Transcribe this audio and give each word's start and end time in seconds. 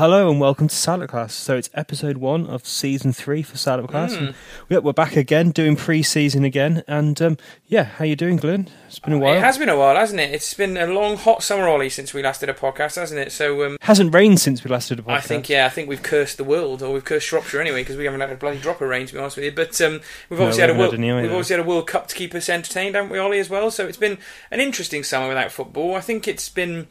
Hello 0.00 0.30
and 0.30 0.40
welcome 0.40 0.66
to 0.66 0.74
Salop 0.74 1.10
Cast. 1.10 1.40
So 1.40 1.58
it's 1.58 1.68
episode 1.74 2.16
one 2.16 2.46
of 2.46 2.66
season 2.66 3.12
three 3.12 3.42
for 3.42 3.58
Salop 3.58 3.90
Cast. 3.90 4.16
Mm. 4.16 4.34
Yeah, 4.70 4.78
we're 4.78 4.94
back 4.94 5.14
again 5.14 5.50
doing 5.50 5.76
pre-season 5.76 6.42
again. 6.42 6.82
And 6.88 7.20
um, 7.20 7.36
yeah, 7.66 7.82
how 7.82 8.06
you 8.06 8.16
doing, 8.16 8.38
Glenn? 8.38 8.70
It's 8.86 8.98
been 8.98 9.12
a 9.12 9.18
while. 9.18 9.34
It 9.34 9.42
has 9.42 9.58
been 9.58 9.68
a 9.68 9.76
while, 9.76 9.96
hasn't 9.96 10.18
it? 10.18 10.32
It's 10.32 10.54
been 10.54 10.78
a 10.78 10.86
long, 10.86 11.18
hot 11.18 11.42
summer, 11.42 11.68
Ollie, 11.68 11.90
since 11.90 12.14
we 12.14 12.22
last 12.22 12.40
did 12.40 12.48
a 12.48 12.54
podcast, 12.54 12.94
hasn't 12.94 13.20
it? 13.20 13.30
So 13.30 13.62
um, 13.66 13.76
hasn't 13.82 14.14
rained 14.14 14.40
since 14.40 14.64
we 14.64 14.70
last 14.70 14.88
did 14.88 15.00
a 15.00 15.02
podcast. 15.02 15.16
I 15.16 15.20
think 15.20 15.50
yeah, 15.50 15.66
I 15.66 15.68
think 15.68 15.86
we've 15.86 16.02
cursed 16.02 16.38
the 16.38 16.44
world, 16.44 16.82
or 16.82 16.94
we've 16.94 17.04
cursed 17.04 17.26
Shropshire 17.26 17.60
anyway, 17.60 17.82
because 17.82 17.98
we 17.98 18.06
haven't 18.06 18.22
had 18.22 18.30
a 18.30 18.36
bloody 18.36 18.58
drop 18.58 18.80
of 18.80 18.88
rain, 18.88 19.06
to 19.06 19.12
be 19.12 19.18
honest 19.18 19.36
with 19.36 19.44
you. 19.44 19.52
But 19.52 19.78
um, 19.82 20.00
we've 20.30 20.40
obviously 20.40 20.66
no, 20.66 20.68
we 20.68 20.70
had 20.70 20.70
a 20.70 20.78
world, 20.78 20.98
we've 20.98 21.30
obviously 21.30 21.56
had 21.56 21.66
a 21.66 21.68
World 21.68 21.86
Cup 21.86 22.08
to 22.08 22.14
keep 22.14 22.34
us 22.34 22.48
entertained, 22.48 22.94
haven't 22.94 23.10
we, 23.10 23.18
Ollie, 23.18 23.38
as 23.38 23.50
well? 23.50 23.70
So 23.70 23.86
it's 23.86 23.98
been 23.98 24.16
an 24.50 24.60
interesting 24.60 25.04
summer 25.04 25.28
without 25.28 25.52
football. 25.52 25.94
I 25.94 26.00
think 26.00 26.26
it's 26.26 26.48
been 26.48 26.88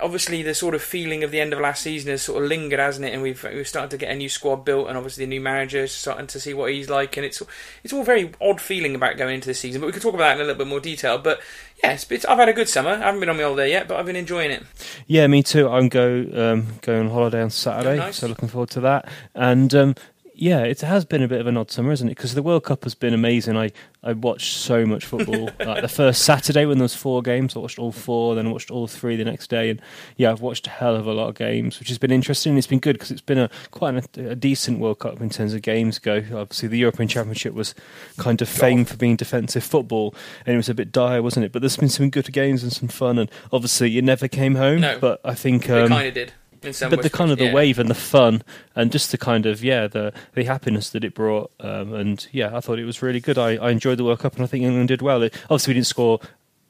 obviously 0.00 0.42
the 0.42 0.54
sort 0.54 0.74
of 0.74 0.82
feeling 0.82 1.24
of 1.24 1.30
the 1.30 1.40
end 1.40 1.52
of 1.52 1.60
last 1.60 1.82
season 1.82 2.10
has 2.10 2.22
sort 2.22 2.42
of 2.42 2.48
lingered, 2.48 2.78
hasn't 2.78 3.06
it? 3.06 3.12
And 3.12 3.22
we've 3.22 3.42
we've 3.42 3.68
started 3.68 3.90
to 3.90 3.96
get 3.96 4.10
a 4.10 4.14
new 4.14 4.28
squad 4.28 4.64
built, 4.64 4.88
and 4.88 4.96
obviously 4.96 5.24
the 5.24 5.28
new 5.28 5.40
manager 5.40 5.84
is 5.84 5.92
starting 5.92 6.26
to 6.28 6.40
see 6.40 6.54
what 6.54 6.72
he's 6.72 6.90
like, 6.90 7.16
and 7.16 7.26
it's 7.26 7.42
it's 7.82 7.92
all 7.92 8.02
very 8.02 8.32
odd 8.40 8.60
feeling 8.60 8.94
about 8.94 9.16
going 9.16 9.34
into 9.34 9.48
the 9.48 9.54
season. 9.54 9.80
But 9.80 9.86
we 9.86 9.92
could 9.92 10.02
talk 10.02 10.14
about 10.14 10.24
that 10.24 10.34
in 10.36 10.40
a 10.40 10.44
little 10.44 10.58
bit 10.58 10.68
more 10.68 10.80
detail. 10.80 11.18
But 11.18 11.40
yeah, 11.82 11.92
it's, 11.92 12.10
it's, 12.10 12.24
I've 12.24 12.38
had 12.38 12.48
a 12.48 12.52
good 12.52 12.68
summer. 12.68 12.90
I 12.90 12.98
haven't 12.98 13.20
been 13.20 13.28
on 13.28 13.36
my 13.36 13.42
holiday 13.42 13.70
yet, 13.70 13.88
but 13.88 13.98
I've 13.98 14.06
been 14.06 14.16
enjoying 14.16 14.50
it. 14.50 14.64
Yeah, 15.06 15.26
me 15.26 15.42
too. 15.42 15.68
I'm 15.68 15.88
go 15.88 16.26
um, 16.34 16.66
going 16.82 17.06
on 17.06 17.10
holiday 17.10 17.42
on 17.42 17.50
Saturday, 17.50 17.94
oh, 17.94 18.06
nice. 18.06 18.16
so 18.16 18.26
looking 18.26 18.48
forward 18.48 18.70
to 18.70 18.80
that. 18.80 19.08
And 19.34 19.74
um, 19.74 19.94
yeah, 20.40 20.60
it 20.60 20.80
has 20.80 21.04
been 21.04 21.22
a 21.22 21.28
bit 21.28 21.38
of 21.38 21.46
an 21.46 21.58
odd 21.58 21.70
summer, 21.70 21.92
isn't 21.92 22.08
it? 22.08 22.16
Because 22.16 22.34
the 22.34 22.42
World 22.42 22.64
Cup 22.64 22.84
has 22.84 22.94
been 22.94 23.12
amazing. 23.12 23.58
I, 23.58 23.72
I 24.02 24.14
watched 24.14 24.56
so 24.56 24.86
much 24.86 25.04
football. 25.04 25.50
like 25.60 25.82
the 25.82 25.88
first 25.88 26.22
Saturday 26.22 26.64
when 26.64 26.78
there 26.78 26.84
was 26.84 26.94
four 26.94 27.20
games, 27.20 27.54
I 27.54 27.58
watched 27.58 27.78
all 27.78 27.92
four. 27.92 28.34
Then 28.34 28.46
I 28.46 28.50
watched 28.50 28.70
all 28.70 28.86
three 28.86 29.16
the 29.16 29.24
next 29.24 29.50
day, 29.50 29.68
and 29.68 29.82
yeah, 30.16 30.32
I've 30.32 30.40
watched 30.40 30.66
a 30.66 30.70
hell 30.70 30.96
of 30.96 31.06
a 31.06 31.12
lot 31.12 31.28
of 31.28 31.34
games, 31.34 31.78
which 31.78 31.88
has 31.88 31.98
been 31.98 32.10
interesting. 32.10 32.56
It's 32.56 32.66
been 32.66 32.78
good 32.78 32.94
because 32.94 33.10
it's 33.10 33.20
been 33.20 33.36
a 33.36 33.50
quite 33.70 34.16
a, 34.16 34.30
a, 34.30 34.34
decent 34.34 34.78
World 34.78 35.00
Cup 35.00 35.20
in 35.20 35.28
terms 35.28 35.52
of 35.52 35.60
games 35.60 35.98
go. 35.98 36.24
Obviously, 36.32 36.70
the 36.70 36.78
European 36.78 37.10
Championship 37.10 37.52
was 37.52 37.74
kind 38.16 38.40
of 38.40 38.48
famed 38.48 38.88
for 38.88 38.96
being 38.96 39.16
defensive 39.16 39.62
football, 39.62 40.14
and 40.46 40.54
it 40.54 40.56
was 40.56 40.70
a 40.70 40.74
bit 40.74 40.90
dire, 40.90 41.22
wasn't 41.22 41.44
it? 41.44 41.52
But 41.52 41.60
there's 41.60 41.76
been 41.76 41.90
some 41.90 42.08
good 42.08 42.32
games 42.32 42.62
and 42.62 42.72
some 42.72 42.88
fun, 42.88 43.18
and 43.18 43.30
obviously, 43.52 43.98
it 43.98 44.04
never 44.04 44.26
came 44.26 44.54
home. 44.54 44.80
No, 44.80 44.98
but 44.98 45.20
I 45.22 45.34
think 45.34 45.68
um, 45.68 45.84
it 45.84 45.88
kind 45.88 46.08
of 46.08 46.14
did 46.14 46.32
but 46.60 47.02
the 47.02 47.10
kind 47.10 47.30
of 47.30 47.38
the 47.38 47.46
yeah. 47.46 47.54
wave 47.54 47.78
and 47.78 47.88
the 47.88 47.94
fun 47.94 48.42
and 48.74 48.92
just 48.92 49.10
the 49.10 49.18
kind 49.18 49.46
of 49.46 49.64
yeah 49.64 49.86
the 49.86 50.12
the 50.34 50.44
happiness 50.44 50.90
that 50.90 51.04
it 51.04 51.14
brought 51.14 51.50
um, 51.60 51.94
and 51.94 52.26
yeah 52.32 52.56
I 52.56 52.60
thought 52.60 52.78
it 52.78 52.84
was 52.84 53.02
really 53.02 53.20
good. 53.20 53.38
I, 53.38 53.56
I 53.56 53.70
enjoyed 53.70 53.98
the 53.98 54.04
World 54.04 54.20
Cup 54.20 54.34
and 54.34 54.44
I 54.44 54.46
think 54.46 54.64
England 54.64 54.88
did 54.88 55.02
well. 55.02 55.22
It, 55.22 55.34
obviously, 55.44 55.72
we 55.72 55.74
didn't 55.74 55.86
score 55.86 56.20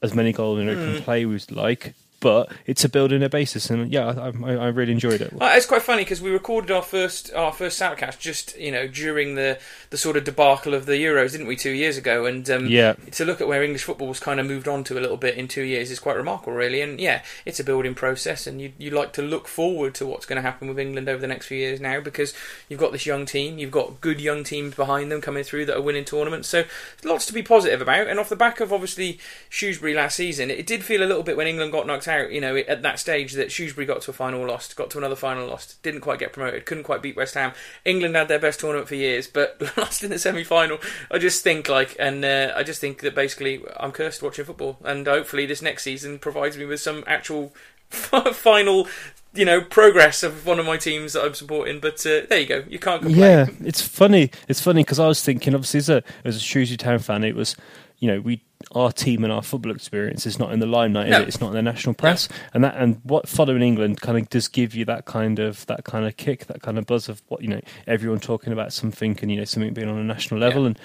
as 0.01 0.13
many 0.13 0.33
goals 0.33 0.59
in 0.59 0.69
open 0.69 0.95
mm. 0.95 1.01
play 1.01 1.25
we 1.25 1.33
would 1.33 1.51
like, 1.51 1.93
but 2.21 2.51
it's 2.67 2.85
a 2.85 2.89
building 2.89 3.23
a 3.23 3.29
basis, 3.29 3.69
and 3.69 3.91
yeah, 3.91 4.07
I, 4.07 4.31
I, 4.45 4.53
I 4.53 4.67
really 4.67 4.93
enjoyed 4.93 5.21
it. 5.21 5.33
Well, 5.33 5.57
it's 5.57 5.65
quite 5.65 5.81
funny 5.81 6.03
because 6.03 6.21
we 6.21 6.29
recorded 6.29 6.71
our 6.71 6.83
first 6.83 7.33
our 7.33 7.51
first 7.51 7.81
Soundcast 7.81 8.19
just 8.19 8.57
you 8.57 8.71
know 8.71 8.87
during 8.87 9.35
the 9.35 9.59
the 9.89 9.97
sort 9.97 10.15
of 10.15 10.23
debacle 10.23 10.73
of 10.73 10.85
the 10.85 10.93
Euros, 10.93 11.31
didn't 11.31 11.47
we, 11.47 11.55
two 11.55 11.71
years 11.71 11.97
ago? 11.97 12.25
And 12.25 12.47
um, 12.49 12.67
yeah, 12.67 12.93
to 13.11 13.25
look 13.25 13.41
at 13.41 13.47
where 13.47 13.63
English 13.63 13.83
football 13.83 14.07
was 14.07 14.19
kind 14.19 14.39
of 14.39 14.45
moved 14.45 14.67
on 14.67 14.83
to 14.85 14.97
a 14.97 15.01
little 15.01 15.17
bit 15.17 15.35
in 15.35 15.47
two 15.47 15.63
years 15.63 15.89
is 15.89 15.99
quite 15.99 16.15
remarkable, 16.15 16.53
really. 16.53 16.81
And 16.81 16.99
yeah, 16.99 17.23
it's 17.45 17.59
a 17.59 17.63
building 17.63 17.95
process, 17.95 18.45
and 18.45 18.61
you 18.61 18.71
you 18.77 18.91
like 18.91 19.13
to 19.13 19.23
look 19.23 19.47
forward 19.47 19.95
to 19.95 20.05
what's 20.05 20.27
going 20.27 20.37
to 20.37 20.43
happen 20.43 20.67
with 20.67 20.79
England 20.79 21.09
over 21.09 21.19
the 21.19 21.27
next 21.27 21.47
few 21.47 21.57
years 21.57 21.81
now 21.81 21.99
because 21.99 22.33
you've 22.69 22.79
got 22.79 22.91
this 22.91 23.07
young 23.07 23.25
team, 23.25 23.57
you've 23.57 23.71
got 23.71 23.99
good 23.99 24.21
young 24.21 24.43
teams 24.43 24.75
behind 24.75 25.11
them 25.11 25.21
coming 25.21 25.43
through 25.43 25.65
that 25.65 25.77
are 25.77 25.81
winning 25.81 26.05
tournaments, 26.05 26.47
so 26.47 26.65
lots 27.03 27.25
to 27.25 27.33
be 27.33 27.41
positive 27.41 27.81
about. 27.81 28.07
And 28.07 28.19
off 28.19 28.29
the 28.29 28.35
back 28.35 28.59
of 28.59 28.71
obviously 28.71 29.19
Shrewsbury 29.49 29.95
last 29.95 30.17
season, 30.17 30.51
it 30.51 30.67
did 30.67 30.83
feel 30.83 31.01
a 31.01 31.09
little 31.09 31.23
bit 31.23 31.35
when 31.35 31.47
England 31.47 31.71
got 31.71 31.87
knocked 31.87 32.07
out, 32.07 32.10
you 32.19 32.39
know, 32.39 32.55
at 32.55 32.83
that 32.83 32.91
that 32.91 32.99
stage 32.99 33.33
that 33.33 33.51
Shrewsbury 33.51 33.87
got 33.87 34.01
to 34.01 34.11
a 34.11 34.13
final 34.13 34.45
lost, 34.45 34.75
got 34.75 34.89
to 34.91 34.97
another 34.97 35.15
final 35.15 35.47
lost, 35.47 35.81
didn't 35.81 36.01
quite 36.01 36.19
get 36.19 36.33
promoted, 36.33 36.65
couldn't 36.65 36.83
quite 36.83 37.01
beat 37.01 37.15
West 37.15 37.35
Ham. 37.35 37.53
England 37.85 38.15
had 38.15 38.27
their 38.27 38.39
best 38.39 38.59
tournament 38.59 38.89
for 38.89 38.95
years, 38.95 39.27
but 39.27 39.61
lost 39.77 40.03
in 40.03 40.09
the 40.09 40.19
semi 40.19 40.43
final. 40.43 40.77
I 41.09 41.17
just 41.17 41.41
think 41.41 41.69
like, 41.69 41.95
and 41.97 42.25
uh, 42.25 42.51
I 42.55 42.63
just 42.63 42.81
think 42.81 42.99
that 43.01 43.15
basically 43.15 43.63
I'm 43.77 43.93
cursed 43.93 44.21
watching 44.21 44.43
football, 44.43 44.77
and 44.83 45.07
hopefully 45.07 45.45
this 45.45 45.61
next 45.61 45.83
season 45.83 46.19
provides 46.19 46.57
me 46.57 46.65
with 46.65 46.81
some 46.81 47.03
actual 47.07 47.53
final 47.89 48.87
you 49.33 49.45
know 49.45 49.61
progress 49.61 50.23
of 50.23 50.45
one 50.45 50.59
of 50.59 50.65
my 50.65 50.75
teams 50.75 51.13
that 51.13 51.23
I'm 51.23 51.33
supporting. 51.33 51.79
But 51.79 52.05
uh, 52.05 52.27
there 52.29 52.39
you 52.39 52.47
go, 52.47 52.63
you 52.67 52.79
can't 52.79 53.01
complain. 53.01 53.21
Yeah, 53.21 53.47
it's 53.61 53.81
funny. 53.81 54.31
It's 54.49 54.61
funny 54.61 54.83
because 54.83 54.99
I 54.99 55.07
was 55.07 55.23
thinking, 55.23 55.55
obviously, 55.55 55.77
as 55.77 55.89
a 55.89 56.03
as 56.25 56.35
a 56.35 56.39
Shrewsbury 56.39 56.77
Town 56.77 56.99
fan, 56.99 57.23
it 57.23 57.35
was 57.35 57.55
you 57.99 58.09
know 58.09 58.19
we 58.19 58.43
our 58.73 58.91
team 58.91 59.23
and 59.23 59.31
our 59.31 59.41
football 59.41 59.71
experience 59.71 60.25
is 60.25 60.39
not 60.39 60.51
in 60.51 60.59
the 60.59 60.65
limelight, 60.65 61.09
no. 61.09 61.21
it? 61.21 61.27
It's 61.27 61.41
not 61.41 61.49
in 61.49 61.53
the 61.53 61.61
national 61.61 61.95
press, 61.95 62.29
no. 62.29 62.35
and 62.53 62.63
that 62.63 62.75
and 62.77 62.99
what 63.03 63.27
following 63.27 63.61
England 63.61 64.01
kind 64.01 64.17
of 64.17 64.29
does 64.29 64.47
give 64.47 64.75
you 64.75 64.85
that 64.85 65.05
kind 65.05 65.39
of 65.39 65.65
that 65.67 65.83
kind 65.83 66.05
of 66.05 66.17
kick, 66.17 66.47
that 66.47 66.61
kind 66.61 66.77
of 66.77 66.85
buzz 66.85 67.09
of 67.09 67.21
what 67.27 67.41
you 67.41 67.47
know 67.47 67.61
everyone 67.87 68.19
talking 68.19 68.53
about 68.53 68.73
something 68.73 69.17
and 69.21 69.31
you 69.31 69.37
know 69.37 69.45
something 69.45 69.73
being 69.73 69.89
on 69.89 69.97
a 69.97 70.03
national 70.03 70.39
level, 70.39 70.61
yeah. 70.61 70.67
and 70.67 70.79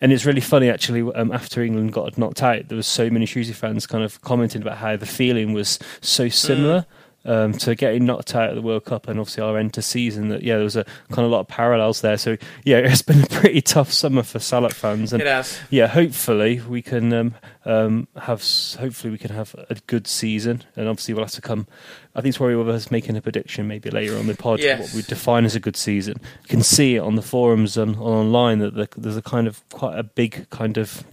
and 0.00 0.12
it's 0.12 0.24
really 0.24 0.40
funny 0.40 0.68
actually. 0.68 1.02
Um, 1.14 1.32
after 1.32 1.62
England 1.62 1.92
got 1.92 2.16
knocked 2.18 2.42
out, 2.42 2.68
there 2.68 2.76
was 2.76 2.86
so 2.86 3.10
many 3.10 3.26
Shrewsbury 3.26 3.54
fans 3.54 3.86
kind 3.86 4.04
of 4.04 4.20
commenting 4.22 4.62
about 4.62 4.78
how 4.78 4.96
the 4.96 5.06
feeling 5.06 5.52
was 5.52 5.78
so 6.00 6.28
similar. 6.28 6.80
Mm 6.80 6.86
um, 7.24 7.52
to 7.54 7.74
getting 7.74 8.04
knocked 8.04 8.34
out 8.34 8.50
of 8.50 8.56
the 8.56 8.62
World 8.62 8.84
Cup 8.84 9.08
and 9.08 9.18
obviously 9.18 9.42
our 9.42 9.58
end 9.58 9.74
to 9.74 9.82
season. 9.82 10.28
That 10.28 10.42
yeah, 10.42 10.54
there 10.54 10.64
was 10.64 10.76
a 10.76 10.84
kind 11.10 11.24
of 11.24 11.26
a 11.26 11.34
lot 11.34 11.40
of 11.40 11.48
parallels 11.48 12.00
there. 12.00 12.16
So 12.16 12.36
yeah, 12.64 12.76
it's 12.84 13.02
been 13.02 13.22
a 13.22 13.26
pretty 13.26 13.60
tough 13.60 13.92
summer 13.92 14.22
for 14.22 14.38
Salop 14.38 14.72
fans. 14.72 15.12
And, 15.12 15.22
it 15.22 15.26
has. 15.26 15.58
Yeah, 15.70 15.86
hopefully 15.88 16.60
we 16.68 16.82
can 16.82 17.12
um, 17.12 17.34
um, 17.64 18.08
have 18.16 18.42
hopefully 18.78 19.10
we 19.10 19.18
can 19.18 19.30
have 19.30 19.54
a 19.68 19.76
good 19.86 20.06
season, 20.06 20.64
and 20.76 20.88
obviously 20.88 21.14
we'll 21.14 21.24
have 21.24 21.32
to 21.32 21.42
come. 21.42 21.66
I 22.14 22.20
think 22.20 22.30
it's 22.30 22.40
worry 22.40 22.56
with 22.56 22.68
us 22.68 22.90
making 22.90 23.16
a 23.16 23.20
prediction 23.20 23.68
maybe 23.68 23.90
later 23.90 24.16
on 24.18 24.26
the 24.26 24.34
pod 24.34 24.58
yes. 24.58 24.80
what 24.80 24.94
we 24.94 25.02
define 25.02 25.44
as 25.44 25.54
a 25.54 25.60
good 25.60 25.76
season. 25.76 26.14
You 26.42 26.48
can 26.48 26.62
see 26.62 26.96
it 26.96 27.00
on 27.00 27.14
the 27.14 27.22
forums 27.22 27.76
and 27.76 27.96
online 27.96 28.58
that 28.58 28.90
there's 28.96 29.16
a 29.16 29.22
kind 29.22 29.46
of 29.46 29.66
quite 29.68 29.98
a 29.98 30.02
big 30.02 30.48
kind 30.50 30.78
of 30.78 31.04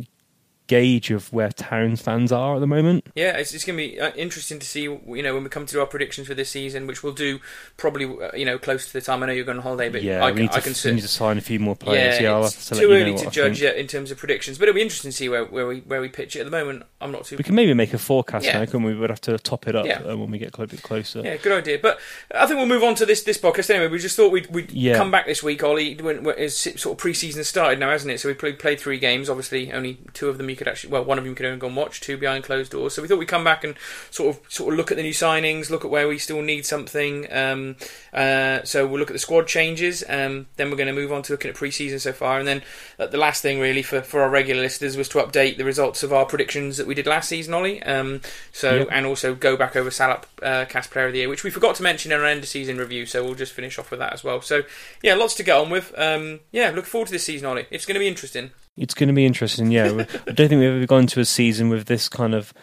gauge 0.67 1.11
of 1.11 1.31
where 1.31 1.49
Towns 1.49 2.01
fans 2.01 2.31
are 2.31 2.55
at 2.55 2.59
the 2.59 2.67
moment. 2.67 3.07
Yeah, 3.15 3.37
it's, 3.37 3.53
it's 3.53 3.63
going 3.63 3.77
to 3.77 3.87
be 3.87 3.99
uh, 3.99 4.11
interesting 4.15 4.59
to 4.59 4.65
see, 4.65 4.83
you 4.83 5.23
know, 5.23 5.33
when 5.33 5.43
we 5.43 5.49
come 5.49 5.65
to 5.65 5.79
our 5.79 5.85
predictions 5.85 6.27
for 6.27 6.33
this 6.33 6.49
season, 6.49 6.87
which 6.87 7.03
we'll 7.03 7.13
do 7.13 7.39
probably, 7.77 8.05
uh, 8.05 8.35
you 8.35 8.45
know, 8.45 8.57
close 8.57 8.87
to 8.87 8.93
the 8.93 9.01
time. 9.01 9.23
I 9.23 9.27
know 9.27 9.33
you're 9.33 9.45
going 9.45 9.57
on 9.57 9.63
holiday, 9.63 9.89
but 9.89 10.03
yeah, 10.03 10.23
I, 10.23 10.31
we 10.31 10.41
need, 10.41 10.51
I 10.51 10.59
to, 10.59 10.73
can 10.73 10.95
need 10.95 11.01
to 11.01 11.07
sign 11.07 11.37
a 11.37 11.41
few 11.41 11.59
more 11.59 11.75
players. 11.75 12.19
Yeah, 12.19 12.39
yeah 12.39 12.45
it's 12.45 12.69
too 12.69 12.91
early 12.91 13.15
to 13.15 13.29
judge 13.29 13.61
yet 13.61 13.75
in 13.75 13.87
terms 13.87 14.11
of 14.11 14.17
predictions, 14.17 14.57
but 14.57 14.67
it'll 14.67 14.75
be 14.75 14.81
interesting 14.81 15.11
to 15.11 15.17
see 15.17 15.29
where, 15.29 15.45
where 15.45 15.67
we 15.67 15.79
where 15.81 16.01
we 16.01 16.09
pitch 16.09 16.35
it. 16.35 16.39
At 16.39 16.45
the 16.45 16.51
moment, 16.51 16.83
I'm 17.01 17.11
not 17.11 17.25
too. 17.25 17.37
We 17.37 17.43
can 17.43 17.55
maybe 17.55 17.73
make 17.73 17.93
a 17.93 17.97
forecast 17.97 18.45
yeah. 18.45 18.59
now, 18.59 18.65
can 18.65 18.83
we? 18.83 18.95
We'd 18.95 19.09
have 19.09 19.21
to 19.21 19.37
top 19.37 19.67
it 19.67 19.75
up 19.75 19.85
yeah. 19.85 19.99
Uh, 19.99 20.17
when 20.17 20.31
we 20.31 20.37
get 20.37 20.57
a 20.57 20.67
bit 20.67 20.81
closer. 20.81 21.21
Yeah, 21.21 21.37
good 21.37 21.51
idea. 21.53 21.79
But 21.79 21.99
I 22.33 22.45
think 22.45 22.57
we'll 22.57 22.67
move 22.67 22.83
on 22.83 22.95
to 22.95 23.05
this 23.05 23.23
this 23.23 23.37
podcast 23.37 23.69
anyway. 23.69 23.87
We 23.87 23.99
just 23.99 24.15
thought 24.15 24.31
we'd, 24.31 24.47
we'd 24.47 24.71
yeah. 24.71 24.97
come 24.97 25.11
back 25.11 25.25
this 25.25 25.43
week, 25.43 25.63
Ollie, 25.63 25.95
when, 25.95 26.23
when 26.23 26.49
sort 26.49 26.85
of 26.85 26.97
pre-season 26.97 27.43
started 27.43 27.79
now, 27.79 27.91
hasn't 27.91 28.11
it? 28.11 28.19
So 28.19 28.29
we 28.29 28.33
played, 28.33 28.59
played 28.59 28.79
three 28.79 28.99
games. 28.99 29.29
Obviously, 29.29 29.71
only 29.71 29.99
two 30.13 30.29
of 30.29 30.37
them 30.37 30.49
you 30.55 30.57
could 30.57 30.67
actually, 30.67 30.91
well, 30.91 31.03
one 31.03 31.17
of 31.17 31.23
them 31.23 31.31
you 31.31 31.35
could 31.35 31.45
only 31.45 31.59
go 31.59 31.67
and 31.67 31.75
watch, 31.75 31.99
two 31.99 32.17
behind 32.17 32.43
closed 32.43 32.71
doors. 32.71 32.93
So 32.93 33.01
we 33.01 33.07
thought 33.07 33.19
we'd 33.19 33.27
come 33.27 33.43
back 33.43 33.63
and 33.63 33.75
sort 34.09 34.35
of 34.35 34.51
sort 34.51 34.73
of 34.73 34.77
look 34.77 34.91
at 34.91 34.97
the 34.97 35.03
new 35.03 35.13
signings, 35.13 35.69
look 35.69 35.83
at 35.83 35.91
where 35.91 36.07
we 36.07 36.17
still 36.17 36.41
need 36.41 36.65
something. 36.65 37.27
Um, 37.31 37.75
uh, 38.13 38.63
so 38.63 38.87
we'll 38.87 38.99
look 38.99 39.09
at 39.09 39.13
the 39.13 39.19
squad 39.19 39.47
changes. 39.47 40.03
Um, 40.07 40.47
then 40.55 40.69
we're 40.69 40.77
going 40.77 40.87
to 40.87 40.93
move 40.93 41.11
on 41.11 41.21
to 41.23 41.33
looking 41.33 41.49
at 41.49 41.55
pre-season 41.55 41.99
so 41.99 42.13
far, 42.13 42.39
and 42.39 42.47
then 42.47 42.61
uh, 42.97 43.07
the 43.07 43.17
last 43.17 43.41
thing 43.41 43.59
really 43.59 43.81
for, 43.81 44.01
for 44.01 44.21
our 44.21 44.29
regular 44.29 44.61
listeners 44.61 44.95
was 44.95 45.09
to 45.09 45.19
update 45.19 45.57
the 45.57 45.65
results 45.65 46.03
of 46.03 46.13
our 46.13 46.25
predictions 46.25 46.77
that 46.77 46.87
we 46.87 46.95
did 46.95 47.07
last 47.07 47.29
season, 47.29 47.53
Ollie. 47.53 47.83
Um, 47.83 48.21
so 48.51 48.75
yep. 48.75 48.87
and 48.91 49.05
also 49.05 49.35
go 49.35 49.57
back 49.57 49.75
over 49.75 49.91
Salop 49.91 50.25
uh, 50.41 50.65
Cast 50.65 50.91
Player 50.91 51.07
of 51.07 51.13
the 51.13 51.19
Year, 51.19 51.29
which 51.29 51.43
we 51.43 51.51
forgot 51.51 51.75
to 51.75 51.83
mention 51.83 52.11
in 52.11 52.19
our 52.19 52.25
end 52.25 52.43
of 52.43 52.49
season 52.49 52.77
review. 52.77 53.05
So 53.05 53.23
we'll 53.23 53.35
just 53.35 53.53
finish 53.53 53.77
off 53.77 53.91
with 53.91 53.99
that 53.99 54.13
as 54.13 54.23
well. 54.23 54.41
So 54.41 54.63
yeah, 55.01 55.15
lots 55.15 55.35
to 55.35 55.43
get 55.43 55.57
on 55.57 55.69
with. 55.69 55.93
Um, 55.97 56.39
yeah, 56.51 56.71
look 56.71 56.85
forward 56.85 57.07
to 57.07 57.11
this 57.11 57.23
season, 57.25 57.47
Ollie. 57.47 57.67
It's 57.69 57.85
going 57.85 57.95
to 57.95 57.99
be 57.99 58.07
interesting. 58.07 58.51
It's 58.77 58.93
going 58.93 59.07
to 59.07 59.13
be 59.13 59.25
interesting, 59.25 59.71
yeah. 59.71 59.85
I 60.27 60.31
don't 60.31 60.49
think 60.49 60.59
we've 60.59 60.75
ever 60.75 60.85
gone 60.85 61.07
to 61.07 61.19
a 61.19 61.25
season 61.25 61.69
with 61.69 61.85
this 61.85 62.09
kind 62.09 62.33
of 62.33 62.53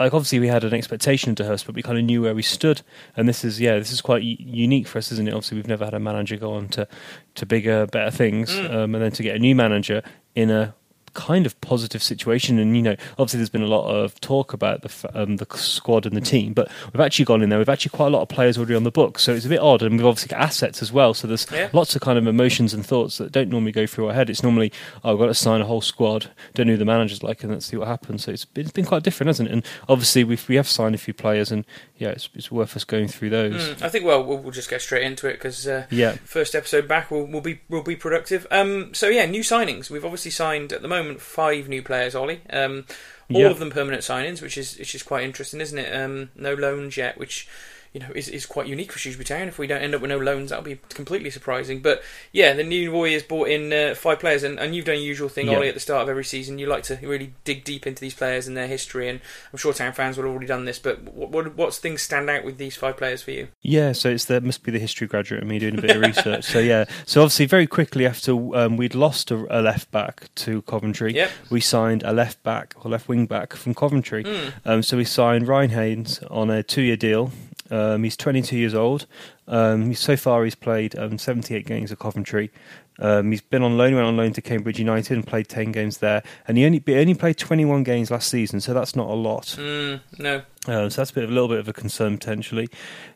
like 0.00 0.14
obviously 0.14 0.38
we 0.38 0.48
had 0.48 0.64
an 0.64 0.72
expectation 0.72 1.34
to 1.34 1.44
Hurst, 1.44 1.66
but 1.66 1.74
we 1.74 1.82
kind 1.82 1.98
of 1.98 2.04
knew 2.04 2.22
where 2.22 2.34
we 2.34 2.42
stood. 2.42 2.80
And 3.16 3.28
this 3.28 3.44
is 3.44 3.60
yeah, 3.60 3.78
this 3.78 3.92
is 3.92 4.00
quite 4.00 4.22
unique 4.22 4.88
for 4.88 4.98
us, 4.98 5.12
isn't 5.12 5.28
it? 5.28 5.34
Obviously, 5.34 5.56
we've 5.56 5.68
never 5.68 5.84
had 5.84 5.94
a 5.94 6.00
manager 6.00 6.36
go 6.36 6.54
on 6.54 6.68
to 6.68 6.88
to 7.34 7.46
bigger, 7.46 7.86
better 7.86 8.10
things, 8.10 8.50
mm. 8.50 8.72
um, 8.72 8.94
and 8.94 9.04
then 9.04 9.12
to 9.12 9.22
get 9.22 9.36
a 9.36 9.38
new 9.38 9.54
manager 9.54 10.02
in 10.34 10.50
a 10.50 10.74
kind 11.14 11.46
of 11.46 11.60
positive 11.60 12.02
situation. 12.02 12.58
And 12.58 12.76
you 12.76 12.82
know, 12.82 12.96
obviously, 13.12 13.38
there's 13.38 13.50
been 13.50 13.62
a 13.62 13.66
lot 13.66 13.88
of 13.88 14.20
talk 14.20 14.52
about 14.52 14.82
the 14.82 15.10
um, 15.20 15.36
the 15.36 15.46
squad 15.56 16.06
and 16.06 16.16
the 16.16 16.20
team, 16.20 16.52
but 16.52 16.70
we've 16.92 17.00
actually 17.00 17.24
gone 17.24 17.42
in 17.42 17.48
there. 17.48 17.58
We've 17.58 17.68
actually 17.68 17.90
quite 17.90 18.08
a 18.08 18.10
lot 18.10 18.22
of 18.22 18.28
players 18.28 18.56
already 18.56 18.74
on 18.74 18.84
the 18.84 18.90
book, 18.90 19.18
so 19.18 19.34
it's 19.34 19.46
a 19.46 19.48
bit 19.48 19.60
odd. 19.60 19.82
And 19.82 19.96
we've 19.96 20.06
obviously 20.06 20.28
got 20.28 20.40
assets 20.40 20.82
as 20.82 20.92
well, 20.92 21.14
so 21.14 21.26
there's 21.26 21.46
yeah. 21.52 21.68
lots 21.72 21.94
of 21.94 22.02
kind 22.02 22.18
of 22.18 22.26
emotions 22.26 22.74
and 22.74 22.84
thoughts 22.84 23.18
that 23.18 23.32
don't 23.32 23.48
normally 23.48 23.72
go 23.72 23.86
through 23.86 24.08
our 24.08 24.14
head. 24.14 24.30
It's 24.30 24.42
normally 24.42 24.72
oh, 25.04 25.12
I've 25.12 25.18
got 25.18 25.26
to 25.26 25.34
sign 25.34 25.60
a 25.60 25.66
whole 25.66 25.80
squad, 25.80 26.30
don't 26.54 26.66
know 26.66 26.74
who 26.74 26.78
the 26.78 26.84
manager's 26.84 27.22
like, 27.22 27.42
and 27.42 27.52
let's 27.52 27.66
see 27.66 27.76
what 27.76 27.88
happens. 27.88 28.24
So 28.24 28.32
it's 28.32 28.44
been, 28.44 28.64
it's 28.64 28.72
been 28.72 28.86
quite 28.86 29.02
different, 29.02 29.28
hasn't 29.28 29.48
it? 29.48 29.52
And 29.52 29.64
obviously, 29.88 30.24
we've 30.24 30.46
we 30.48 30.56
have 30.56 30.68
signed 30.68 30.94
a 30.94 30.98
few 30.98 31.14
players, 31.14 31.50
and 31.50 31.64
yeah, 31.96 32.08
it's, 32.08 32.28
it's 32.34 32.50
worth 32.50 32.76
us 32.76 32.84
going 32.84 33.08
through 33.08 33.30
those. 33.30 33.68
Mm, 33.70 33.82
I 33.82 33.88
think 33.88 34.04
well, 34.04 34.24
we'll, 34.24 34.38
we'll 34.38 34.52
just 34.52 34.70
get 34.70 34.82
straight 34.82 35.02
into 35.02 35.28
it 35.28 35.34
because 35.34 35.66
uh, 35.66 35.86
yeah, 35.90 36.12
first 36.24 36.54
episode 36.54 36.88
back 36.88 37.10
we'll, 37.10 37.24
we'll 37.24 37.40
be 37.40 37.60
we'll 37.68 37.82
be 37.82 37.96
productive. 37.96 38.46
Um, 38.50 38.94
so 38.94 39.08
yeah, 39.08 39.26
new 39.26 39.42
signings. 39.42 39.90
We've 39.90 40.04
obviously 40.04 40.30
signed 40.30 40.72
at 40.72 40.82
the 40.82 40.88
moment 40.88 40.99
five 41.18 41.68
new 41.68 41.82
players, 41.82 42.14
Ollie. 42.14 42.40
Um, 42.50 42.84
all 43.32 43.42
yep. 43.42 43.52
of 43.52 43.58
them 43.58 43.70
permanent 43.70 44.02
signings, 44.02 44.42
which 44.42 44.58
is 44.58 44.76
which 44.78 44.94
is 44.94 45.02
quite 45.02 45.24
interesting, 45.24 45.60
isn't 45.60 45.78
it? 45.78 45.94
Um, 45.94 46.30
no 46.34 46.54
loans 46.54 46.96
yet, 46.96 47.18
which 47.18 47.48
you 47.92 48.00
know, 48.00 48.08
is, 48.14 48.28
is 48.28 48.46
quite 48.46 48.66
unique 48.68 48.92
for 48.92 48.98
Shrewsbury 48.98 49.24
Town. 49.24 49.48
If 49.48 49.58
we 49.58 49.66
don't 49.66 49.82
end 49.82 49.94
up 49.94 50.00
with 50.00 50.10
no 50.10 50.18
loans, 50.18 50.50
that'll 50.50 50.64
be 50.64 50.78
completely 50.90 51.30
surprising. 51.30 51.80
But 51.80 52.02
yeah, 52.32 52.52
the 52.52 52.62
new 52.62 52.92
Warriors 52.92 53.22
brought 53.24 53.48
in 53.48 53.72
uh, 53.72 53.94
five 53.96 54.20
players, 54.20 54.42
and, 54.44 54.58
and 54.60 54.74
you've 54.74 54.84
done 54.84 54.94
your 54.96 55.04
usual 55.04 55.28
thing, 55.28 55.48
Yeah. 55.48 55.56
Ollie, 55.56 55.68
at 55.68 55.74
the 55.74 55.80
start 55.80 56.02
of 56.02 56.08
every 56.08 56.24
season. 56.24 56.58
You 56.58 56.66
like 56.66 56.84
to 56.84 56.98
really 57.02 57.34
dig 57.44 57.64
deep 57.64 57.86
into 57.86 58.00
these 58.00 58.14
players 58.14 58.46
and 58.46 58.56
their 58.56 58.68
history, 58.68 59.08
and 59.08 59.20
I'm 59.52 59.58
sure 59.58 59.72
Town 59.72 59.92
fans 59.92 60.16
will 60.16 60.24
have 60.24 60.30
already 60.32 60.46
done 60.46 60.64
this. 60.66 60.78
But 60.78 61.02
what, 61.02 61.30
what 61.30 61.56
what's 61.56 61.78
things 61.78 62.02
stand 62.02 62.30
out 62.30 62.44
with 62.44 62.58
these 62.58 62.76
five 62.76 62.96
players 62.96 63.22
for 63.22 63.32
you? 63.32 63.48
Yeah, 63.62 63.92
so 63.92 64.08
it's 64.10 64.26
there 64.26 64.40
must 64.40 64.62
be 64.62 64.70
the 64.70 64.78
history 64.78 65.06
graduate 65.08 65.42
in 65.42 65.48
me 65.48 65.58
doing 65.58 65.78
a 65.78 65.82
bit 65.82 65.96
of 65.96 66.02
research. 66.02 66.44
So 66.44 66.58
yeah, 66.60 66.84
so 67.06 67.22
obviously 67.22 67.46
very 67.46 67.66
quickly 67.66 68.06
after 68.06 68.32
um, 68.56 68.76
we'd 68.76 68.94
lost 68.94 69.30
a, 69.30 69.46
a 69.50 69.60
left 69.60 69.90
back 69.90 70.28
to 70.36 70.62
Coventry, 70.62 71.14
Yep. 71.14 71.30
we 71.50 71.60
signed 71.60 72.02
a 72.04 72.12
left 72.12 72.42
back 72.42 72.74
or 72.84 72.90
left 72.90 73.08
wing 73.08 73.26
back 73.26 73.54
from 73.54 73.74
Coventry. 73.74 74.22
Mm. 74.24 74.52
Um, 74.64 74.82
so 74.82 74.96
we 74.96 75.04
signed 75.04 75.48
Ryan 75.48 75.70
Haynes 75.70 76.20
on 76.30 76.50
a 76.50 76.62
two 76.62 76.82
year 76.82 76.96
deal. 76.96 77.32
Um, 77.70 78.04
he's 78.04 78.16
22 78.16 78.56
years 78.56 78.74
old. 78.74 79.06
Um, 79.48 79.94
so 79.94 80.16
far, 80.16 80.44
he's 80.44 80.54
played 80.54 80.98
um, 80.98 81.18
78 81.18 81.66
games 81.66 81.92
at 81.92 81.98
Coventry. 81.98 82.50
Um, 82.98 83.30
he's 83.30 83.40
been 83.40 83.62
on 83.62 83.78
loan, 83.78 83.94
went 83.94 84.06
on 84.06 84.16
loan 84.16 84.32
to 84.34 84.42
Cambridge 84.42 84.78
United 84.78 85.14
and 85.14 85.26
played 85.26 85.48
10 85.48 85.72
games 85.72 85.98
there. 85.98 86.22
And 86.46 86.58
he 86.58 86.66
only, 86.66 86.82
he 86.84 86.94
only 86.96 87.14
played 87.14 87.38
21 87.38 87.82
games 87.82 88.10
last 88.10 88.28
season, 88.28 88.60
so 88.60 88.74
that's 88.74 88.94
not 88.94 89.08
a 89.08 89.14
lot. 89.14 89.56
Mm, 89.58 90.00
no. 90.18 90.42
Um, 90.70 90.88
so 90.88 91.00
that's 91.00 91.10
a 91.10 91.14
bit 91.14 91.24
of 91.24 91.30
a 91.30 91.32
little 91.32 91.48
bit 91.48 91.58
of 91.58 91.66
a 91.66 91.72
concern 91.72 92.16
potentially. 92.16 92.68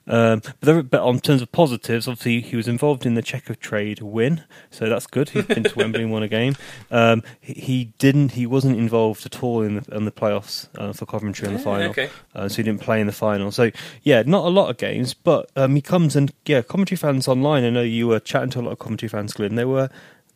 Um, 0.09 0.41
but, 0.41 0.61
there, 0.61 0.83
but 0.83 1.01
on 1.01 1.21
terms 1.21 1.41
of 1.41 1.53
positives, 1.53 2.09
obviously 2.09 2.41
he 2.41 2.57
was 2.57 2.67
involved 2.67 3.07
in 3.07 3.15
the 3.15 3.23
Checkatrade 3.23 4.03
win, 4.03 4.43
so 4.71 4.89
that's 4.89 5.07
good. 5.07 5.29
He's 5.29 5.45
been 5.45 5.63
to 5.63 5.75
Wembley 5.77 6.03
and 6.03 6.11
won 6.11 6.25
a 6.25 6.29
game. 6.29 6.57
Um, 6.91 7.23
he, 7.41 7.53
he 7.55 7.85
didn't. 7.99 8.33
He 8.33 8.45
wasn't 8.45 8.77
involved 8.77 9.25
at 9.25 9.41
all 9.41 9.63
in 9.63 9.77
the, 9.77 9.97
in 9.97 10.05
the 10.05 10.11
playoffs 10.11 10.67
uh, 10.77 10.93
for 10.93 11.07
Coventry 11.07 11.47
in 11.47 11.55
the 11.55 11.61
final. 11.61 11.91
Okay. 11.91 12.11
Uh, 12.35 12.49
so 12.49 12.57
he 12.57 12.65
didn't 12.65 12.81
play 12.81 13.01
in 13.01 13.07
the 13.07 13.13
final. 13.13 13.53
So 13.53 13.71
yeah, 14.03 14.23
not 14.27 14.45
a 14.45 14.51
lot 14.51 14.69
of 14.69 14.77
games, 14.77 15.15
but 15.15 15.49
um, 15.55 15.77
he 15.77 15.81
comes 15.81 16.17
and 16.17 16.33
yeah, 16.47 16.63
Coventry 16.63 16.97
fans 16.97 17.29
online. 17.29 17.63
I 17.63 17.71
know 17.71 17.83
you 17.83 18.09
were 18.09 18.19
chatting 18.19 18.51
to 18.51 18.61
a 18.61 18.63
lot 18.63 18.73
of 18.73 18.81
Coventry 18.81 19.09
fans, 19.09 19.33
Glenn. 19.33 19.55
They 19.55 19.65
were. 19.65 19.91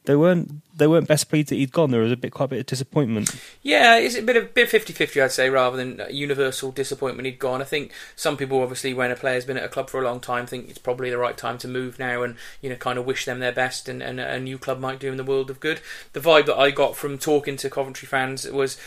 They 0.08 0.16
weren't. 0.16 0.62
They 0.74 0.86
weren't 0.86 1.06
best 1.06 1.28
pleased 1.28 1.50
that 1.50 1.56
he'd 1.56 1.70
gone. 1.70 1.90
There 1.90 2.00
was 2.00 2.12
a 2.12 2.16
bit, 2.16 2.32
quite 2.32 2.46
a 2.46 2.48
bit 2.48 2.60
of 2.60 2.66
disappointment. 2.66 3.38
Yeah, 3.62 3.96
it's 3.96 4.16
a 4.16 4.22
bit 4.22 4.36
of 4.36 4.54
bit 4.54 4.70
50-50, 4.70 5.22
I'd 5.22 5.32
say, 5.32 5.50
rather 5.50 5.76
than 5.76 6.00
universal 6.08 6.72
disappointment 6.72 7.26
he'd 7.26 7.38
gone. 7.38 7.60
I 7.60 7.66
think 7.66 7.92
some 8.16 8.38
people, 8.38 8.62
obviously, 8.62 8.94
when 8.94 9.10
a 9.10 9.16
player's 9.16 9.44
been 9.44 9.58
at 9.58 9.64
a 9.64 9.68
club 9.68 9.90
for 9.90 10.00
a 10.00 10.04
long 10.04 10.18
time, 10.20 10.46
think 10.46 10.70
it's 10.70 10.78
probably 10.78 11.10
the 11.10 11.18
right 11.18 11.36
time 11.36 11.58
to 11.58 11.68
move 11.68 11.98
now, 11.98 12.22
and 12.22 12.36
you 12.62 12.70
know, 12.70 12.76
kind 12.76 12.98
of 12.98 13.04
wish 13.04 13.26
them 13.26 13.40
their 13.40 13.52
best, 13.52 13.86
and, 13.86 14.02
and 14.02 14.18
a 14.18 14.40
new 14.40 14.56
club 14.56 14.80
might 14.80 14.98
do 14.98 15.08
them 15.08 15.18
the 15.18 15.24
world 15.24 15.50
of 15.50 15.60
good. 15.60 15.82
The 16.14 16.20
vibe 16.20 16.46
that 16.46 16.56
I 16.56 16.70
got 16.70 16.96
from 16.96 17.18
talking 17.18 17.58
to 17.58 17.68
Coventry 17.68 18.06
fans 18.06 18.50
was. 18.50 18.78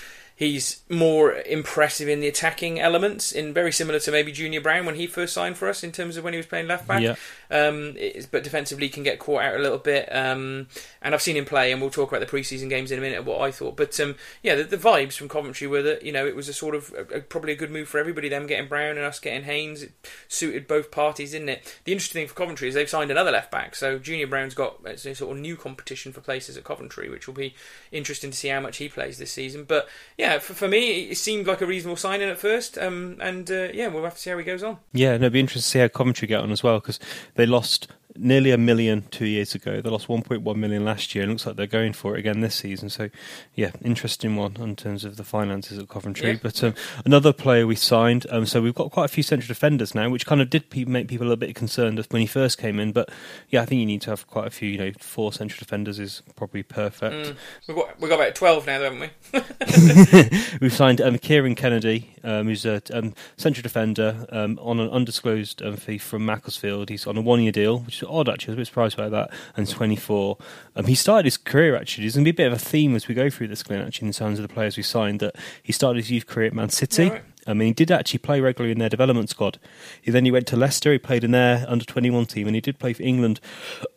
He's 0.42 0.82
more 0.90 1.34
impressive 1.36 2.10
in 2.10 2.20
the 2.20 2.28
attacking 2.28 2.80
elements, 2.80 3.32
in 3.32 3.54
very 3.54 3.72
similar 3.72 4.00
to 4.00 4.12
maybe 4.12 4.32
Junior 4.32 4.60
Brown 4.60 4.88
when 4.88 4.96
he 4.96 5.06
first 5.06 5.34
signed 5.34 5.56
for 5.56 5.70
us 5.70 5.84
in 5.84 5.92
terms 5.92 6.18
of 6.18 6.24
when 6.24 6.34
he 6.34 6.38
was 6.38 6.48
playing 6.48 6.66
left 6.68 6.88
back. 6.88 7.04
Yeah, 7.04 7.16
Um, 7.52 7.96
but 8.32 8.44
defensively 8.44 8.90
can 8.90 9.04
get 9.04 9.20
caught 9.20 9.44
out 9.44 9.56
a 9.56 9.60
little 9.60 9.78
bit. 9.78 10.10
Um, 10.12 10.66
and 11.04 11.14
I've 11.14 11.22
seen 11.22 11.38
him 11.38 11.46
play, 11.46 11.72
and 11.72 11.80
we'll 11.80 11.92
talk 11.92 12.12
about 12.12 12.22
the 12.22 12.26
preseason 12.38 12.70
games 12.70 12.90
in 12.92 12.98
a 12.98 13.02
minute. 13.04 13.24
What 13.24 13.40
I 13.42 13.52
thought, 13.52 13.78
but 13.78 14.00
um, 14.00 14.16
yeah, 14.42 14.56
the, 14.56 14.64
the 14.64 14.78
vibes 14.78 15.14
from 15.16 15.30
Coventry 15.30 15.68
were 15.68 15.84
that 15.84 16.02
you 16.02 16.12
know 16.12 16.26
it 16.26 16.36
was 16.36 16.50
a 16.50 16.54
sort 16.54 16.74
of 16.74 16.92
a, 16.98 17.18
a- 17.18 17.22
probably 17.22 17.52
a 17.52 17.56
good 17.56 17.70
move 17.70 17.88
for 17.88 18.00
everybody. 18.00 18.28
Them 18.28 18.48
getting 18.48 18.68
Brown 18.68 18.98
and 18.98 19.06
us 19.06 19.20
getting 19.20 19.44
Haynes 19.44 19.84
it 19.84 19.92
suited 20.28 20.68
both 20.68 20.90
parties, 20.90 21.34
didn't 21.34 21.50
it? 21.50 21.78
The 21.84 21.92
interesting 21.92 22.22
thing 22.22 22.28
for 22.28 22.34
Coventry 22.34 22.68
is 22.68 22.74
they've 22.74 22.90
signed 22.90 23.12
another 23.12 23.30
left 23.32 23.52
back, 23.52 23.76
so 23.76 24.00
Junior 24.00 24.26
Brown's 24.26 24.56
got 24.56 24.80
a 24.86 24.98
sort 24.98 25.36
of 25.36 25.38
new 25.40 25.56
competition 25.56 26.12
for 26.12 26.22
places 26.22 26.58
at 26.58 26.64
Coventry, 26.64 27.10
which 27.12 27.28
will 27.28 27.36
be 27.36 27.54
interesting 27.92 28.32
to 28.32 28.38
see 28.38 28.48
how 28.48 28.60
much 28.60 28.78
he 28.78 28.90
plays 28.90 29.20
this 29.20 29.32
season. 29.32 29.66
But 29.66 29.88
yeah, 30.18 30.31
for, 30.40 30.54
for 30.54 30.68
me, 30.68 31.10
it 31.10 31.18
seemed 31.18 31.48
like 31.48 31.62
a 31.62 31.66
reasonable 31.66 31.96
signing 31.98 32.30
at 32.30 32.38
first, 32.38 32.78
um, 32.78 33.18
and 33.20 33.50
uh, 33.50 33.70
yeah, 33.74 33.88
we'll 33.88 34.04
have 34.04 34.16
to 34.16 34.20
see 34.20 34.30
how 34.30 34.38
he 34.38 34.44
goes 34.44 34.64
on. 34.64 34.78
Yeah, 34.94 35.12
no, 35.12 35.26
it'd 35.26 35.34
be 35.34 35.40
interesting 35.40 35.62
to 35.62 35.68
see 35.68 35.80
how 35.80 35.88
Coventry 35.88 36.28
get 36.28 36.42
on 36.42 36.52
as 36.52 36.64
well 36.64 36.80
because 36.80 37.00
they 37.36 37.46
lost 37.46 37.88
nearly 38.22 38.52
a 38.52 38.58
million 38.58 39.04
two 39.12 39.26
years 39.26 39.56
ago. 39.56 39.82
They 39.82 39.90
lost 39.90 40.08
1.1 40.08 40.56
million 40.56 40.86
last 40.86 41.16
year, 41.16 41.24
it 41.24 41.28
looks 41.28 41.46
like 41.46 41.56
they're 41.56 41.68
going 41.68 41.94
for 41.94 42.16
it 42.16 42.20
again 42.20 42.42
this 42.42 42.56
season. 42.56 42.90
So, 42.90 43.10
yeah, 43.56 43.72
interesting 43.84 44.36
one 44.36 44.58
in 44.58 44.76
terms 44.76 45.04
of 45.04 45.18
the 45.18 45.24
finances 45.24 45.78
at 45.80 45.90
Coventry. 45.90 46.32
Yeah. 46.32 46.40
But 46.42 46.64
um, 46.64 46.76
another 47.06 47.34
player 47.34 47.66
we 47.66 47.76
signed, 47.76 48.26
um, 48.30 48.46
so 48.46 48.62
we've 48.62 48.76
got 48.76 48.92
quite 48.92 49.06
a 49.06 49.10
few 49.10 49.24
central 49.24 49.48
defenders 49.48 49.96
now, 49.96 50.10
which 50.10 50.26
kind 50.26 50.42
of 50.42 50.50
did 50.50 50.70
pe- 50.70 50.86
make 50.86 51.08
people 51.08 51.32
a 51.32 51.38
bit 51.38 51.56
concerned 51.56 52.00
when 52.10 52.22
he 52.22 52.28
first 52.28 52.58
came 52.58 52.80
in. 52.80 52.92
But 52.92 53.10
yeah, 53.50 53.62
I 53.62 53.66
think 53.66 53.80
you 53.80 53.86
need 53.86 54.02
to 54.04 54.12
have 54.12 54.28
quite 54.28 54.48
a 54.48 54.52
few. 54.52 54.70
You 54.70 54.78
know, 54.78 54.92
four 55.00 55.34
central 55.34 55.60
defenders 55.60 56.00
is 56.00 56.22
probably 56.36 56.64
perfect. 56.64 57.16
Mm. 57.30 57.36
We've 57.68 57.78
got 57.78 58.00
we've 58.00 58.10
got 58.10 58.20
about 58.20 58.36
twelve 58.36 58.66
now, 58.66 58.82
haven't 58.82 59.00
we? 59.00 59.10
We've 60.62 60.74
signed 60.74 61.02
um, 61.02 61.18
Kieran 61.18 61.56
Kennedy, 61.56 62.16
um, 62.24 62.48
who's 62.48 62.66
a 62.66 62.82
um, 62.94 63.14
central 63.38 63.64
defender 63.64 64.26
um, 64.30 64.60
on 64.62 64.80
an 64.80 64.90
undisclosed 64.90 65.62
um, 65.62 65.76
fee 65.76 65.98
from 65.98 66.26
Macclesfield. 66.26 66.90
He's 66.90 67.08
on 67.08 67.18
a 67.18 67.22
one-year 67.22 67.52
deal, 67.52 67.80
which 67.80 67.98
is 67.98 68.08
odd 68.12 68.30
actually. 68.30 68.52
I 68.52 68.54
was 68.54 68.58
a 68.58 68.62
bit 68.62 68.68
surprised 68.68 68.98
by 68.98 69.10
that. 69.10 69.32
And 69.56 69.68
24. 69.68 70.38
Um, 70.76 70.86
he 70.86 70.96
started 70.96 71.26
his 71.26 71.38
career 71.38 71.76
actually. 71.76 72.04
There's 72.04 72.16
going 72.16 72.26
to 72.26 72.32
be 72.32 72.36
a 72.36 72.46
bit 72.46 72.52
of 72.52 72.54
a 72.54 72.64
theme 72.64 72.96
as 72.96 73.08
we 73.08 73.16
go 73.16 73.30
through 73.30 73.48
this, 73.48 73.64
Glenn. 73.64 73.82
Actually, 73.82 74.08
in 74.08 74.14
terms 74.14 74.40
of 74.40 74.48
the 74.48 74.54
players 74.54 74.78
we 74.78 74.84
signed, 74.84 75.20
that 75.20 75.36
he 75.62 75.72
started 75.72 76.00
his 76.00 76.12
youth 76.12 76.28
career 76.28 76.48
at 76.48 76.54
Man 76.54 76.70
City. 76.70 77.10
Right. 77.10 77.24
I 77.48 77.54
mean, 77.54 77.70
he 77.70 77.74
did 77.74 77.90
actually 77.90 78.20
play 78.20 78.40
regularly 78.40 78.72
in 78.72 78.78
their 78.78 78.90
development 78.90 79.30
squad. 79.30 79.58
He 80.00 80.12
then 80.12 80.26
he 80.26 80.32
went 80.32 80.48
to 80.48 80.56
Leicester. 80.56 80.92
He 80.92 81.00
played 81.00 81.24
in 81.24 81.32
their 81.32 81.66
under 81.68 81.86
twenty 81.86 82.10
one 82.10 82.26
team, 82.26 82.48
and 82.48 82.56
he 82.56 82.62
did 82.62 82.78
play 82.78 82.94
for 82.94 83.04
England 83.04 83.40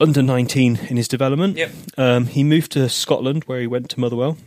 under 0.01 0.23
nineteen 0.23 0.79
in 0.89 0.97
his 0.97 1.09
development. 1.09 1.57
Yep. 1.57 1.71
Um, 1.99 2.27
he 2.27 2.43
moved 2.43 2.73
to 2.73 2.89
Scotland, 2.89 3.45
where 3.45 3.61
he 3.61 3.67
went 3.67 3.91
to 3.91 4.01
Motherwell, 4.01 4.39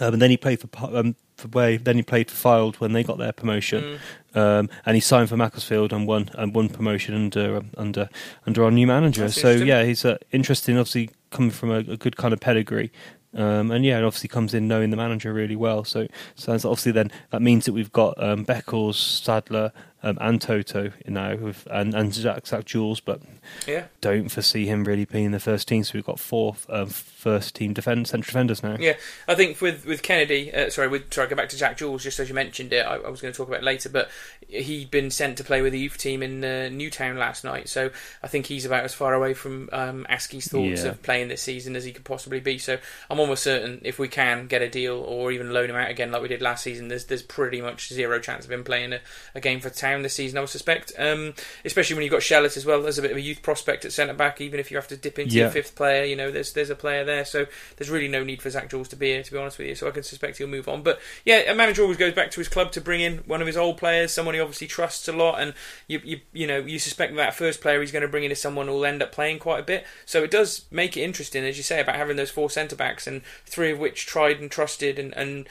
um, 0.00 0.14
and 0.14 0.22
then 0.22 0.30
he 0.30 0.36
played 0.36 0.60
for 0.60 0.68
um, 0.96 1.16
for 1.36 1.48
where 1.48 1.78
then 1.78 1.96
he 1.96 2.02
played 2.02 2.30
for 2.30 2.36
Fylde 2.48 2.76
when 2.76 2.92
they 2.92 3.02
got 3.02 3.18
their 3.18 3.32
promotion, 3.32 3.98
Mm. 4.34 4.40
um, 4.40 4.70
and 4.86 4.94
he 4.94 5.00
signed 5.00 5.28
for 5.28 5.36
Macclesfield 5.36 5.92
and 5.92 6.06
won 6.06 6.30
and 6.34 6.54
won 6.54 6.68
promotion 6.68 7.14
under 7.14 7.56
um, 7.56 7.70
under 7.76 8.08
under 8.46 8.64
our 8.64 8.70
new 8.70 8.86
manager. 8.86 9.22
That's 9.22 9.40
So 9.40 9.50
yeah, 9.50 9.84
he's 9.84 10.04
uh, 10.04 10.18
interesting. 10.32 10.78
Obviously, 10.78 11.10
coming 11.30 11.50
from 11.50 11.70
a, 11.70 11.78
a 11.78 11.96
good 11.96 12.16
kind 12.16 12.32
of 12.32 12.40
pedigree. 12.40 12.90
Um, 13.36 13.72
and 13.72 13.84
yeah, 13.84 13.98
it 13.98 14.04
obviously 14.04 14.28
comes 14.28 14.54
in 14.54 14.68
knowing 14.68 14.90
the 14.90 14.96
manager 14.96 15.32
really 15.32 15.56
well. 15.56 15.82
So, 15.82 16.06
so 16.36 16.52
that's 16.52 16.64
obviously 16.64 16.92
then 16.92 17.10
that 17.30 17.42
means 17.42 17.64
that 17.64 17.72
we've 17.72 17.90
got 17.90 18.14
um, 18.22 18.46
Beckles, 18.46 18.94
Sadler, 18.94 19.72
um, 20.04 20.18
and 20.20 20.40
Toto 20.40 20.92
now, 21.06 21.34
with, 21.36 21.66
and 21.70 21.94
and 21.94 22.14
Zak, 22.14 22.46
Zak 22.46 22.64
Jules, 22.66 23.00
but 23.00 23.20
Yeah. 23.66 23.84
don't 24.00 24.28
foresee 24.28 24.66
him 24.66 24.84
really 24.84 25.04
being 25.04 25.24
in 25.26 25.32
the 25.32 25.40
first 25.40 25.66
team. 25.66 25.82
So 25.82 25.92
we've 25.94 26.04
got 26.04 26.20
four 26.20 26.56
um, 26.68 26.88
first 26.88 27.54
team 27.56 27.72
defend 27.72 28.06
central 28.06 28.26
defenders 28.32 28.62
now. 28.62 28.76
Yeah, 28.78 28.94
I 29.26 29.34
think 29.34 29.60
with 29.60 29.84
with 29.86 30.02
Kennedy, 30.02 30.52
uh, 30.54 30.70
sorry, 30.70 30.88
with 30.88 31.12
sorry, 31.12 31.28
go 31.28 31.36
back 31.36 31.48
to 31.48 31.56
Jack 31.56 31.78
Jules. 31.78 32.02
Just 32.04 32.20
as 32.20 32.28
you 32.28 32.34
mentioned 32.34 32.72
it, 32.72 32.86
I, 32.86 32.96
I 32.96 33.08
was 33.08 33.20
going 33.20 33.32
to 33.32 33.36
talk 33.36 33.48
about 33.48 33.60
it 33.60 33.64
later, 33.64 33.88
but 33.88 34.10
he'd 34.48 34.90
been 34.90 35.10
sent 35.10 35.38
to 35.38 35.44
play 35.44 35.62
with 35.62 35.72
the 35.72 35.78
youth 35.78 35.96
team 35.98 36.22
in 36.22 36.44
uh, 36.44 36.68
Newtown 36.68 37.16
last 37.16 37.44
night, 37.44 37.68
so 37.68 37.90
I 38.22 38.28
think 38.28 38.46
he's 38.46 38.64
about 38.66 38.84
as 38.84 38.92
far 38.94 39.14
away 39.14 39.32
from 39.34 39.68
um, 39.72 40.06
Askey's 40.10 40.48
thoughts 40.48 40.82
Yeah. 40.84 40.90
of 40.90 41.02
playing 41.02 41.28
this 41.28 41.40
season 41.42 41.76
as 41.76 41.84
he 41.84 41.92
could 41.92 42.04
possibly 42.04 42.40
be. 42.40 42.58
So 42.58 42.78
I'm 43.08 43.18
almost 43.20 43.42
certain 43.42 43.80
if 43.84 43.98
we 43.98 44.08
can 44.08 44.46
get 44.46 44.60
a 44.62 44.68
deal 44.68 44.96
or 44.96 45.32
even 45.32 45.52
loan 45.52 45.70
him 45.70 45.76
out 45.76 45.90
again 45.90 46.12
like 46.12 46.20
we 46.22 46.28
did 46.28 46.42
last 46.42 46.62
season, 46.62 46.88
there's 46.88 47.06
there's 47.06 47.22
pretty 47.22 47.60
much 47.62 47.88
zero 47.88 48.18
chance 48.20 48.44
of 48.44 48.50
him 48.52 48.64
playing 48.64 48.92
a, 48.92 49.00
a 49.34 49.40
game 49.40 49.60
for 49.60 49.70
Town 49.70 49.93
this 50.02 50.14
season. 50.14 50.38
I 50.38 50.40
would 50.40 50.50
suspect, 50.50 50.92
um, 50.98 51.34
especially 51.64 51.94
when 51.94 52.04
you've 52.04 52.12
got 52.12 52.20
Shellett 52.20 52.56
as 52.56 52.66
well. 52.66 52.82
There's 52.82 52.98
a 52.98 53.02
bit 53.02 53.10
of 53.10 53.16
a 53.16 53.20
youth 53.22 53.42
prospect 53.42 53.84
at 53.84 53.92
centre 53.92 54.14
back, 54.14 54.40
even 54.40 54.60
if 54.60 54.70
you 54.70 54.76
have 54.76 54.88
to 54.88 54.96
dip 54.96 55.18
into 55.18 55.36
your 55.36 55.50
fifth 55.50 55.74
player. 55.74 56.04
You 56.04 56.16
know, 56.16 56.30
there's 56.30 56.52
there's 56.52 56.70
a 56.70 56.76
player 56.76 57.04
there, 57.04 57.24
so 57.24 57.46
there's 57.76 57.90
really 57.90 58.08
no 58.08 58.24
need 58.24 58.42
for 58.42 58.50
Zak 58.50 58.70
Jules 58.70 58.88
to 58.88 58.96
be 58.96 59.08
here, 59.08 59.22
to 59.22 59.32
be 59.32 59.38
honest 59.38 59.58
with 59.58 59.68
you. 59.68 59.74
So 59.74 59.88
I 59.88 59.90
can 59.90 60.02
suspect 60.02 60.38
he'll 60.38 60.46
move 60.46 60.68
on. 60.68 60.82
But 60.82 61.00
yeah, 61.24 61.50
a 61.50 61.54
manager 61.54 61.82
always 61.82 61.96
goes 61.96 62.14
back 62.14 62.30
to 62.32 62.40
his 62.40 62.48
club 62.48 62.72
to 62.72 62.80
bring 62.80 63.00
in 63.00 63.18
one 63.26 63.40
of 63.40 63.46
his 63.46 63.56
old 63.56 63.76
players, 63.76 64.12
someone 64.12 64.34
he 64.34 64.40
obviously 64.40 64.66
trusts 64.66 65.08
a 65.08 65.12
lot, 65.12 65.40
and 65.40 65.54
you 65.88 66.00
you 66.04 66.20
you 66.32 66.46
know 66.46 66.58
you 66.58 66.78
suspect 66.78 67.14
that 67.16 67.34
first 67.34 67.60
player 67.60 67.80
he's 67.80 67.92
going 67.92 68.02
to 68.02 68.08
bring 68.08 68.24
in 68.24 68.30
is 68.30 68.40
someone 68.40 68.66
who'll 68.66 68.84
end 68.84 69.02
up 69.02 69.12
playing 69.12 69.38
quite 69.38 69.60
a 69.60 69.64
bit. 69.64 69.86
So 70.04 70.22
it 70.22 70.30
does 70.30 70.66
make 70.70 70.96
it 70.96 71.02
interesting, 71.02 71.44
as 71.44 71.56
you 71.56 71.62
say, 71.62 71.80
about 71.80 71.96
having 71.96 72.16
those 72.16 72.30
four 72.30 72.50
centre 72.50 72.76
backs 72.76 73.06
and 73.06 73.22
three 73.46 73.70
of 73.70 73.78
which 73.78 74.06
tried 74.06 74.40
and 74.40 74.50
trusted, 74.50 74.98
and 74.98 75.14
and 75.14 75.48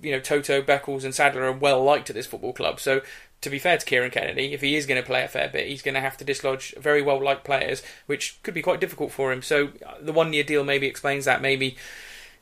you 0.00 0.12
know 0.12 0.20
Toto, 0.20 0.62
Beckles, 0.62 1.04
and 1.04 1.14
Sadler 1.14 1.44
are 1.44 1.52
well 1.52 1.82
liked 1.82 2.10
at 2.10 2.16
this 2.16 2.26
football 2.26 2.52
club. 2.52 2.80
So. 2.80 3.02
To 3.42 3.50
be 3.50 3.58
fair 3.58 3.76
to 3.76 3.84
Kieran 3.84 4.10
Kennedy, 4.10 4.54
if 4.54 4.60
he 4.60 4.76
is 4.76 4.86
going 4.86 5.00
to 5.00 5.06
play 5.06 5.22
a 5.22 5.28
fair 5.28 5.48
bit, 5.48 5.66
he's 5.66 5.82
going 5.82 5.94
to 5.94 6.00
have 6.00 6.16
to 6.16 6.24
dislodge 6.24 6.74
very 6.78 7.02
well 7.02 7.22
liked 7.22 7.44
players, 7.44 7.82
which 8.06 8.40
could 8.42 8.54
be 8.54 8.62
quite 8.62 8.80
difficult 8.80 9.12
for 9.12 9.32
him. 9.32 9.42
So 9.42 9.70
uh, 9.84 9.94
the 10.00 10.12
one 10.12 10.32
year 10.32 10.44
deal 10.44 10.64
maybe 10.64 10.86
explains 10.86 11.24
that. 11.24 11.42
Maybe 11.42 11.76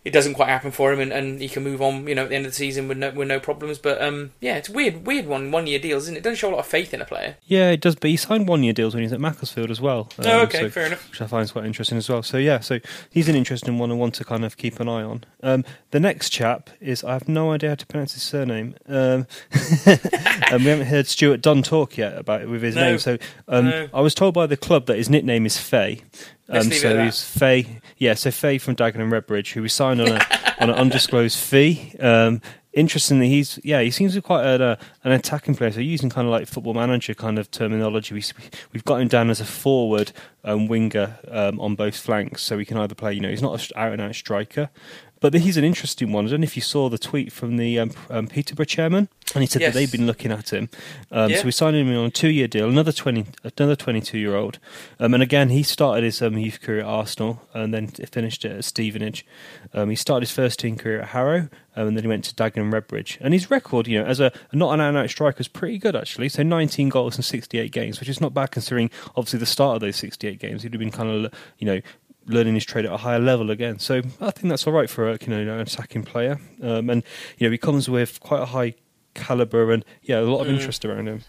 it 0.05 0.13
doesn't 0.13 0.33
quite 0.35 0.49
happen 0.49 0.71
for 0.71 0.93
him, 0.93 1.01
and, 1.01 1.13
and 1.13 1.41
he 1.43 1.49
can 1.49 1.63
move 1.63 1.83
on, 1.83 2.07
you 2.09 2.15
know, 2.15 2.23
at 2.25 2.31
the 2.31 2.35
end 2.37 2.47
of 2.47 2.53
the 2.53 2.57
season 2.57 2.89
with 2.89 2.97
no 2.97 3.11
with 3.11 3.29
no 3.29 3.39
problems. 3.39 3.79
But 3.79 4.01
um, 4.01 4.33
yeah, 4.41 4.57
it's 4.57 4.69
a 4.69 4.73
weird, 4.73 5.07
weird 5.07 5.27
one, 5.27 5.51
one 5.51 5.67
year 5.67 5.79
deals, 5.79 6.05
isn't 6.05 6.15
it? 6.15 6.19
It 6.19 6.23
doesn't 6.25 6.37
show 6.37 6.49
a 6.49 6.53
lot 6.53 6.61
of 6.61 6.67
faith 6.67 6.95
in 6.95 7.03
a 7.03 7.05
player. 7.05 7.37
Yeah, 7.47 7.71
it 7.71 7.81
does. 7.83 7.97
But 7.97 8.09
he 8.11 8.17
signed 8.17 8.49
one 8.49 8.63
year 8.63 8.73
deals 8.73 8.95
when 8.95 9.03
he 9.03 9.07
was 9.07 9.13
at 9.13 9.21
Macclesfield 9.21 9.71
as 9.71 9.81
well. 9.81 10.09
oh, 10.21 10.39
Um, 10.41 10.47
okay, 10.47 10.61
so- 10.61 10.71
fair 10.71 10.87
enough. 10.87 11.11
which 11.11 11.21
I 11.21 11.27
find 11.27 11.53
quite 11.53 11.67
interesting 11.67 11.99
as 11.99 12.09
well. 12.09 12.23
So 12.23 12.39
yeah, 12.39 12.61
so 12.61 12.79
he's 13.11 13.29
an 13.29 13.37
interesting 13.37 13.79
one 13.79 13.91
and 13.91 14.01
one 14.01 14.11
to 14.13 14.25
kind 14.25 14.45
of 14.45 14.57
keep 14.57 14.81
an 14.81 14.89
eye 14.89 15.03
on. 15.03 15.25
Um, 15.43 15.65
the 15.91 16.01
next 16.01 16.31
chap 16.31 16.71
is 16.81 17.05
I 17.05 17.13
have 17.13 17.29
no 17.29 17.53
idea 17.53 17.71
how 17.71 17.75
to 17.77 17.87
pronounce 17.87 18.15
his 18.15 18.23
surname, 18.23 18.77
um, 18.89 19.27
and 19.87 20.63
we 20.65 20.71
haven't 20.71 20.87
heard 20.87 21.07
Stuart 21.07 21.41
Dunn 21.43 21.63
talk 21.63 21.97
yet 21.97 22.17
about 22.19 22.43
it 22.43 22.49
with 22.49 22.63
his 22.63 22.75
No. 22.75 22.83
name. 22.83 22.99
So 22.99 23.19
um, 23.49 23.67
No. 23.69 23.89
I 23.93 24.01
was 24.01 24.15
told 24.15 24.35
by 24.35 24.47
the 24.47 24.57
club 24.57 24.87
that 24.87 24.97
his 24.97 25.09
nickname 25.11 25.47
is 25.47 25.59
Fay. 25.59 26.03
Let's 26.49 26.67
Um, 26.67 26.73
so 26.73 27.05
he's 27.05 27.23
Fay, 27.23 27.81
yeah. 28.01 28.15
So 28.15 28.33
Faye 28.33 28.59
from 28.59 28.75
Dagenham 28.75 29.13
Redbridge, 29.13 29.53
who 29.53 29.63
we 29.63 29.69
signed 29.69 30.01
on 30.01 30.09
a 30.09 30.21
on 30.59 30.71
an 30.71 30.77
undisclosed 30.77 31.39
fee. 31.39 31.95
Um, 32.01 32.43
interestingly, 32.73 33.29
he's 33.29 33.61
yeah, 33.63 33.81
he 33.81 33.91
seems 33.91 34.15
to 34.15 34.19
be 34.19 34.23
quite 34.23 34.45
a, 34.45 34.63
uh, 34.63 34.77
an 35.05 35.13
attacking 35.13 35.55
player. 35.55 35.71
So 35.71 35.81
using 35.81 36.11
kind 36.11 36.27
of 36.27 36.33
like 36.33 36.49
football 36.49 36.75
manager 36.75 37.15
kind 37.15 37.39
of 37.39 37.51
terminology, 37.51 38.15
we, 38.15 38.25
we've 38.73 38.85
got 38.85 39.01
him 39.01 39.09
down 39.09 39.31
as 39.31 39.41
a 39.41 39.45
forward 39.45 40.13
um, 40.45 40.67
winger 40.67 41.19
um, 41.29 41.61
on 41.61 41.75
both 41.77 41.97
flanks, 41.97 42.43
so 42.43 42.59
he 42.59 42.65
can 42.65 42.79
either 42.79 42.95
play. 42.95 43.13
You 43.13 43.21
know, 43.21 43.31
he's 43.31 43.43
not 43.43 43.61
an 43.61 43.77
out 43.77 43.93
and 43.93 44.03
out 44.03 44.15
striker, 44.15 44.71
but 45.21 45.35
he's 45.35 45.57
an 45.57 45.65
interesting 45.65 46.13
one. 46.13 46.27
I 46.27 46.31
don't 46.31 46.41
know 46.41 46.45
if 46.45 46.57
you 46.57 46.63
saw 46.63 46.89
the 46.89 46.99
tweet 46.99 47.33
from 47.33 47.57
the 47.57 47.79
um, 47.79 47.91
um, 48.09 48.27
Peterborough 48.27 48.65
chairman, 48.65 49.09
and 49.35 49.43
he 49.43 49.47
said 49.47 49.61
Yes. 49.63 49.73
that 49.75 49.79
they've 49.79 49.93
been 49.93 50.07
looking 50.07 50.33
at 50.33 50.51
him. 50.53 50.69
Um, 51.13 51.31
Yeah. 51.31 51.39
So 51.39 51.45
we 51.45 51.51
signed 51.53 51.77
him 51.77 51.89
on 51.97 52.07
a 52.07 52.11
two-year 52.11 52.49
deal, 52.49 52.69
another 52.69 52.93
twenty, 52.93 53.27
another 53.57 53.77
twenty-two-year-old, 53.77 54.59
um, 54.99 55.15
and 55.15 55.23
again 55.23 55.51
he 55.51 55.63
started 55.63 56.05
his 56.05 56.21
um, 56.23 56.37
youth 56.39 56.61
career 56.61 56.81
at 56.81 56.87
Arsenal 56.87 57.43
and 57.55 57.73
then 57.75 57.89
finished 57.89 58.45
it 58.45 58.53
at 58.53 58.65
Stevenage. 58.65 59.25
Um, 59.75 59.91
he 59.91 59.97
started 59.97 60.23
his 60.27 60.35
first 60.35 60.59
team 60.59 60.77
career 60.77 61.01
at 61.03 61.09
Harrow, 61.09 61.49
um, 61.77 61.89
and 61.89 61.97
then 61.97 62.05
he 62.05 62.09
went 62.09 62.25
to 62.25 62.35
Dagenham 62.35 62.73
Redbridge. 62.73 63.19
And 63.21 63.33
his 63.35 63.51
record, 63.51 63.87
you 63.87 64.01
know, 64.01 64.07
as 64.07 64.21
a 64.21 64.33
not 64.53 64.73
an 64.75 64.81
out-and-out 64.81 65.11
striker, 65.11 65.41
is 65.41 65.49
pretty 65.49 65.79
good 65.79 65.95
actually. 65.95 66.29
So 66.29 66.43
19 66.43 66.89
goals 66.89 67.17
in 67.17 67.23
68 67.23 67.71
games, 67.73 68.01
which 68.01 68.09
is 68.09 68.21
not 68.21 68.35
bad 68.35 68.51
considering 68.51 68.91
obviously 69.17 69.39
the 69.39 69.47
start 69.47 69.77
of 69.77 69.81
those 69.81 69.97
68 69.97 70.39
games. 70.41 70.63
He'd 70.63 70.73
have 70.73 70.81
been 70.81 70.91
kind 70.91 71.27
of, 71.27 71.33
you 71.59 71.67
know, 71.67 71.81
learning 72.31 72.55
his 72.55 72.65
trade 72.65 72.85
at 72.87 72.93
a 72.93 72.97
higher 72.97 73.19
level 73.19 73.51
again. 73.51 73.79
So 73.79 73.99
I 74.21 74.31
think 74.31 74.49
that's 74.49 74.67
all 74.67 74.73
right 74.73 74.89
for 74.89 75.09
a 75.11 75.19
you 75.21 75.27
know 75.29 75.41
an 75.55 75.61
attacking 75.61 76.05
player. 76.05 76.39
Um, 76.63 76.89
and 76.91 77.03
you 77.39 77.47
know 77.47 77.51
he 77.53 77.59
comes 77.59 77.89
with 77.89 78.21
quite 78.21 78.43
a 78.43 78.47
high 78.47 78.75
caliber 79.15 79.73
and 79.73 79.85
yeah 80.03 80.21
a 80.21 80.23
lot 80.23 80.41
of 80.43 80.47
Mm. 80.47 80.55
interest 80.59 80.85
around 80.85 81.09
him. 81.09 81.23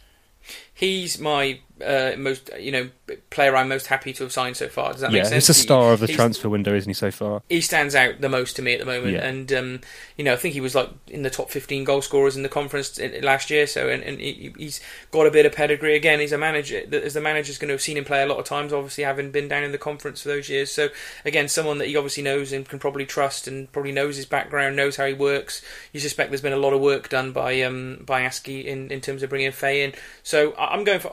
He's 0.74 1.20
my 1.20 1.60
uh, 1.84 2.16
most, 2.18 2.50
you 2.60 2.72
know, 2.72 2.90
player 3.30 3.56
I'm 3.56 3.70
most 3.70 3.88
happy 3.88 4.14
to 4.14 4.24
have 4.24 4.32
signed 4.32 4.58
so 4.58 4.68
far. 4.68 4.92
Does 4.92 5.02
that 5.02 5.12
yeah, 5.12 5.20
make 5.20 5.30
sense? 5.30 5.48
he's 5.48 5.58
a 5.58 5.60
star 5.60 5.94
of 5.94 6.00
the 6.00 6.08
transfer 6.08 6.50
window, 6.50 6.74
isn't 6.74 6.90
he? 6.90 6.94
So 6.94 7.12
far, 7.12 7.42
he 7.50 7.62
stands 7.62 7.96
out 7.96 8.22
the 8.22 8.30
most 8.30 8.56
to 8.58 8.62
me 8.62 8.74
at 8.74 8.80
the 8.80 8.86
moment. 8.86 9.14
Yeah. 9.14 9.26
And 9.26 9.54
um, 9.54 9.82
you 10.18 10.26
know, 10.26 10.34
I 10.34 10.36
think 10.36 10.54
he 10.54 10.62
was 10.62 10.76
like 10.76 10.90
in 11.08 11.24
the 11.24 11.30
top 11.30 11.50
15 11.50 11.84
goal 11.84 12.02
scorers 12.02 12.36
in 12.36 12.44
the 12.44 12.50
conference 12.50 13.00
last 13.22 13.50
year. 13.50 13.68
So, 13.68 13.90
and, 13.90 14.04
and 14.04 14.20
he, 14.20 14.54
he's 14.58 14.82
got 15.12 15.28
a 15.28 15.32
bit 15.32 15.46
of 15.46 15.54
pedigree. 15.54 15.96
Again, 15.96 16.20
he's 16.20 16.32
a 16.32 16.38
manager. 16.38 16.84
As 16.92 17.14
the 17.14 17.22
manager's 17.22 17.58
going 17.58 17.70
to 17.70 17.74
have 17.74 17.82
seen 17.82 17.98
him 17.98 18.06
play 18.06 18.22
a 18.22 18.26
lot 18.26 18.38
of 18.38 18.46
times, 18.46 18.74
obviously 18.74 19.04
having 19.04 19.32
been 19.32 19.48
down 19.48 19.64
in 19.64 19.72
the 19.72 19.78
conference 19.78 20.22
for 20.22 20.30
those 20.30 20.50
years. 20.50 20.72
So, 20.72 20.90
again, 21.26 21.48
someone 21.48 21.78
that 21.80 21.88
he 21.88 21.98
obviously 21.98 22.24
knows 22.24 22.52
and 22.52 22.68
can 22.68 22.80
probably 22.80 23.06
trust, 23.06 23.48
and 23.48 23.72
probably 23.72 23.92
knows 23.92 24.16
his 24.16 24.26
background, 24.26 24.76
knows 24.76 24.96
how 24.96 25.06
he 25.06 25.14
works. 25.14 25.64
You 25.92 26.00
suspect 26.00 26.30
there's 26.30 26.42
been 26.42 26.54
a 26.54 26.58
lot 26.58 26.74
of 26.74 26.82
work 26.82 27.10
done 27.10 27.32
by 27.32 27.62
um, 27.62 28.04
by 28.06 28.22
Askey 28.22 28.66
in, 28.66 28.92
in 28.92 29.02
terms 29.02 29.24
of 29.24 29.30
bringing 29.30 29.52
Faye 29.52 29.84
in. 29.84 29.94
So, 30.24 30.56
I'm 30.58 30.84
going 30.84 31.00
for 31.00 31.10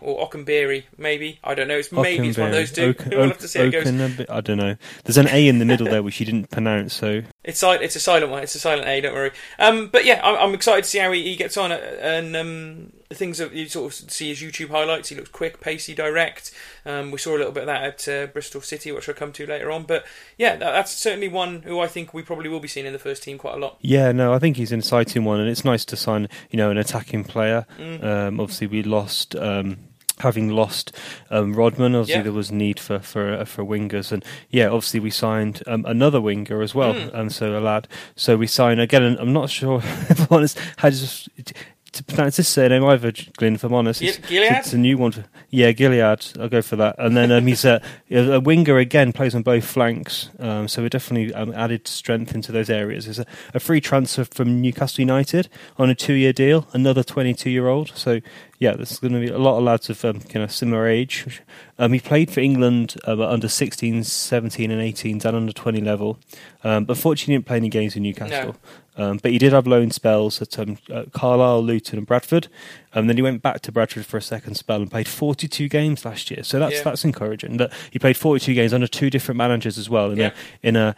Or 0.00 0.28
Okenberry, 0.28 0.84
maybe. 0.98 1.38
I 1.44 1.54
don't 1.54 1.68
know. 1.68 1.76
It's 1.78 1.90
maybe 1.92 2.28
it's 2.28 2.38
one 2.38 2.48
of 2.48 2.54
those 2.54 2.72
two. 2.72 2.86
Oken- 2.86 3.10
we'll 3.10 3.28
have 3.28 3.38
to 3.38 3.48
see 3.48 3.58
how 3.58 3.64
it 3.66 3.70
goes. 3.70 4.28
I 4.28 4.40
don't 4.40 4.56
know. 4.58 4.76
There's 5.04 5.18
an 5.18 5.28
A 5.28 5.48
in 5.48 5.58
the 5.58 5.64
middle 5.64 5.86
there 5.86 6.02
which 6.02 6.20
you 6.20 6.26
didn't 6.26 6.50
pronounce. 6.50 6.94
So 6.94 7.22
It's 7.42 7.62
it's 7.62 7.96
a 7.96 8.00
silent 8.00 8.30
one. 8.30 8.42
It's 8.42 8.54
a 8.54 8.60
silent 8.60 8.88
A. 8.88 9.00
Don't 9.00 9.14
worry. 9.14 9.32
Um, 9.58 9.88
but 9.88 10.04
yeah, 10.04 10.20
I'm, 10.22 10.36
I'm 10.48 10.54
excited 10.54 10.84
to 10.84 10.90
see 10.90 10.98
how 10.98 11.12
he, 11.12 11.22
he 11.22 11.36
gets 11.36 11.56
on. 11.56 11.72
And 11.72 12.36
um, 12.36 12.92
things 13.10 13.38
that 13.38 13.52
you 13.52 13.66
sort 13.68 13.92
of 14.00 14.10
see 14.10 14.28
his 14.28 14.40
YouTube 14.40 14.70
highlights. 14.70 15.08
He 15.10 15.16
looks 15.16 15.30
quick, 15.30 15.60
pacey, 15.60 15.94
direct. 15.94 16.52
Um, 16.86 17.10
we 17.10 17.18
saw 17.18 17.36
a 17.36 17.38
little 17.38 17.52
bit 17.52 17.62
of 17.62 17.66
that 17.66 17.82
at 17.84 18.08
uh, 18.08 18.26
Bristol 18.32 18.60
City, 18.60 18.90
which 18.92 19.08
I'll 19.08 19.14
come 19.14 19.32
to 19.32 19.46
later 19.46 19.70
on. 19.70 19.84
But 19.84 20.04
yeah, 20.38 20.56
that, 20.56 20.72
that's 20.72 20.92
certainly 20.92 21.28
one 21.28 21.62
who 21.62 21.80
I 21.80 21.86
think 21.86 22.14
we 22.14 22.22
probably 22.22 22.48
will 22.48 22.60
be 22.60 22.68
seeing 22.68 22.86
in 22.86 22.92
the 22.92 22.98
first 22.98 23.22
team 23.22 23.38
quite 23.38 23.54
a 23.54 23.58
lot. 23.58 23.76
yeah, 23.80 24.12
no, 24.12 24.32
I 24.32 24.38
think 24.38 24.56
he's 24.56 24.72
an 24.72 24.78
exciting 24.80 25.24
one, 25.24 25.40
and 25.40 25.48
it's 25.48 25.64
nice 25.64 25.84
to 25.86 25.96
sign 25.96 26.28
you 26.50 26.56
know 26.56 26.70
an 26.70 26.78
attacking 26.78 27.24
player. 27.24 27.66
Mm. 27.78 28.02
Um, 28.04 28.40
obviously, 28.40 28.66
we 28.66 28.82
lost. 28.82 29.34
Um, 29.36 29.78
Having 30.20 30.50
lost 30.50 30.92
um, 31.28 31.54
Rodman, 31.54 31.96
obviously 31.96 32.14
Yeah. 32.20 32.22
there 32.22 32.32
was 32.32 32.52
need 32.52 32.78
for 32.78 33.00
for 33.00 33.32
uh, 33.34 33.44
for 33.44 33.64
wingers, 33.64 34.12
and 34.12 34.24
yeah, 34.48 34.66
obviously 34.68 35.00
we 35.00 35.10
signed 35.10 35.60
um, 35.66 35.84
another 35.86 36.20
winger 36.20 36.62
as 36.62 36.72
well, 36.72 36.94
Mm. 36.94 37.12
and 37.14 37.32
so 37.32 37.58
a 37.58 37.60
lad. 37.60 37.88
So 38.14 38.36
we 38.36 38.46
signed 38.46 38.78
again. 38.80 39.02
And 39.02 39.18
I'm 39.18 39.32
not 39.32 39.50
sure, 39.50 39.78
if 39.82 40.20
I'm 40.20 40.28
honest, 40.30 40.56
how 40.76 40.90
to, 40.90 41.54
to 41.94 42.04
pronounce 42.04 42.36
this 42.36 42.48
surname 42.48 42.84
either, 42.84 43.12
Glyn. 43.36 43.54
If 43.54 43.64
I'm 43.64 43.74
honest, 43.74 44.02
It's- 44.02 44.18
Gilead? 44.28 44.52
It's 44.52 44.72
a 44.72 44.78
new 44.78 44.96
one. 44.98 45.12
For, 45.12 45.24
yeah, 45.50 45.72
Gilead. 45.72 46.00
I'll 46.38 46.48
go 46.48 46.62
for 46.62 46.76
that. 46.76 46.96
And 46.98 47.16
then 47.16 47.32
um, 47.32 47.46
he's 47.46 47.64
a, 47.64 47.80
a 48.10 48.40
winger 48.40 48.78
again, 48.78 49.12
plays 49.12 49.34
on 49.34 49.42
both 49.42 49.64
flanks. 49.64 50.30
Um, 50.38 50.68
so 50.68 50.82
we 50.82 50.88
definitely 50.88 51.32
um, 51.34 51.52
added 51.54 51.86
strength 51.88 52.34
into 52.34 52.52
those 52.52 52.68
areas. 52.70 53.04
There's 53.04 53.18
a, 53.18 53.26
a 53.54 53.60
free 53.60 53.80
transfer 53.80 54.24
from 54.24 54.60
Newcastle 54.60 55.00
United 55.02 55.48
on 55.78 55.90
a 55.90 55.94
two-year 55.94 56.32
deal. 56.32 56.66
Another 56.72 57.02
22-year-old. 57.02 57.92
So 57.94 58.20
yeah, 58.58 58.72
there's 58.72 58.98
going 58.98 59.12
to 59.12 59.20
be 59.20 59.28
a 59.28 59.38
lot 59.38 59.58
of 59.58 59.64
lads 59.64 59.90
of 59.90 60.04
um, 60.04 60.20
kind 60.20 60.42
of 60.44 60.50
similar 60.52 60.86
age. 60.86 61.42
Um, 61.78 61.92
he 61.92 62.00
played 62.00 62.30
for 62.30 62.40
England 62.40 62.96
at 63.06 63.20
under 63.20 63.48
16, 63.48 64.04
17, 64.04 64.70
and 64.70 64.80
18, 64.80 65.14
and 65.24 65.36
under 65.36 65.52
20 65.52 65.80
level. 65.80 66.18
Um, 66.62 66.84
but 66.84 66.96
fortunately, 66.96 67.34
he 67.34 67.38
didn't 67.38 67.46
play 67.46 67.56
any 67.58 67.68
games 67.68 67.96
in 67.96 68.02
Newcastle. 68.04 68.56
Um, 68.96 69.18
but 69.22 69.32
he 69.32 69.38
did 69.38 69.52
have 69.52 69.66
loan 69.66 69.90
spells 69.90 70.40
at 70.40 70.56
um, 70.58 70.78
uh, 70.92 71.04
Carlisle, 71.12 71.62
Luton, 71.64 71.98
and 71.98 72.06
Bradford. 72.06 72.46
And 72.92 73.08
then 73.08 73.16
he 73.16 73.22
went 73.22 73.42
back 73.42 73.60
to 73.62 73.72
Bradford 73.72 74.06
for 74.06 74.16
a 74.18 74.22
second 74.22 74.54
spell 74.54 74.80
and 74.80 74.90
played 74.90 75.08
42 75.08 75.68
games 75.68 76.04
last 76.04 76.30
year. 76.30 76.44
So 76.44 76.58
that's 76.60 76.74
Yeah. 76.76 76.82
that's 76.84 77.04
encouraging. 77.04 77.56
That 77.56 77.72
he 77.90 77.98
played 77.98 78.16
42 78.16 78.54
games 78.54 78.72
under 78.72 78.86
two 78.86 79.10
different 79.10 79.36
managers 79.38 79.78
as 79.78 79.90
well 79.90 80.10
in 80.12 80.18
Yeah. 80.18 80.30
a 80.62 80.66
in 80.68 80.76
a 80.76 80.94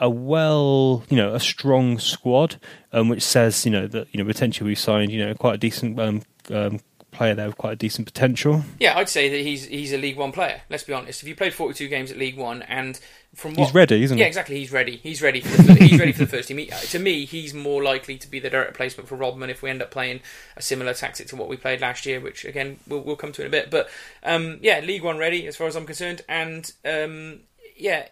a 0.00 0.08
well, 0.08 1.02
you 1.08 1.16
know, 1.16 1.34
a 1.34 1.40
strong 1.40 1.98
squad, 1.98 2.56
um, 2.92 3.08
which 3.08 3.22
says 3.22 3.64
you 3.64 3.70
know 3.72 3.86
that 3.88 4.06
you 4.12 4.18
know 4.22 4.24
potentially 4.26 4.68
we 4.68 4.74
signed 4.74 5.10
you 5.10 5.24
know 5.24 5.34
quite 5.34 5.54
a 5.54 5.58
decent 5.58 5.98
um, 5.98 6.22
um, 6.52 6.80
player 7.18 7.34
there 7.34 7.46
with 7.46 7.58
quite 7.58 7.72
a 7.72 7.76
decent 7.76 8.06
potential. 8.06 8.62
Yeah, 8.78 8.96
I'd 8.96 9.08
say 9.08 9.28
that 9.28 9.40
he's 9.40 9.66
he's 9.66 9.92
a 9.92 9.98
League 9.98 10.16
One 10.16 10.32
player. 10.32 10.62
Let's 10.70 10.84
be 10.84 10.92
honest. 10.92 11.22
If 11.22 11.28
you 11.28 11.34
played 11.34 11.52
42 11.52 11.88
games 11.88 12.10
at 12.10 12.16
League 12.16 12.36
One, 12.38 12.62
and 12.62 12.98
from 13.34 13.54
what 13.54 13.66
He's 13.66 13.74
ready, 13.74 14.02
isn't 14.02 14.16
Yeah, 14.16 14.24
he? 14.24 14.28
exactly. 14.28 14.58
He's 14.58 14.72
ready. 14.72 14.96
He's 14.96 15.20
ready. 15.20 15.40
For 15.42 15.62
the, 15.62 15.74
he's 15.74 15.98
ready 15.98 16.12
for 16.12 16.20
the 16.20 16.26
first 16.26 16.48
team. 16.48 16.58
He, 16.58 16.66
to 16.66 16.98
me, 16.98 17.26
he's 17.26 17.52
more 17.52 17.82
likely 17.82 18.16
to 18.16 18.30
be 18.30 18.40
the 18.40 18.48
direct 18.48 18.70
replacement 18.70 19.08
for 19.08 19.16
Rodman 19.16 19.50
if 19.50 19.60
we 19.62 19.68
end 19.68 19.82
up 19.82 19.90
playing 19.90 20.20
a 20.56 20.62
similar 20.62 20.94
tactic 20.94 21.26
to 21.28 21.36
what 21.36 21.48
we 21.48 21.56
played 21.56 21.80
last 21.82 22.06
year, 22.06 22.20
which 22.20 22.44
again 22.46 22.78
we'll, 22.88 23.00
we'll 23.00 23.16
come 23.16 23.32
to 23.32 23.42
in 23.42 23.46
a 23.48 23.50
bit. 23.50 23.70
But 23.70 23.90
um, 24.22 24.58
yeah, 24.62 24.80
League 24.80 25.02
One 25.02 25.18
ready 25.18 25.46
as 25.46 25.56
far 25.56 25.66
as 25.66 25.76
I'm 25.76 25.86
concerned, 25.86 26.22
and 26.28 26.72
um, 26.86 27.40
yeah. 27.76 28.06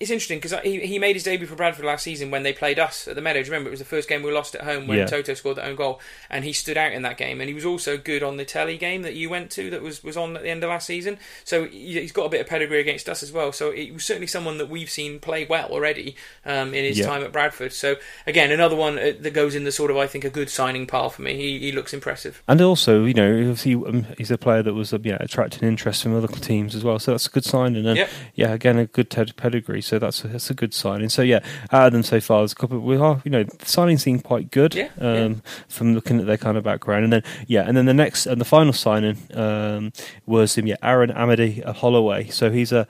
It's 0.00 0.10
interesting 0.10 0.38
because 0.40 0.58
he, 0.64 0.80
he 0.80 0.98
made 0.98 1.14
his 1.14 1.24
debut 1.24 1.46
for 1.46 1.56
Bradford 1.56 1.84
last 1.84 2.04
season 2.04 2.30
when 2.30 2.42
they 2.42 2.54
played 2.54 2.78
us 2.78 3.06
at 3.06 3.16
the 3.16 3.20
Meadows. 3.20 3.50
Remember, 3.50 3.68
it 3.68 3.72
was 3.72 3.80
the 3.80 3.84
first 3.84 4.08
game 4.08 4.22
we 4.22 4.32
lost 4.32 4.54
at 4.54 4.62
home 4.62 4.86
when 4.86 4.96
Yeah. 4.96 5.04
Toto 5.04 5.34
scored 5.34 5.56
that 5.58 5.66
own 5.66 5.76
goal, 5.76 6.00
and 6.30 6.42
he 6.42 6.54
stood 6.54 6.78
out 6.78 6.92
in 6.92 7.02
that 7.02 7.18
game. 7.18 7.38
And 7.38 7.48
he 7.48 7.54
was 7.54 7.66
also 7.66 7.98
good 7.98 8.22
on 8.22 8.38
the 8.38 8.46
telly 8.46 8.78
game 8.78 9.02
that 9.02 9.12
you 9.14 9.28
went 9.28 9.50
to 9.52 9.68
that 9.68 9.82
was, 9.82 10.02
was 10.02 10.16
on 10.16 10.34
at 10.36 10.42
the 10.42 10.48
end 10.48 10.64
of 10.64 10.70
last 10.70 10.86
season. 10.86 11.18
So 11.44 11.64
he- 11.64 12.00
he's 12.00 12.12
got 12.12 12.24
a 12.24 12.28
bit 12.30 12.40
of 12.40 12.46
pedigree 12.46 12.80
against 12.80 13.10
us 13.10 13.22
as 13.22 13.30
well. 13.30 13.52
So 13.52 13.72
he 13.72 13.90
was 13.90 14.02
certainly 14.02 14.26
someone 14.26 14.56
that 14.56 14.70
we've 14.70 14.88
seen 14.88 15.18
play 15.18 15.44
well 15.44 15.68
already 15.68 16.16
um, 16.46 16.72
in 16.72 16.82
his 16.84 16.98
Yeah. 16.98 17.04
time 17.06 17.22
at 17.22 17.30
Bradford. 17.30 17.74
So 17.74 17.96
again, 18.26 18.50
another 18.50 18.76
one 18.76 18.98
uh, 18.98 19.12
that 19.20 19.34
goes 19.34 19.54
in 19.54 19.64
the 19.64 19.72
sort 19.72 19.90
of 19.90 19.98
I 19.98 20.06
think 20.06 20.24
a 20.24 20.30
good 20.30 20.48
signing 20.48 20.86
pile 20.86 21.10
for 21.10 21.20
me. 21.20 21.36
He, 21.36 21.58
he 21.58 21.72
looks 21.72 21.92
impressive. 21.92 22.42
And 22.48 22.58
also, 22.62 23.04
you 23.04 23.12
know, 23.12 23.38
obviously, 23.38 23.74
um, 23.74 24.06
he's 24.16 24.30
a 24.30 24.38
player 24.38 24.62
that 24.62 24.72
was 24.72 24.94
uh, 24.94 24.98
yeah 25.02 25.18
attracting 25.20 25.68
interest 25.68 26.02
from 26.04 26.16
other 26.16 26.26
teams 26.28 26.74
as 26.74 26.82
well. 26.84 26.98
So 26.98 27.10
that's 27.10 27.26
a 27.26 27.30
good 27.30 27.44
signing. 27.44 27.84
And 27.84 27.98
Yep. 27.98 28.10
yeah, 28.34 28.52
again, 28.54 28.78
a 28.78 28.86
good 28.86 29.10
pedigree. 29.10 29.82
So 29.82 29.89
that's 29.98 30.24
a, 30.24 30.28
that's 30.28 30.50
a 30.50 30.54
good 30.54 30.72
signing. 30.72 31.08
So 31.08 31.22
yeah, 31.22 31.40
out 31.72 31.88
of 31.88 31.92
them 31.92 32.02
so 32.02 32.20
far, 32.20 32.40
there's 32.40 32.52
a 32.52 32.56
couple. 32.56 32.78
We 32.80 32.96
are, 32.96 33.20
you 33.24 33.30
know, 33.30 33.42
the 33.44 33.56
signings 33.66 34.00
seem 34.00 34.20
quite 34.20 34.50
good. 34.50 34.74
Yeah, 34.74 34.88
Um, 34.98 35.42
From 35.68 35.94
looking 35.94 36.20
at 36.20 36.26
their 36.26 36.36
kind 36.38 36.56
of 36.56 36.64
background, 36.64 37.04
and 37.04 37.12
then 37.12 37.22
yeah, 37.46 37.62
and 37.66 37.76
then 37.76 37.86
the 37.86 37.94
next 37.94 38.26
and 38.26 38.40
the 38.40 38.44
final 38.44 38.72
signing 38.72 39.16
um, 39.34 39.92
was 40.26 40.56
um, 40.58 40.66
yeah 40.66 40.76
Aaron 40.82 41.10
Amadi-Holloway. 41.10 42.28
So 42.30 42.50
he's 42.50 42.72
a. 42.72 42.86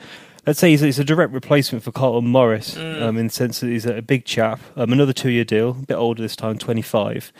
Let's 0.46 0.58
say 0.58 0.70
he's, 0.70 0.80
he's 0.80 0.98
a 0.98 1.04
direct 1.04 1.34
replacement 1.34 1.84
for 1.84 1.92
Carlton 1.92 2.30
Morris 2.30 2.74
Mm. 2.74 3.02
um, 3.02 3.18
in 3.18 3.26
the 3.26 3.32
sense 3.32 3.60
that 3.60 3.66
he's 3.66 3.84
a 3.84 4.00
big 4.00 4.24
chap, 4.24 4.58
um, 4.74 4.90
another 4.90 5.12
two-year 5.12 5.44
deal, 5.44 5.70
a 5.72 5.86
bit 5.86 5.94
older 5.96 6.22
this 6.22 6.34
time, 6.34 6.56
25. 6.56 7.30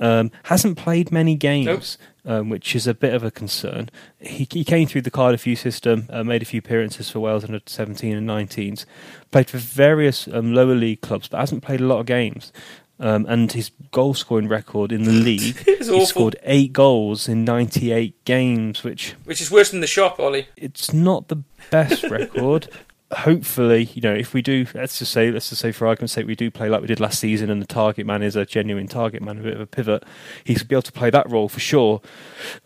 Um, 0.00 0.30
hasn't 0.44 0.78
played 0.78 1.10
many 1.10 1.34
games, 1.34 1.98
um, 2.24 2.50
which 2.50 2.76
is 2.76 2.86
a 2.86 2.94
bit 2.94 3.14
of 3.14 3.24
a 3.24 3.30
concern. 3.32 3.90
He, 4.20 4.46
he 4.50 4.62
came 4.64 4.86
through 4.86 5.02
the 5.02 5.10
Cardiff 5.10 5.46
U 5.46 5.56
system, 5.56 6.06
uh, 6.10 6.22
made 6.22 6.40
a 6.42 6.44
few 6.44 6.58
appearances 6.60 7.10
for 7.10 7.18
Wales 7.20 7.42
under 7.44 7.60
17 7.66 8.14
and 8.16 8.28
19s, 8.28 8.84
played 9.32 9.50
for 9.50 9.58
various 9.58 10.28
um, 10.28 10.54
lower 10.54 10.74
league 10.76 11.00
clubs, 11.00 11.26
but 11.28 11.38
hasn't 11.40 11.64
played 11.64 11.80
a 11.80 11.84
lot 11.86 11.98
of 12.00 12.06
games. 12.06 12.52
Um, 13.00 13.26
and 13.28 13.50
his 13.52 13.70
goal 13.92 14.12
scoring 14.14 14.48
record 14.48 14.90
in 14.90 15.04
the 15.04 15.12
league, 15.28 15.56
he 15.64 15.76
awful. 15.82 16.06
scored 16.06 16.36
eight 16.42 16.72
goals 16.72 17.28
in 17.28 17.44
98 17.44 18.24
games, 18.24 18.82
which 18.82 19.14
Which 19.24 19.40
is 19.40 19.50
worse 19.52 19.70
than 19.70 19.80
the 19.80 19.86
shop, 19.86 20.18
Ollie. 20.18 20.48
it's 20.56 20.92
not 20.92 21.28
the 21.28 21.42
best 21.70 22.02
record. 22.10 22.68
Hopefully, 23.12 23.84
you 23.94 24.02
know, 24.02 24.12
if 24.14 24.34
we 24.34 24.42
do, 24.42 24.66
let's 24.74 24.98
just 24.98 25.12
say, 25.12 25.30
let's 25.30 25.48
just 25.48 25.62
say, 25.62 25.72
for 25.72 25.86
argument's 25.86 26.12
sake, 26.12 26.26
we 26.26 26.34
do 26.36 26.50
play 26.50 26.68
like 26.68 26.82
we 26.82 26.86
did 26.86 27.00
last 27.00 27.18
season, 27.20 27.48
and 27.50 27.62
the 27.62 27.66
target 27.66 28.04
man 28.06 28.22
is 28.22 28.36
a 28.36 28.44
genuine 28.44 28.86
target 28.86 29.22
man, 29.22 29.38
a 29.38 29.42
bit 29.42 29.54
of 29.54 29.60
a 29.60 29.66
pivot. 29.66 30.04
He's 30.44 30.62
be 30.62 30.74
able 30.74 30.82
to 30.82 30.92
play 30.92 31.08
that 31.10 31.30
role 31.30 31.48
for 31.48 31.60
sure. 31.60 32.02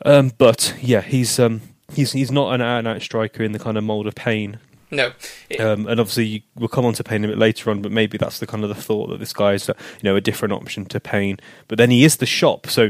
Um, 0.05 0.33
but 0.39 0.75
yeah, 0.81 1.01
he's 1.01 1.39
um, 1.39 1.61
he's 1.93 2.11
he's 2.13 2.33
not 2.33 2.53
an 2.55 2.61
out 2.61 2.79
and 2.81 2.89
out 2.89 3.03
striker 3.03 3.45
in 3.45 3.53
the 3.53 3.61
kind 3.61 3.79
of 3.79 3.85
mould 3.85 4.09
of 4.09 4.17
Payne. 4.17 4.59
No, 4.91 5.13
It- 5.49 5.59
Um, 5.61 5.87
and 5.87 5.99
obviously, 6.01 6.25
you, 6.27 6.41
we'll 6.57 6.69
come 6.69 6.85
on 6.85 6.93
to 6.95 7.05
Payne 7.05 7.25
a 7.25 7.29
bit 7.29 7.39
later 7.39 7.71
on, 7.71 7.81
but 7.81 7.91
maybe 7.93 8.19
that's 8.19 8.41
the 8.41 8.47
kind 8.47 8.63
of 8.63 8.69
the 8.69 8.75
thought 8.75 9.07
that 9.09 9.21
this 9.21 9.33
guy 9.33 9.53
is, 9.55 9.67
uh, 9.71 9.73
you 10.03 10.11
know, 10.11 10.17
a 10.17 10.21
different 10.21 10.53
option 10.53 10.85
to 10.87 11.01
Payne. 11.01 11.39
But 11.69 11.79
then 11.79 11.91
he 11.91 12.05
is 12.05 12.17
the 12.17 12.27
shop, 12.27 12.67
so 12.67 12.87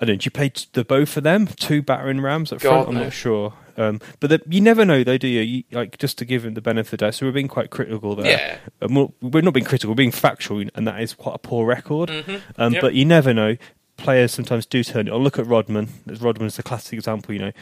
I 0.00 0.04
don't. 0.04 0.08
know, 0.08 0.16
Do 0.16 0.24
you 0.26 0.30
play 0.32 0.48
t- 0.50 0.66
the 0.72 0.84
both 0.84 1.16
of 1.16 1.22
them, 1.22 1.46
two 1.46 1.80
battering 1.82 2.20
rams 2.20 2.52
at 2.52 2.60
front? 2.60 2.86
God, 2.88 2.94
I'm 2.94 3.00
not 3.04 3.12
sure. 3.12 3.54
Um, 3.76 4.00
but 4.20 4.30
the, 4.30 4.40
you 4.48 4.60
never 4.60 4.84
know, 4.84 5.04
though, 5.04 5.18
do 5.18 5.28
you? 5.28 5.40
you? 5.40 5.64
Like 5.72 5.98
just 5.98 6.18
to 6.18 6.24
give 6.24 6.44
him 6.44 6.54
the 6.54 6.60
benefit 6.60 6.94
of 6.94 6.98
the 6.98 7.06
doubt. 7.06 7.14
So 7.14 7.26
we're 7.26 7.32
being 7.32 7.48
quite 7.48 7.70
critical 7.70 8.14
there. 8.16 8.26
Yeah. 8.26 8.58
Um, 8.82 8.94
we're, 8.94 9.08
we're 9.20 9.42
not 9.42 9.54
being 9.54 9.66
critical. 9.66 9.90
We're 9.90 9.96
being 9.96 10.10
factual, 10.12 10.62
and 10.74 10.86
that 10.86 11.00
is 11.00 11.14
quite 11.14 11.34
a 11.34 11.38
poor 11.38 11.66
record. 11.66 12.08
Mhm. 12.08 12.40
Um, 12.58 12.72
Yep. 12.74 12.82
But 12.82 12.94
you 12.94 13.04
never 13.04 13.32
know. 13.34 13.56
Players 13.96 14.32
sometimes 14.32 14.66
do 14.66 14.84
turn 14.84 15.08
it 15.08 15.12
on. 15.12 15.22
Look 15.22 15.38
at 15.38 15.46
Rodman. 15.46 15.88
Rodman's 16.20 16.56
the 16.56 16.62
classic 16.62 16.92
example. 16.94 17.32
You 17.34 17.40
know, 17.40 17.52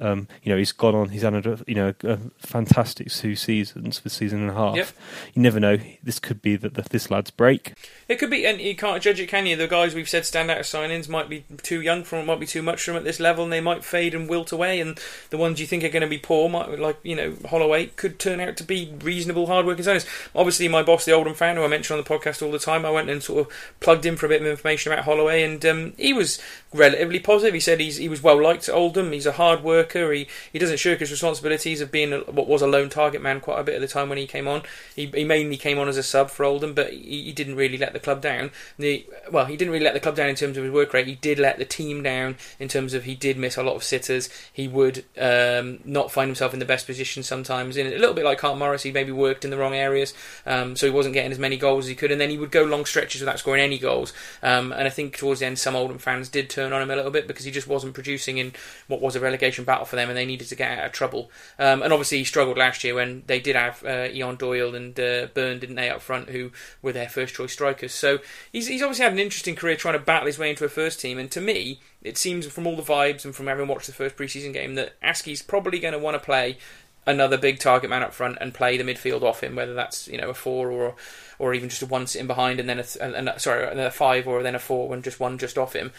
um, 0.00 0.28
you 0.42 0.52
know 0.52 0.58
he's 0.58 0.72
gone 0.72 0.94
on. 0.94 1.10
He's 1.10 1.22
had 1.22 1.46
a, 1.46 1.58
you 1.66 1.74
know 1.74 1.94
a 2.04 2.18
fantastic 2.38 3.10
two 3.10 3.36
seasons 3.36 3.98
for 3.98 4.08
season 4.08 4.40
and 4.40 4.50
a 4.50 4.54
half. 4.54 4.76
Yep. 4.76 4.88
You 5.34 5.42
never 5.42 5.60
know. 5.60 5.78
This 6.02 6.18
could 6.18 6.42
be 6.42 6.56
that 6.56 6.74
this 6.74 7.10
lad's 7.10 7.30
break. 7.30 7.74
It 8.08 8.18
could 8.18 8.30
be, 8.30 8.46
and 8.46 8.60
you 8.60 8.76
can't 8.76 9.02
judge 9.02 9.20
it, 9.20 9.28
can 9.28 9.46
you? 9.46 9.56
The 9.56 9.68
guys 9.68 9.94
we've 9.94 10.08
said 10.08 10.26
stand 10.26 10.50
out 10.50 10.58
as 10.58 10.66
signings 10.66 11.08
might 11.08 11.28
be 11.28 11.44
too 11.62 11.80
young 11.80 12.04
for 12.04 12.16
them, 12.16 12.26
might 12.26 12.40
be 12.40 12.46
too 12.46 12.62
much 12.62 12.82
for 12.82 12.90
them 12.90 12.98
at 12.98 13.04
this 13.04 13.20
level, 13.20 13.44
and 13.44 13.52
they 13.52 13.60
might 13.60 13.84
fade 13.84 14.14
and 14.14 14.28
wilt 14.28 14.52
away. 14.52 14.80
And 14.80 15.00
the 15.30 15.38
ones 15.38 15.60
you 15.60 15.66
think 15.66 15.84
are 15.84 15.88
going 15.88 16.02
to 16.02 16.08
be 16.08 16.18
poor, 16.18 16.48
might 16.48 16.78
like 16.78 16.98
you 17.02 17.16
know 17.16 17.36
Holloway, 17.48 17.86
could 17.86 18.18
turn 18.18 18.40
out 18.40 18.56
to 18.56 18.64
be 18.64 18.94
reasonable, 19.02 19.46
hard-working 19.46 19.84
signings. 19.84 20.06
Obviously, 20.34 20.68
my 20.68 20.82
boss, 20.82 21.04
the 21.04 21.12
Oldham 21.12 21.34
fan, 21.34 21.56
who 21.56 21.64
I 21.64 21.68
mention 21.68 21.96
on 21.96 22.02
the 22.02 22.08
podcast 22.08 22.42
all 22.42 22.52
the 22.52 22.58
time, 22.58 22.84
I 22.84 22.90
went 22.90 23.10
and 23.10 23.22
sort 23.22 23.46
of 23.46 23.52
plugged 23.80 24.06
in 24.06 24.16
for 24.16 24.26
a 24.26 24.28
bit 24.28 24.40
of 24.40 24.46
information 24.46 24.92
about 24.92 25.04
Holloway, 25.04 25.42
and 25.42 25.64
um, 25.64 25.92
he 25.96 26.12
was 26.12 26.40
relatively 26.72 27.18
positive. 27.18 27.54
He 27.54 27.60
said 27.60 27.80
he's 27.80 27.96
he 27.96 28.08
was 28.08 28.22
well 28.22 28.42
liked 28.42 28.68
at 28.68 28.74
Oldham. 28.74 29.12
He's 29.12 29.26
a 29.26 29.32
hard 29.32 29.62
worker. 29.62 29.81
He 29.84 30.28
he 30.52 30.58
doesn't 30.58 30.78
shirk 30.78 31.00
his 31.00 31.10
responsibilities 31.10 31.80
of 31.80 31.90
being 31.90 32.12
a, 32.12 32.18
what 32.20 32.46
was 32.46 32.62
a 32.62 32.66
lone 32.66 32.88
target 32.88 33.22
man 33.22 33.40
quite 33.40 33.58
a 33.58 33.64
bit 33.64 33.74
at 33.74 33.80
the 33.80 33.88
time 33.88 34.08
when 34.08 34.18
he 34.18 34.26
came 34.26 34.48
on. 34.48 34.62
He, 34.94 35.06
he 35.06 35.24
mainly 35.24 35.56
came 35.56 35.78
on 35.78 35.88
as 35.88 35.96
a 35.96 36.02
sub 36.02 36.30
for 36.30 36.44
Oldham, 36.44 36.74
but 36.74 36.92
he, 36.92 37.24
he 37.24 37.32
didn't 37.32 37.56
really 37.56 37.78
let 37.78 37.92
the 37.92 38.00
club 38.00 38.20
down. 38.20 38.50
The 38.78 39.06
well, 39.30 39.46
he 39.46 39.56
didn't 39.56 39.72
really 39.72 39.84
let 39.84 39.94
the 39.94 40.00
club 40.00 40.16
down 40.16 40.28
in 40.28 40.36
terms 40.36 40.56
of 40.56 40.64
his 40.64 40.72
work 40.72 40.92
rate. 40.92 41.06
He 41.06 41.14
did 41.14 41.38
let 41.38 41.58
the 41.58 41.64
team 41.64 42.02
down 42.02 42.36
in 42.58 42.68
terms 42.68 42.94
of 42.94 43.04
he 43.04 43.14
did 43.14 43.36
miss 43.36 43.56
a 43.56 43.62
lot 43.62 43.76
of 43.76 43.84
sitters. 43.84 44.28
He 44.52 44.68
would 44.68 45.04
um, 45.18 45.80
not 45.84 46.12
find 46.12 46.28
himself 46.28 46.52
in 46.52 46.60
the 46.60 46.64
best 46.66 46.86
position 46.86 47.22
sometimes. 47.22 47.76
In 47.76 47.86
a 47.86 47.90
little 47.90 48.14
bit 48.14 48.24
like 48.24 48.40
Hart 48.40 48.58
Morris, 48.58 48.82
he 48.82 48.92
maybe 48.92 49.12
worked 49.12 49.44
in 49.44 49.50
the 49.50 49.58
wrong 49.58 49.74
areas, 49.74 50.14
um, 50.46 50.76
so 50.76 50.86
he 50.86 50.92
wasn't 50.92 51.14
getting 51.14 51.32
as 51.32 51.38
many 51.38 51.56
goals 51.56 51.84
as 51.84 51.88
he 51.88 51.94
could. 51.94 52.10
And 52.10 52.20
then 52.20 52.30
he 52.30 52.38
would 52.38 52.50
go 52.50 52.64
long 52.64 52.84
stretches 52.84 53.20
without 53.20 53.38
scoring 53.38 53.62
any 53.62 53.78
goals. 53.78 54.12
Um, 54.42 54.72
and 54.72 54.86
I 54.86 54.90
think 54.90 55.16
towards 55.16 55.40
the 55.40 55.46
end, 55.46 55.58
some 55.58 55.74
Oldham 55.74 55.98
fans 55.98 56.28
did 56.28 56.50
turn 56.50 56.72
on 56.72 56.82
him 56.82 56.90
a 56.90 56.96
little 56.96 57.10
bit 57.10 57.26
because 57.26 57.44
he 57.44 57.50
just 57.50 57.66
wasn't 57.66 57.94
producing 57.94 58.38
in 58.38 58.52
what 58.86 59.00
was 59.00 59.16
a 59.16 59.20
relegation 59.20 59.64
battle 59.64 59.71
for 59.88 59.96
them, 59.96 60.08
and 60.08 60.16
they 60.16 60.24
needed 60.24 60.48
to 60.48 60.56
get 60.56 60.78
out 60.78 60.86
of 60.86 60.92
trouble. 60.92 61.30
Um, 61.58 61.82
and 61.82 61.92
obviously, 61.92 62.18
he 62.18 62.24
struggled 62.24 62.58
last 62.58 62.84
year 62.84 62.94
when 62.94 63.22
they 63.26 63.40
did 63.40 63.56
have 63.56 63.82
uh, 63.84 64.08
Eoin 64.08 64.38
Doyle 64.38 64.74
and 64.74 64.98
uh, 64.98 65.26
Byrne, 65.34 65.58
didn't 65.58 65.76
they, 65.76 65.90
up 65.90 66.00
front, 66.00 66.30
who 66.30 66.50
were 66.80 66.92
their 66.92 67.08
first 67.08 67.34
choice 67.34 67.52
strikers. 67.52 67.92
So 67.92 68.18
he's, 68.52 68.68
he's 68.68 68.82
obviously 68.82 69.04
had 69.04 69.12
an 69.12 69.18
interesting 69.18 69.56
career 69.56 69.76
trying 69.76 69.94
to 69.98 70.04
battle 70.04 70.26
his 70.26 70.38
way 70.38 70.50
into 70.50 70.64
a 70.64 70.68
first 70.68 71.00
team. 71.00 71.18
And 71.18 71.30
to 71.30 71.40
me, 71.40 71.80
it 72.02 72.18
seems 72.18 72.46
from 72.46 72.66
all 72.66 72.76
the 72.76 72.82
vibes 72.82 73.24
and 73.24 73.34
from 73.34 73.46
having 73.46 73.68
watched 73.68 73.86
the 73.86 73.92
first 73.92 74.16
preseason 74.16 74.52
game 74.52 74.74
that 74.74 75.00
Askey's 75.02 75.42
probably 75.42 75.78
going 75.78 75.92
to 75.92 75.98
want 75.98 76.14
to 76.14 76.24
play 76.24 76.58
another 77.06 77.36
big 77.36 77.58
target 77.58 77.90
man 77.90 78.02
up 78.02 78.12
front 78.12 78.38
and 78.40 78.54
play 78.54 78.76
the 78.76 78.84
midfield 78.84 79.22
off 79.22 79.42
him, 79.42 79.56
whether 79.56 79.74
that's 79.74 80.08
you 80.08 80.18
know 80.18 80.30
a 80.30 80.34
four 80.34 80.70
or 80.70 80.94
or 81.38 81.54
even 81.54 81.68
just 81.68 81.82
a 81.82 81.86
one 81.86 82.06
sitting 82.06 82.26
behind 82.26 82.60
and 82.60 82.68
then 82.68 82.78
a, 82.78 82.84
and, 83.00 83.28
and, 83.28 83.40
sorry 83.40 83.64
a 83.64 83.90
five 83.90 84.28
or 84.28 84.42
then 84.42 84.54
a 84.54 84.60
four 84.60 84.94
and 84.94 85.02
just 85.02 85.18
one 85.18 85.38
just 85.38 85.58
off 85.58 85.74
him. 85.74 85.92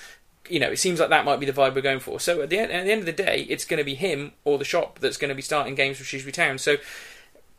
You 0.50 0.60
know, 0.60 0.70
it 0.70 0.80
seems 0.80 1.00
like 1.00 1.10
that 1.10 1.26
might 1.26 1.40
be 1.40 1.46
the 1.46 1.54
vibe 1.54 1.76
we're 1.76 1.82
going 1.82 2.00
for. 2.00 2.20
So 2.20 2.42
at 2.42 2.50
the 2.50 2.60
end, 2.60 2.72
at 2.72 2.84
the 2.84 2.92
end 2.92 3.00
of 3.00 3.06
the 3.06 3.14
day, 3.14 3.46
it's 3.50 3.66
going 3.66 3.78
to 3.78 3.84
be 3.84 3.96
him 3.96 4.34
or 4.44 4.58
the 4.58 4.66
shop 4.66 5.00
that's 5.00 5.18
going 5.18 5.30
to 5.30 5.36
be 5.36 5.42
starting 5.42 5.76
games 5.76 5.98
for 5.98 6.04
Shrewsbury 6.04 6.34
Town. 6.34 6.58
So 6.58 6.78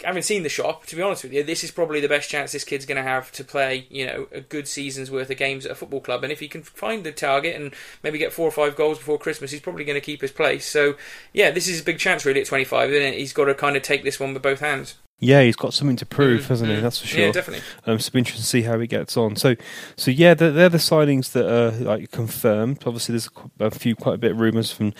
having 0.02 0.22
seen 0.22 0.42
the 0.42 0.48
shop, 0.48 0.86
to 0.86 0.96
be 0.96 1.02
honest 1.02 1.22
with 1.22 1.32
you, 1.32 1.42
this 1.42 1.64
is 1.64 1.70
probably 1.70 2.00
the 2.00 2.08
best 2.08 2.28
chance 2.28 2.52
this 2.52 2.64
kid's 2.64 2.86
going 2.86 3.02
to 3.02 3.08
have 3.08 3.30
to 3.32 3.44
play, 3.44 3.86
you 3.90 4.06
know, 4.06 4.26
a 4.32 4.40
good 4.40 4.68
season's 4.68 5.10
worth 5.10 5.30
of 5.30 5.36
games 5.36 5.64
at 5.64 5.72
a 5.72 5.74
football 5.74 6.00
club. 6.00 6.22
And 6.22 6.32
if 6.32 6.40
he 6.40 6.48
can 6.48 6.62
find 6.62 7.04
the 7.04 7.12
target 7.12 7.60
and 7.60 7.74
maybe 8.02 8.18
get 8.18 8.32
four 8.32 8.46
or 8.48 8.52
five 8.52 8.76
goals 8.76 8.98
before 8.98 9.18
Christmas, 9.18 9.50
he's 9.50 9.60
probably 9.60 9.84
going 9.84 10.00
to 10.00 10.04
keep 10.04 10.20
his 10.20 10.32
place. 10.32 10.66
So, 10.66 10.96
yeah, 11.32 11.50
this 11.50 11.68
is 11.68 11.80
a 11.80 11.84
big 11.84 11.98
chance 11.98 12.24
really 12.24 12.40
at 12.40 12.46
25, 12.46 12.90
isn't 12.90 13.14
it? 13.14 13.18
He's 13.18 13.32
got 13.32 13.46
to 13.46 13.54
kind 13.54 13.76
of 13.76 13.82
take 13.82 14.04
this 14.04 14.20
one 14.20 14.34
with 14.34 14.42
both 14.42 14.60
hands. 14.60 14.96
Yeah, 15.20 15.42
he's 15.42 15.56
got 15.56 15.72
something 15.72 15.96
to 15.96 16.06
prove, 16.06 16.42
Mm, 16.42 16.48
hasn't 16.48 16.70
he? 16.70 16.76
mm. 16.76 16.82
That's 16.82 16.98
for 16.98 17.06
sure. 17.06 17.20
Yeah, 17.26 17.32
definitely. 17.32 17.64
Um, 17.86 17.98
so 17.98 18.08
it'll 18.08 18.12
be 18.14 18.18
interesting 18.18 18.42
to 18.42 18.46
see 18.48 18.62
how 18.62 18.78
he 18.78 18.86
gets 18.86 19.16
on. 19.16 19.36
So, 19.36 19.54
so 19.96 20.10
yeah, 20.10 20.34
they're, 20.34 20.50
they're 20.50 20.68
the 20.68 20.78
signings 20.78 21.32
that 21.32 21.46
are 21.50 21.70
like 21.70 22.10
confirmed. 22.10 22.82
Obviously, 22.84 23.12
there's 23.14 23.28
a 23.60 23.70
few, 23.70 23.94
quite 23.96 24.16
a 24.16 24.18
bit 24.18 24.32
of 24.32 24.40
rumours 24.40 24.70
from, 24.70 24.92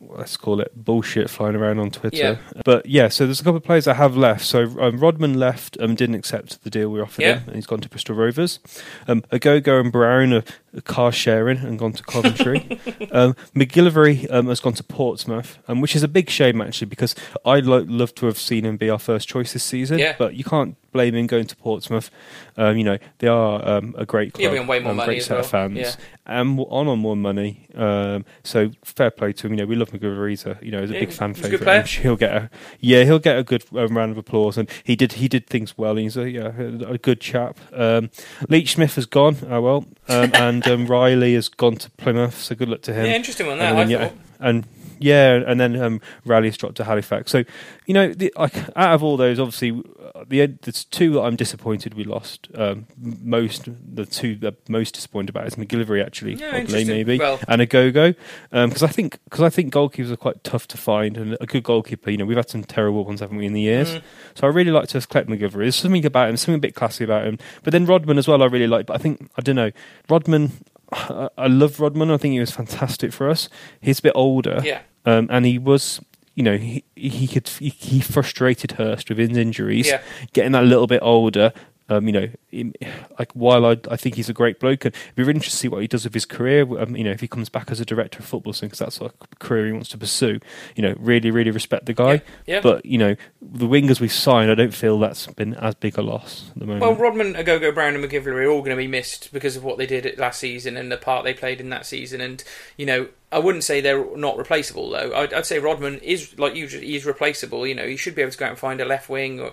let's 0.00 0.36
call 0.36 0.60
it 0.60 0.70
bullshit, 0.76 1.30
flying 1.30 1.56
around 1.56 1.78
on 1.80 1.90
Twitter. 1.90 2.16
Yeah. 2.16 2.36
But 2.64 2.86
yeah, 2.86 3.08
so 3.08 3.24
there's 3.24 3.40
a 3.40 3.44
couple 3.44 3.56
of 3.56 3.64
players 3.64 3.86
that 3.86 3.94
have 3.94 4.16
left. 4.16 4.44
So 4.44 4.64
um, 4.80 4.98
Rodman 4.98 5.34
left, 5.38 5.76
um, 5.80 5.94
didn't 5.96 6.16
accept 6.16 6.62
the 6.62 6.70
deal 6.70 6.90
we 6.90 7.00
offered 7.00 7.22
Yeah. 7.22 7.38
him, 7.40 7.44
and 7.48 7.56
he's 7.56 7.66
gone 7.66 7.80
to 7.80 7.88
Bristol 7.88 8.14
Rovers. 8.14 8.60
Um, 9.08 9.22
Ogogo 9.32 9.80
and 9.80 9.90
Brown 9.90 10.32
are 10.34 10.44
car 10.80 11.12
sharing 11.12 11.58
and 11.58 11.78
gone 11.78 11.92
to 11.92 12.02
Coventry. 12.02 12.80
um, 13.12 13.34
McGillivray 13.54 14.32
um, 14.32 14.46
has 14.46 14.60
gone 14.60 14.72
to 14.74 14.82
Portsmouth, 14.82 15.58
um, 15.68 15.80
which 15.80 15.94
is 15.94 16.02
a 16.02 16.08
big 16.08 16.30
shame 16.30 16.60
actually 16.62 16.86
because 16.86 17.14
I'd 17.44 17.66
lo- 17.66 17.84
love 17.86 18.14
to 18.16 18.26
have 18.26 18.38
seen 18.38 18.64
him 18.64 18.76
be 18.78 18.88
our 18.88 18.98
first 18.98 19.28
choice 19.28 19.52
this 19.52 19.64
season. 19.64 19.98
Yeah. 19.98 20.14
But 20.18 20.34
you 20.34 20.44
can't 20.44 20.76
blame 20.92 21.14
him 21.14 21.26
going 21.26 21.46
to 21.46 21.56
Portsmouth. 21.56 22.10
Um, 22.56 22.76
you 22.76 22.84
know 22.84 22.98
they 23.18 23.28
are 23.28 23.66
um, 23.66 23.94
a 23.96 24.04
great 24.04 24.34
club, 24.34 24.52
be 24.52 24.58
on 24.58 24.66
way 24.66 24.78
more 24.78 24.90
um, 24.90 24.96
money 24.98 25.14
great 25.14 25.22
set 25.22 25.38
of 25.40 25.46
fans, 25.46 25.76
Yeah. 25.78 25.92
and 26.26 26.58
on 26.60 26.86
on 26.88 26.98
more 26.98 27.16
money. 27.16 27.66
Um, 27.74 28.26
so 28.44 28.70
fair 28.84 29.10
play 29.10 29.32
to 29.32 29.46
him. 29.46 29.54
You 29.54 29.60
know 29.60 29.66
we 29.66 29.74
love 29.74 29.90
McGillivray. 29.90 30.30
He's 30.30 30.44
a 30.46 30.58
you 30.60 30.70
know 30.70 30.80
he's 30.82 30.90
a 30.90 30.94
Yeah, 30.94 31.00
big 31.00 31.12
fan 31.12 31.32
favorite. 31.34 31.88
He'll 31.88 32.16
get 32.16 32.30
a 32.36 32.50
yeah 32.78 33.04
he'll 33.04 33.18
get 33.18 33.38
a 33.38 33.42
good 33.42 33.64
round 33.72 34.12
of 34.12 34.18
applause, 34.18 34.58
and 34.58 34.68
he 34.84 34.94
did 34.96 35.14
he 35.14 35.28
did 35.28 35.46
things 35.46 35.78
well. 35.78 35.96
He's 35.96 36.16
a 36.16 36.28
yeah 36.30 36.52
a 36.58 36.98
good 36.98 37.20
chap. 37.22 37.58
Um, 37.72 38.10
Leach 38.50 38.74
Smith 38.74 38.94
has 38.96 39.06
gone. 39.06 39.36
Oh 39.48 39.62
well, 39.62 39.86
um, 40.08 40.30
and 40.64 40.72
um, 40.82 40.86
Riley 40.86 41.34
has 41.34 41.48
gone 41.48 41.76
to 41.76 41.90
Plymouth. 41.92 42.38
So 42.40 42.54
good 42.54 42.68
luck 42.68 42.82
to 42.82 42.92
him. 42.94 43.06
Yeah, 43.06 43.14
interesting 43.16 43.46
one, 43.46 43.58
that, 43.58 43.70
And 43.70 43.78
I 43.78 43.80
then, 43.84 43.90
yeah, 43.90 44.08
thought. 44.08 44.16
and 44.40 44.64
yeah, 45.02 45.42
and 45.46 45.58
then 45.60 45.80
um, 45.80 46.00
Rally's 46.24 46.56
dropped 46.56 46.76
to 46.76 46.84
Halifax. 46.84 47.30
So, 47.30 47.44
you 47.86 47.94
know, 47.94 48.12
the, 48.12 48.32
like, 48.36 48.56
out 48.76 48.94
of 48.94 49.02
all 49.02 49.16
those, 49.16 49.38
obviously, 49.40 49.82
uh, 50.14 50.24
the 50.28 50.46
there's 50.62 50.84
two 50.84 51.12
that 51.14 51.20
I'm 51.22 51.36
disappointed 51.36 51.94
we 51.94 52.04
lost. 52.04 52.48
Um, 52.54 52.86
most 52.98 53.68
the 53.94 54.06
two 54.06 54.36
that 54.36 54.54
I'm 54.66 54.72
most 54.72 54.94
disappointed 54.94 55.30
about 55.30 55.46
is 55.46 55.56
McGillivray 55.56 56.04
actually, 56.04 56.34
Yeah, 56.34 56.56
oddly 56.62 56.84
maybe, 56.84 57.18
Well- 57.18 57.40
and 57.48 57.60
Ogogo. 57.62 58.14
Because 58.50 58.82
I 58.82 58.88
think 58.88 59.18
because 59.24 59.42
I 59.42 59.50
think 59.50 59.72
goalkeepers 59.72 60.10
are 60.10 60.16
quite 60.16 60.42
tough 60.44 60.68
to 60.68 60.76
find, 60.76 61.16
and 61.16 61.36
a 61.40 61.46
good 61.46 61.62
goalkeeper. 61.64 62.10
You 62.10 62.18
know, 62.18 62.24
we've 62.24 62.36
had 62.36 62.48
some 62.50 62.64
terrible 62.64 63.04
ones, 63.04 63.20
haven't 63.20 63.36
we, 63.36 63.46
in 63.46 63.52
the 63.52 63.60
years? 63.60 63.94
Mm. 63.94 64.02
So 64.34 64.46
I 64.46 64.50
really 64.50 64.70
like 64.70 64.88
to 64.88 64.94
have 64.94 65.08
kept 65.08 65.28
McGillivray. 65.28 65.52
There's 65.64 65.76
something 65.76 66.04
about 66.06 66.28
him, 66.30 66.36
something 66.36 66.56
a 66.56 66.58
bit 66.58 66.74
classy 66.74 67.04
about 67.04 67.26
him. 67.26 67.38
But 67.62 67.72
then 67.72 67.86
Rodman 67.86 68.18
as 68.18 68.28
well, 68.28 68.42
I 68.42 68.46
really 68.46 68.66
like. 68.66 68.86
But 68.86 68.94
I 68.94 68.98
think 68.98 69.30
I 69.36 69.42
don't 69.42 69.56
know, 69.56 69.70
Rodman. 70.08 70.52
I 70.92 71.28
I 71.38 71.46
love 71.46 71.80
Rodman. 71.80 72.10
I 72.10 72.16
think 72.18 72.32
he 72.32 72.40
was 72.40 72.50
fantastic 72.50 73.12
for 73.12 73.28
us. 73.30 73.48
He's 73.80 73.98
a 73.98 74.02
bit 74.02 74.12
older, 74.14 74.60
Yeah. 74.62 74.80
Um, 75.04 75.28
and 75.30 75.44
he 75.44 75.58
was, 75.58 76.00
you 76.34 76.42
know, 76.42 76.56
he 76.56 76.84
he 76.94 77.26
could 77.26 77.48
he, 77.48 77.70
he 77.70 78.00
frustrated 78.00 78.72
Hurst 78.72 79.08
with 79.08 79.18
his 79.18 79.36
injuries. 79.36 79.88
Yeah. 79.88 80.02
Getting 80.32 80.52
that 80.52 80.64
little 80.64 80.86
bit 80.86 81.00
older, 81.02 81.52
um, 81.88 82.06
you 82.06 82.12
know, 82.12 82.28
him- 82.48 82.74
like 83.18 83.32
while 83.32 83.66
I 83.66 83.76
I 83.90 83.96
think 83.96 84.14
he's 84.14 84.28
a 84.28 84.32
great 84.32 84.60
bloke, 84.60 84.84
and 84.84 84.94
it'd 84.94 85.14
be 85.14 85.22
really 85.22 85.36
interesting 85.36 85.50
to 85.50 85.56
see 85.56 85.68
what 85.68 85.82
he 85.82 85.88
does 85.88 86.04
with 86.04 86.14
his 86.14 86.24
career. 86.24 86.62
Um, 86.80 86.96
you 86.96 87.04
know, 87.04 87.10
if 87.10 87.20
he 87.20 87.28
comes 87.28 87.48
back 87.48 87.70
as 87.70 87.80
a 87.80 87.84
director 87.84 88.18
of 88.18 88.24
football 88.24 88.52
soon, 88.52 88.68
because 88.68 88.78
that's 88.78 89.00
a 89.00 89.10
career 89.38 89.66
he 89.66 89.72
wants 89.72 89.88
to 89.90 89.98
pursue. 89.98 90.38
You 90.76 90.82
know, 90.82 90.94
really 90.98 91.30
really 91.30 91.50
respect 91.50 91.86
the 91.86 91.94
guy. 91.94 92.12
Yeah. 92.12 92.20
Yeah. 92.46 92.60
But 92.60 92.86
you 92.86 92.98
know, 92.98 93.16
the 93.40 93.66
wingers 93.66 94.00
we've 94.00 94.12
signed, 94.12 94.50
I 94.50 94.54
don't 94.54 94.74
feel 94.74 94.98
that's 94.98 95.26
been 95.28 95.54
as 95.54 95.74
big 95.74 95.98
a 95.98 96.02
loss 96.02 96.50
at 96.50 96.58
the 96.58 96.66
moment. 96.66 96.82
Well, 96.82 96.94
Rodman, 96.94 97.34
Ogogo, 97.34 97.74
Brown, 97.74 97.94
and 97.94 98.04
McGillivray 98.04 98.46
are 98.46 98.50
all 98.50 98.60
going 98.60 98.76
to 98.76 98.76
be 98.76 98.88
missed 98.88 99.32
because 99.32 99.56
of 99.56 99.64
what 99.64 99.78
they 99.78 99.86
did 99.86 100.18
last 100.18 100.40
season 100.40 100.76
and 100.76 100.90
the 100.90 100.96
part 100.96 101.24
they 101.24 101.34
played 101.34 101.60
in 101.60 101.70
that 101.70 101.86
season. 101.86 102.20
And 102.20 102.42
you 102.76 102.86
know, 102.86 103.08
I 103.30 103.38
wouldn't 103.38 103.64
say 103.64 103.80
they're 103.80 104.16
not 104.16 104.36
replaceable 104.36 104.90
though. 104.90 105.12
I'd, 105.14 105.32
I'd 105.32 105.46
say 105.46 105.58
Rodman 105.58 105.98
is 105.98 106.38
like 106.38 106.54
you, 106.54 106.66
he 106.66 106.96
is 106.96 107.06
replaceable. 107.06 107.66
You 107.66 107.74
know, 107.74 107.86
he 107.86 107.96
should 107.96 108.14
be 108.14 108.22
able 108.22 108.32
to 108.32 108.38
go 108.38 108.44
out 108.44 108.50
and 108.50 108.58
find 108.58 108.80
a 108.80 108.84
left 108.84 109.08
wing 109.08 109.40
or 109.40 109.52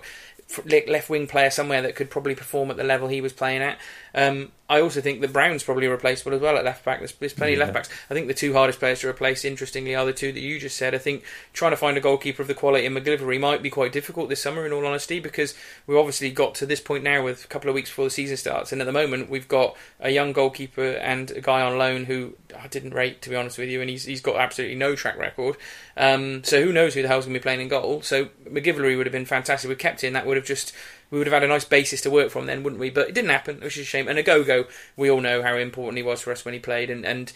left 0.66 1.08
wing 1.08 1.26
player 1.26 1.50
somewhere 1.50 1.82
that 1.82 1.94
could 1.96 2.10
probably 2.10 2.34
perform 2.34 2.70
at 2.70 2.76
the 2.76 2.84
level 2.84 3.08
he 3.08 3.20
was 3.20 3.32
playing 3.32 3.62
at. 3.62 3.78
Um, 4.14 4.52
I 4.70 4.80
also 4.80 5.00
think 5.00 5.20
that 5.20 5.32
Brown's 5.32 5.64
probably 5.64 5.88
replaceable 5.88 6.32
as 6.32 6.40
well 6.40 6.56
at 6.56 6.64
left 6.64 6.84
back. 6.84 7.00
There's, 7.00 7.12
there's 7.14 7.34
plenty 7.34 7.54
of 7.54 7.58
left 7.58 7.74
backs. 7.74 7.88
I 8.08 8.14
think 8.14 8.28
the 8.28 8.34
two 8.34 8.52
hardest 8.52 8.78
players 8.78 9.00
to 9.00 9.08
replace, 9.08 9.44
interestingly, 9.44 9.96
are 9.96 10.06
the 10.06 10.12
two 10.12 10.30
that 10.30 10.40
you 10.40 10.60
just 10.60 10.76
said. 10.76 10.94
I 10.94 10.98
think 10.98 11.24
trying 11.52 11.72
to 11.72 11.76
find 11.76 11.98
a 11.98 12.00
goalkeeper 12.00 12.40
of 12.40 12.46
the 12.46 12.54
quality 12.54 12.86
in 12.86 12.94
McGillivray 12.94 13.40
might 13.40 13.62
be 13.62 13.68
quite 13.68 13.92
difficult 13.92 14.28
this 14.28 14.40
summer, 14.40 14.64
in 14.64 14.72
all 14.72 14.86
honesty, 14.86 15.18
because 15.18 15.56
we've 15.88 15.98
obviously 15.98 16.30
got 16.30 16.54
to 16.54 16.66
this 16.66 16.80
point 16.80 17.02
now 17.02 17.24
with 17.24 17.44
a 17.44 17.48
couple 17.48 17.68
of 17.68 17.74
weeks 17.74 17.90
before 17.90 18.04
the 18.04 18.10
season 18.10 18.36
starts, 18.36 18.70
and 18.70 18.80
at 18.80 18.84
the 18.84 18.92
moment 18.92 19.28
we've 19.28 19.48
got 19.48 19.76
a 19.98 20.10
young 20.10 20.32
goalkeeper 20.32 20.92
and 20.92 21.32
a 21.32 21.40
guy 21.40 21.62
on 21.62 21.76
loan 21.76 22.04
who 22.04 22.34
I 22.56 22.68
didn't 22.68 22.94
rate, 22.94 23.22
to 23.22 23.30
be 23.30 23.34
honest 23.34 23.58
with 23.58 23.70
you, 23.70 23.80
and 23.80 23.90
he's 23.90 24.04
he's 24.04 24.20
got 24.20 24.36
absolutely 24.36 24.76
no 24.76 24.94
track 24.94 25.18
record. 25.18 25.56
Um, 25.96 26.44
so 26.44 26.62
who 26.62 26.72
knows 26.72 26.94
who 26.94 27.02
the 27.02 27.08
hell's 27.08 27.24
going 27.24 27.34
to 27.34 27.40
be 27.40 27.42
playing 27.42 27.60
in 27.60 27.68
goal? 27.68 28.02
So 28.02 28.26
McGillivray 28.48 28.96
would 28.96 29.06
have 29.06 29.12
been 29.12 29.26
fantastic. 29.26 29.68
We 29.68 29.74
kept 29.74 30.04
him. 30.04 30.12
That 30.12 30.26
would 30.26 30.36
have 30.36 30.46
just 30.46 30.72
we 31.10 31.18
would 31.18 31.26
have 31.26 31.34
had 31.34 31.42
a 31.42 31.48
nice 31.48 31.64
basis 31.64 32.00
to 32.02 32.10
work 32.10 32.30
from 32.30 32.46
then, 32.46 32.62
wouldn't 32.62 32.80
we? 32.80 32.90
But 32.90 33.08
it 33.08 33.14
didn't 33.14 33.30
happen, 33.30 33.60
which 33.60 33.76
is 33.76 33.82
a 33.82 33.84
shame. 33.84 34.08
And 34.08 34.18
Ogogo, 34.18 34.68
we 34.96 35.10
all 35.10 35.20
know 35.20 35.42
how 35.42 35.56
important 35.56 35.96
he 35.96 36.02
was 36.02 36.20
for 36.20 36.32
us 36.32 36.44
when 36.44 36.54
he 36.54 36.60
played, 36.60 36.90
and, 36.90 37.04
and 37.04 37.32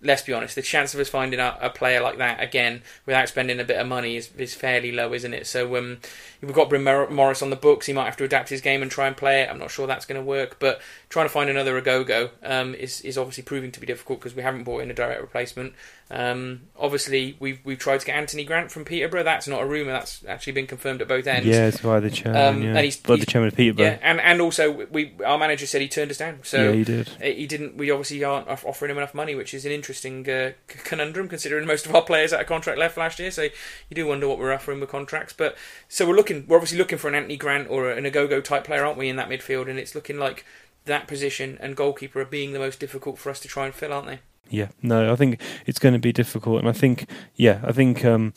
let's 0.00 0.22
be 0.22 0.32
honest, 0.32 0.54
the 0.54 0.62
chance 0.62 0.94
of 0.94 1.00
us 1.00 1.08
finding 1.08 1.40
a, 1.40 1.58
a, 1.60 1.70
player 1.70 2.00
like 2.00 2.18
that 2.18 2.42
again 2.42 2.82
without 3.04 3.28
spending 3.28 3.58
a 3.58 3.64
bit 3.64 3.78
of 3.78 3.86
money 3.86 4.16
is, 4.16 4.30
is 4.36 4.54
fairly 4.54 4.92
low, 4.92 5.12
isn't 5.12 5.34
it? 5.34 5.46
So 5.46 5.76
um, 5.76 5.98
we've 6.40 6.52
got 6.52 6.68
Bryn 6.68 6.84
Morris 6.84 7.42
on 7.42 7.50
the 7.50 7.56
books. 7.56 7.86
He 7.86 7.92
might 7.92 8.06
have 8.06 8.16
to 8.18 8.24
adapt 8.24 8.48
his 8.48 8.60
game 8.60 8.80
and 8.80 8.90
try 8.90 9.06
and 9.06 9.16
play 9.16 9.42
it. 9.42 9.50
I'm 9.50 9.58
not 9.58 9.70
sure 9.70 9.86
that's 9.86 10.06
going 10.06 10.20
to 10.20 10.24
work, 10.24 10.58
but 10.58 10.80
trying 11.08 11.26
to 11.26 11.30
find 11.30 11.50
another 11.50 11.80
Ogogo 11.80 12.30
um, 12.42 12.74
is 12.74 13.00
is 13.02 13.18
obviously 13.18 13.42
proving 13.42 13.72
to 13.72 13.80
be 13.80 13.86
difficult 13.86 14.20
because 14.20 14.34
we 14.34 14.42
haven't 14.42 14.64
brought 14.64 14.82
in 14.82 14.90
a 14.90 14.94
direct 14.94 15.20
replacement. 15.20 15.74
Um, 16.10 16.62
obviously, 16.78 17.36
we've 17.38 17.60
we've 17.64 17.78
tried 17.78 18.00
to 18.00 18.06
get 18.06 18.16
Anthony 18.16 18.44
Grant 18.44 18.70
from 18.70 18.84
Peterborough. 18.84 19.24
That's 19.24 19.46
not 19.46 19.62
a 19.62 19.66
rumor. 19.66 19.92
That's 19.92 20.24
actually 20.26 20.54
been 20.54 20.66
confirmed 20.66 21.02
at 21.02 21.08
both 21.08 21.26
ends. 21.26 21.46
Yeah, 21.46 21.66
it's 21.66 21.82
by 21.82 22.00
the 22.00 22.10
chairman. 22.10 22.56
Um, 22.56 22.62
yeah. 22.62 22.68
and 22.70 22.84
he's, 22.84 22.96
by 22.96 23.16
the 23.16 23.26
chairman 23.26 23.48
of 23.48 23.56
Peterborough. 23.56 23.84
Yeah, 23.84 23.98
and 24.00 24.20
and 24.20 24.40
also 24.40 24.86
we 24.86 25.12
our 25.24 25.38
manager 25.38 25.66
said 25.66 25.82
he 25.82 25.88
turned 25.88 26.10
us 26.10 26.18
down. 26.18 26.40
So 26.44 26.62
yeah, 26.62 26.72
he 26.72 26.84
did. 26.84 27.08
He 27.20 27.46
didn't. 27.46 27.76
We 27.76 27.90
obviously 27.90 28.24
aren't 28.24 28.48
offering 28.48 28.90
him 28.90 28.98
enough 28.98 29.14
money, 29.18 29.34
which 29.34 29.52
is 29.52 29.66
an 29.66 29.72
interesting 29.72 30.28
uh, 30.30 30.52
conundrum 30.66 31.28
considering 31.28 31.66
most 31.66 31.84
of 31.84 31.94
our 31.94 32.00
players 32.00 32.30
had 32.30 32.40
a 32.40 32.44
contract 32.44 32.78
left 32.78 32.96
last 32.96 33.18
year. 33.18 33.30
So 33.30 33.42
you 33.42 33.94
do 33.94 34.06
wonder 34.06 34.26
what 34.26 34.38
we're 34.38 34.54
offering 34.54 34.80
with 34.80 34.88
contracts. 34.88 35.34
But 35.34 35.56
so 35.88 36.08
we're 36.08 36.16
looking. 36.16 36.46
We're 36.48 36.56
obviously 36.56 36.78
looking 36.78 36.96
for 36.96 37.08
an 37.08 37.14
Anthony 37.14 37.36
Grant 37.36 37.68
or 37.68 37.90
an 37.90 38.04
Ogogo 38.04 38.42
type 38.42 38.64
player, 38.64 38.86
aren't 38.86 38.96
we, 38.96 39.10
in 39.10 39.16
that 39.16 39.28
midfield? 39.28 39.68
And 39.68 39.78
it's 39.78 39.94
looking 39.94 40.18
like 40.18 40.46
that 40.86 41.06
position 41.06 41.58
and 41.60 41.76
goalkeeper 41.76 42.20
are 42.20 42.24
being 42.24 42.52
the 42.52 42.58
most 42.58 42.80
difficult 42.80 43.18
for 43.18 43.28
us 43.28 43.40
to 43.40 43.48
try 43.48 43.66
and 43.66 43.74
fill, 43.74 43.92
aren't 43.92 44.06
they? 44.06 44.20
Yeah, 44.50 44.68
no, 44.80 45.12
I 45.12 45.16
think 45.16 45.40
it's 45.66 45.78
going 45.78 45.92
to 45.92 46.00
be 46.00 46.12
difficult, 46.12 46.60
and 46.60 46.68
I 46.68 46.72
think, 46.72 47.06
yeah, 47.34 47.60
I 47.62 47.72
think 47.72 48.02
um, 48.04 48.32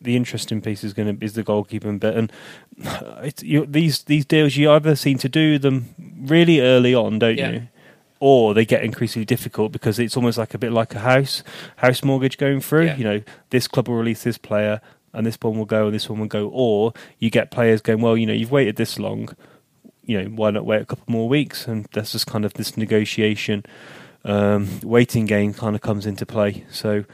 the 0.00 0.16
interesting 0.16 0.60
piece 0.60 0.82
is 0.82 0.92
going 0.92 1.06
to 1.06 1.14
be 1.14 1.24
is 1.24 1.34
the 1.34 1.44
goalkeeping 1.44 2.00
bit, 2.00 2.16
and 2.16 2.32
it's 3.24 3.42
you, 3.42 3.64
these 3.66 4.02
these 4.04 4.24
deals 4.24 4.56
you 4.56 4.70
either 4.70 4.96
seem 4.96 5.18
to 5.18 5.28
do 5.28 5.58
them 5.58 5.94
really 6.20 6.60
early 6.60 6.94
on, 6.94 7.18
don't 7.18 7.38
yeah. 7.38 7.50
you? 7.50 7.68
Or 8.24 8.54
they 8.54 8.64
get 8.64 8.84
increasingly 8.84 9.24
difficult 9.24 9.72
because 9.72 9.98
it's 9.98 10.16
almost 10.16 10.38
like 10.38 10.54
a 10.54 10.58
bit 10.58 10.70
like 10.70 10.94
a 10.94 11.00
house 11.00 11.42
house 11.78 12.04
mortgage 12.04 12.38
going 12.38 12.60
through. 12.60 12.84
Yeah. 12.84 12.96
You 12.96 13.04
know, 13.04 13.22
this 13.50 13.66
club 13.66 13.88
will 13.88 13.96
release 13.96 14.22
this 14.22 14.38
player, 14.38 14.80
and 15.12 15.26
this 15.26 15.36
one 15.40 15.58
will 15.58 15.64
go, 15.64 15.86
and 15.86 15.94
this 15.94 16.08
one 16.08 16.20
will 16.20 16.28
go. 16.28 16.48
Or 16.54 16.92
you 17.18 17.30
get 17.30 17.50
players 17.50 17.80
going, 17.80 18.00
well, 18.00 18.16
you 18.16 18.26
know, 18.26 18.32
you've 18.32 18.52
waited 18.52 18.76
this 18.76 18.96
long, 18.96 19.34
you 20.04 20.22
know, 20.22 20.28
why 20.28 20.52
not 20.52 20.64
wait 20.64 20.82
a 20.82 20.84
couple 20.84 21.04
more 21.08 21.28
weeks? 21.28 21.66
And 21.66 21.88
that's 21.94 22.12
just 22.12 22.28
kind 22.28 22.44
of 22.44 22.54
this 22.54 22.76
negotiation 22.76 23.66
um, 24.24 24.68
waiting 24.84 25.26
game 25.26 25.52
kind 25.52 25.74
of 25.74 25.82
comes 25.82 26.06
into 26.06 26.24
play. 26.24 26.64
So 26.70 27.04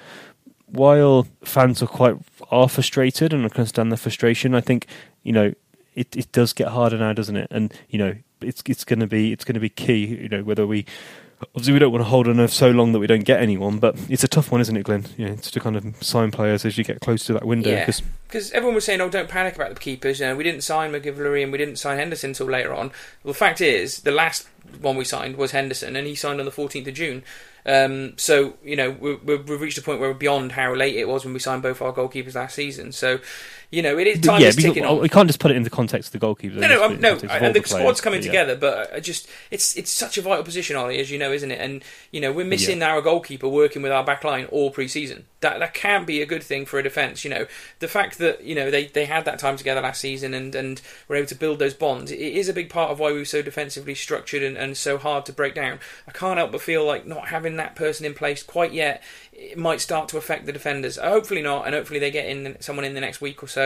while 0.66 1.26
fans 1.42 1.82
are 1.82 1.86
quite 1.86 2.16
are 2.50 2.68
frustrated 2.68 3.32
and 3.32 3.46
I 3.46 3.48
can 3.48 3.60
understand 3.60 3.90
the 3.90 3.96
frustration, 3.96 4.54
I 4.54 4.60
think 4.60 4.86
you 5.22 5.32
know 5.32 5.54
it, 5.98 6.16
it 6.16 6.32
does 6.32 6.52
get 6.52 6.68
harder 6.68 6.96
now, 6.96 7.12
doesn't 7.12 7.36
it? 7.36 7.48
And 7.50 7.72
you 7.88 7.98
know 7.98 8.14
it's 8.40 8.62
it's 8.66 8.84
going 8.84 9.00
to 9.00 9.06
be 9.06 9.32
it's 9.32 9.44
going 9.44 9.54
to 9.54 9.60
be 9.60 9.68
key. 9.68 10.06
You 10.06 10.28
know 10.28 10.42
whether 10.42 10.66
we 10.66 10.86
obviously 11.40 11.72
we 11.72 11.78
don't 11.78 11.92
want 11.92 12.04
to 12.04 12.08
hold 12.08 12.28
on 12.28 12.36
for 12.36 12.48
so 12.48 12.70
long 12.70 12.92
that 12.92 12.98
we 12.98 13.06
don't 13.06 13.24
get 13.24 13.40
anyone, 13.40 13.78
but 13.78 13.96
it's 14.08 14.24
a 14.24 14.28
tough 14.28 14.50
one, 14.50 14.60
isn't 14.60 14.76
it, 14.76 14.82
Glenn? 14.82 15.06
You 15.16 15.26
know, 15.26 15.32
it's 15.32 15.50
to 15.52 15.60
kind 15.60 15.76
of 15.76 16.02
sign 16.02 16.30
players 16.30 16.64
as 16.64 16.78
you 16.78 16.84
get 16.84 17.00
close 17.00 17.24
to 17.26 17.32
that 17.34 17.44
window. 17.44 17.70
Yeah, 17.70 17.90
because 18.26 18.50
everyone 18.52 18.74
was 18.74 18.84
saying, 18.84 19.00
"Oh, 19.00 19.08
don't 19.08 19.28
panic 19.28 19.56
about 19.56 19.74
the 19.74 19.80
keepers." 19.80 20.20
You 20.20 20.26
know, 20.26 20.36
we 20.36 20.44
didn't 20.44 20.62
sign 20.62 20.92
McGillivray 20.92 21.42
and 21.42 21.52
we 21.52 21.58
didn't 21.58 21.76
sign 21.76 21.98
Henderson 21.98 22.30
until 22.30 22.46
later 22.46 22.72
on. 22.72 22.88
Well, 23.22 23.32
the 23.32 23.38
fact 23.38 23.60
is, 23.60 24.00
the 24.02 24.12
last 24.12 24.48
one 24.80 24.96
we 24.96 25.04
signed 25.04 25.36
was 25.36 25.50
Henderson, 25.50 25.96
and 25.96 26.06
he 26.06 26.14
signed 26.14 26.40
on 26.40 26.46
the 26.46 26.52
14th 26.52 26.86
of 26.86 26.94
June. 26.94 27.22
Um, 27.66 28.14
so 28.16 28.54
you 28.64 28.76
know 28.76 28.90
we 28.90 29.32
have 29.32 29.48
reached 29.48 29.78
a 29.78 29.82
point 29.82 30.00
where 30.00 30.10
we're 30.10 30.14
beyond 30.14 30.52
how 30.52 30.74
late 30.74 30.96
it 30.96 31.08
was 31.08 31.24
when 31.24 31.34
we 31.34 31.40
signed 31.40 31.62
both 31.62 31.82
our 31.82 31.92
goalkeepers 31.92 32.34
last 32.34 32.54
season. 32.54 32.92
So 32.92 33.18
you 33.70 33.82
know 33.82 33.98
it 33.98 34.06
is 34.06 34.20
time 34.20 34.40
yeah, 34.40 34.48
is 34.48 34.56
ticking 34.56 34.84
on. 34.84 34.98
We 35.00 35.08
can't 35.08 35.28
just 35.28 35.40
put 35.40 35.50
it 35.50 35.56
in 35.56 35.62
the 35.62 35.70
context 35.70 36.14
of 36.14 36.20
the 36.20 36.26
goalkeepers. 36.26 36.54
No, 36.54 36.68
no, 36.68 36.84
um, 36.84 37.00
no. 37.00 37.18
And 37.30 37.54
the, 37.54 37.60
the 37.60 37.68
squad's 37.68 38.00
coming 38.00 38.20
yeah. 38.20 38.26
together, 38.26 38.56
but 38.56 38.94
I 38.94 39.00
just 39.00 39.28
it's 39.50 39.76
it's 39.76 39.90
such 39.90 40.16
a 40.16 40.22
vital 40.22 40.42
position, 40.42 40.76
Ollie, 40.76 40.98
as 40.98 41.10
you 41.10 41.18
know, 41.18 41.32
isn't 41.32 41.50
it? 41.50 41.60
And 41.60 41.82
you 42.10 42.20
know 42.20 42.32
we're 42.32 42.46
missing 42.46 42.78
yeah. 42.78 42.90
our 42.90 43.02
goalkeeper 43.02 43.48
working 43.48 43.82
with 43.82 43.92
our 43.92 44.04
back 44.04 44.24
line 44.24 44.46
all 44.46 44.70
pre-season. 44.70 45.26
That 45.40 45.58
that 45.58 45.74
can't 45.74 46.06
be 46.06 46.22
a 46.22 46.26
good 46.26 46.42
thing 46.42 46.64
for 46.64 46.78
a 46.78 46.82
defence. 46.82 47.24
You 47.24 47.30
know 47.30 47.46
the 47.80 47.88
fact 47.88 48.18
that 48.18 48.42
you 48.42 48.54
know 48.54 48.70
they, 48.70 48.86
they 48.86 49.04
had 49.04 49.26
that 49.26 49.38
time 49.38 49.56
together 49.58 49.82
last 49.82 50.00
season 50.00 50.32
and 50.32 50.54
and 50.54 50.80
were 51.06 51.16
able 51.16 51.28
to 51.28 51.34
build 51.34 51.58
those 51.58 51.74
bonds. 51.74 52.10
It 52.10 52.20
is 52.20 52.48
a 52.48 52.54
big 52.54 52.70
part 52.70 52.90
of 52.90 52.98
why 52.98 53.12
we 53.12 53.18
were 53.18 53.24
so 53.26 53.42
defensively 53.42 53.94
structured 53.94 54.42
and, 54.42 54.56
and 54.56 54.76
so 54.76 54.96
hard 54.96 55.26
to 55.26 55.32
break 55.32 55.54
down. 55.54 55.78
I 56.06 56.12
can't 56.12 56.38
help 56.38 56.52
but 56.52 56.62
feel 56.62 56.86
like 56.86 57.06
not 57.06 57.28
having 57.28 57.56
that 57.56 57.76
person 57.76 58.06
in 58.06 58.14
place 58.14 58.42
quite 58.42 58.72
yet 58.72 59.02
it 59.38 59.56
might 59.56 59.80
start 59.80 60.08
to 60.08 60.16
affect 60.16 60.46
the 60.46 60.52
defenders. 60.52 60.98
Uh, 60.98 61.10
hopefully 61.10 61.42
not, 61.42 61.64
and 61.64 61.74
hopefully 61.74 62.00
they 62.00 62.10
get 62.10 62.26
in 62.26 62.56
someone 62.60 62.84
in 62.84 62.94
the 62.94 63.00
next 63.00 63.20
week 63.20 63.40
or 63.42 63.46
so, 63.46 63.57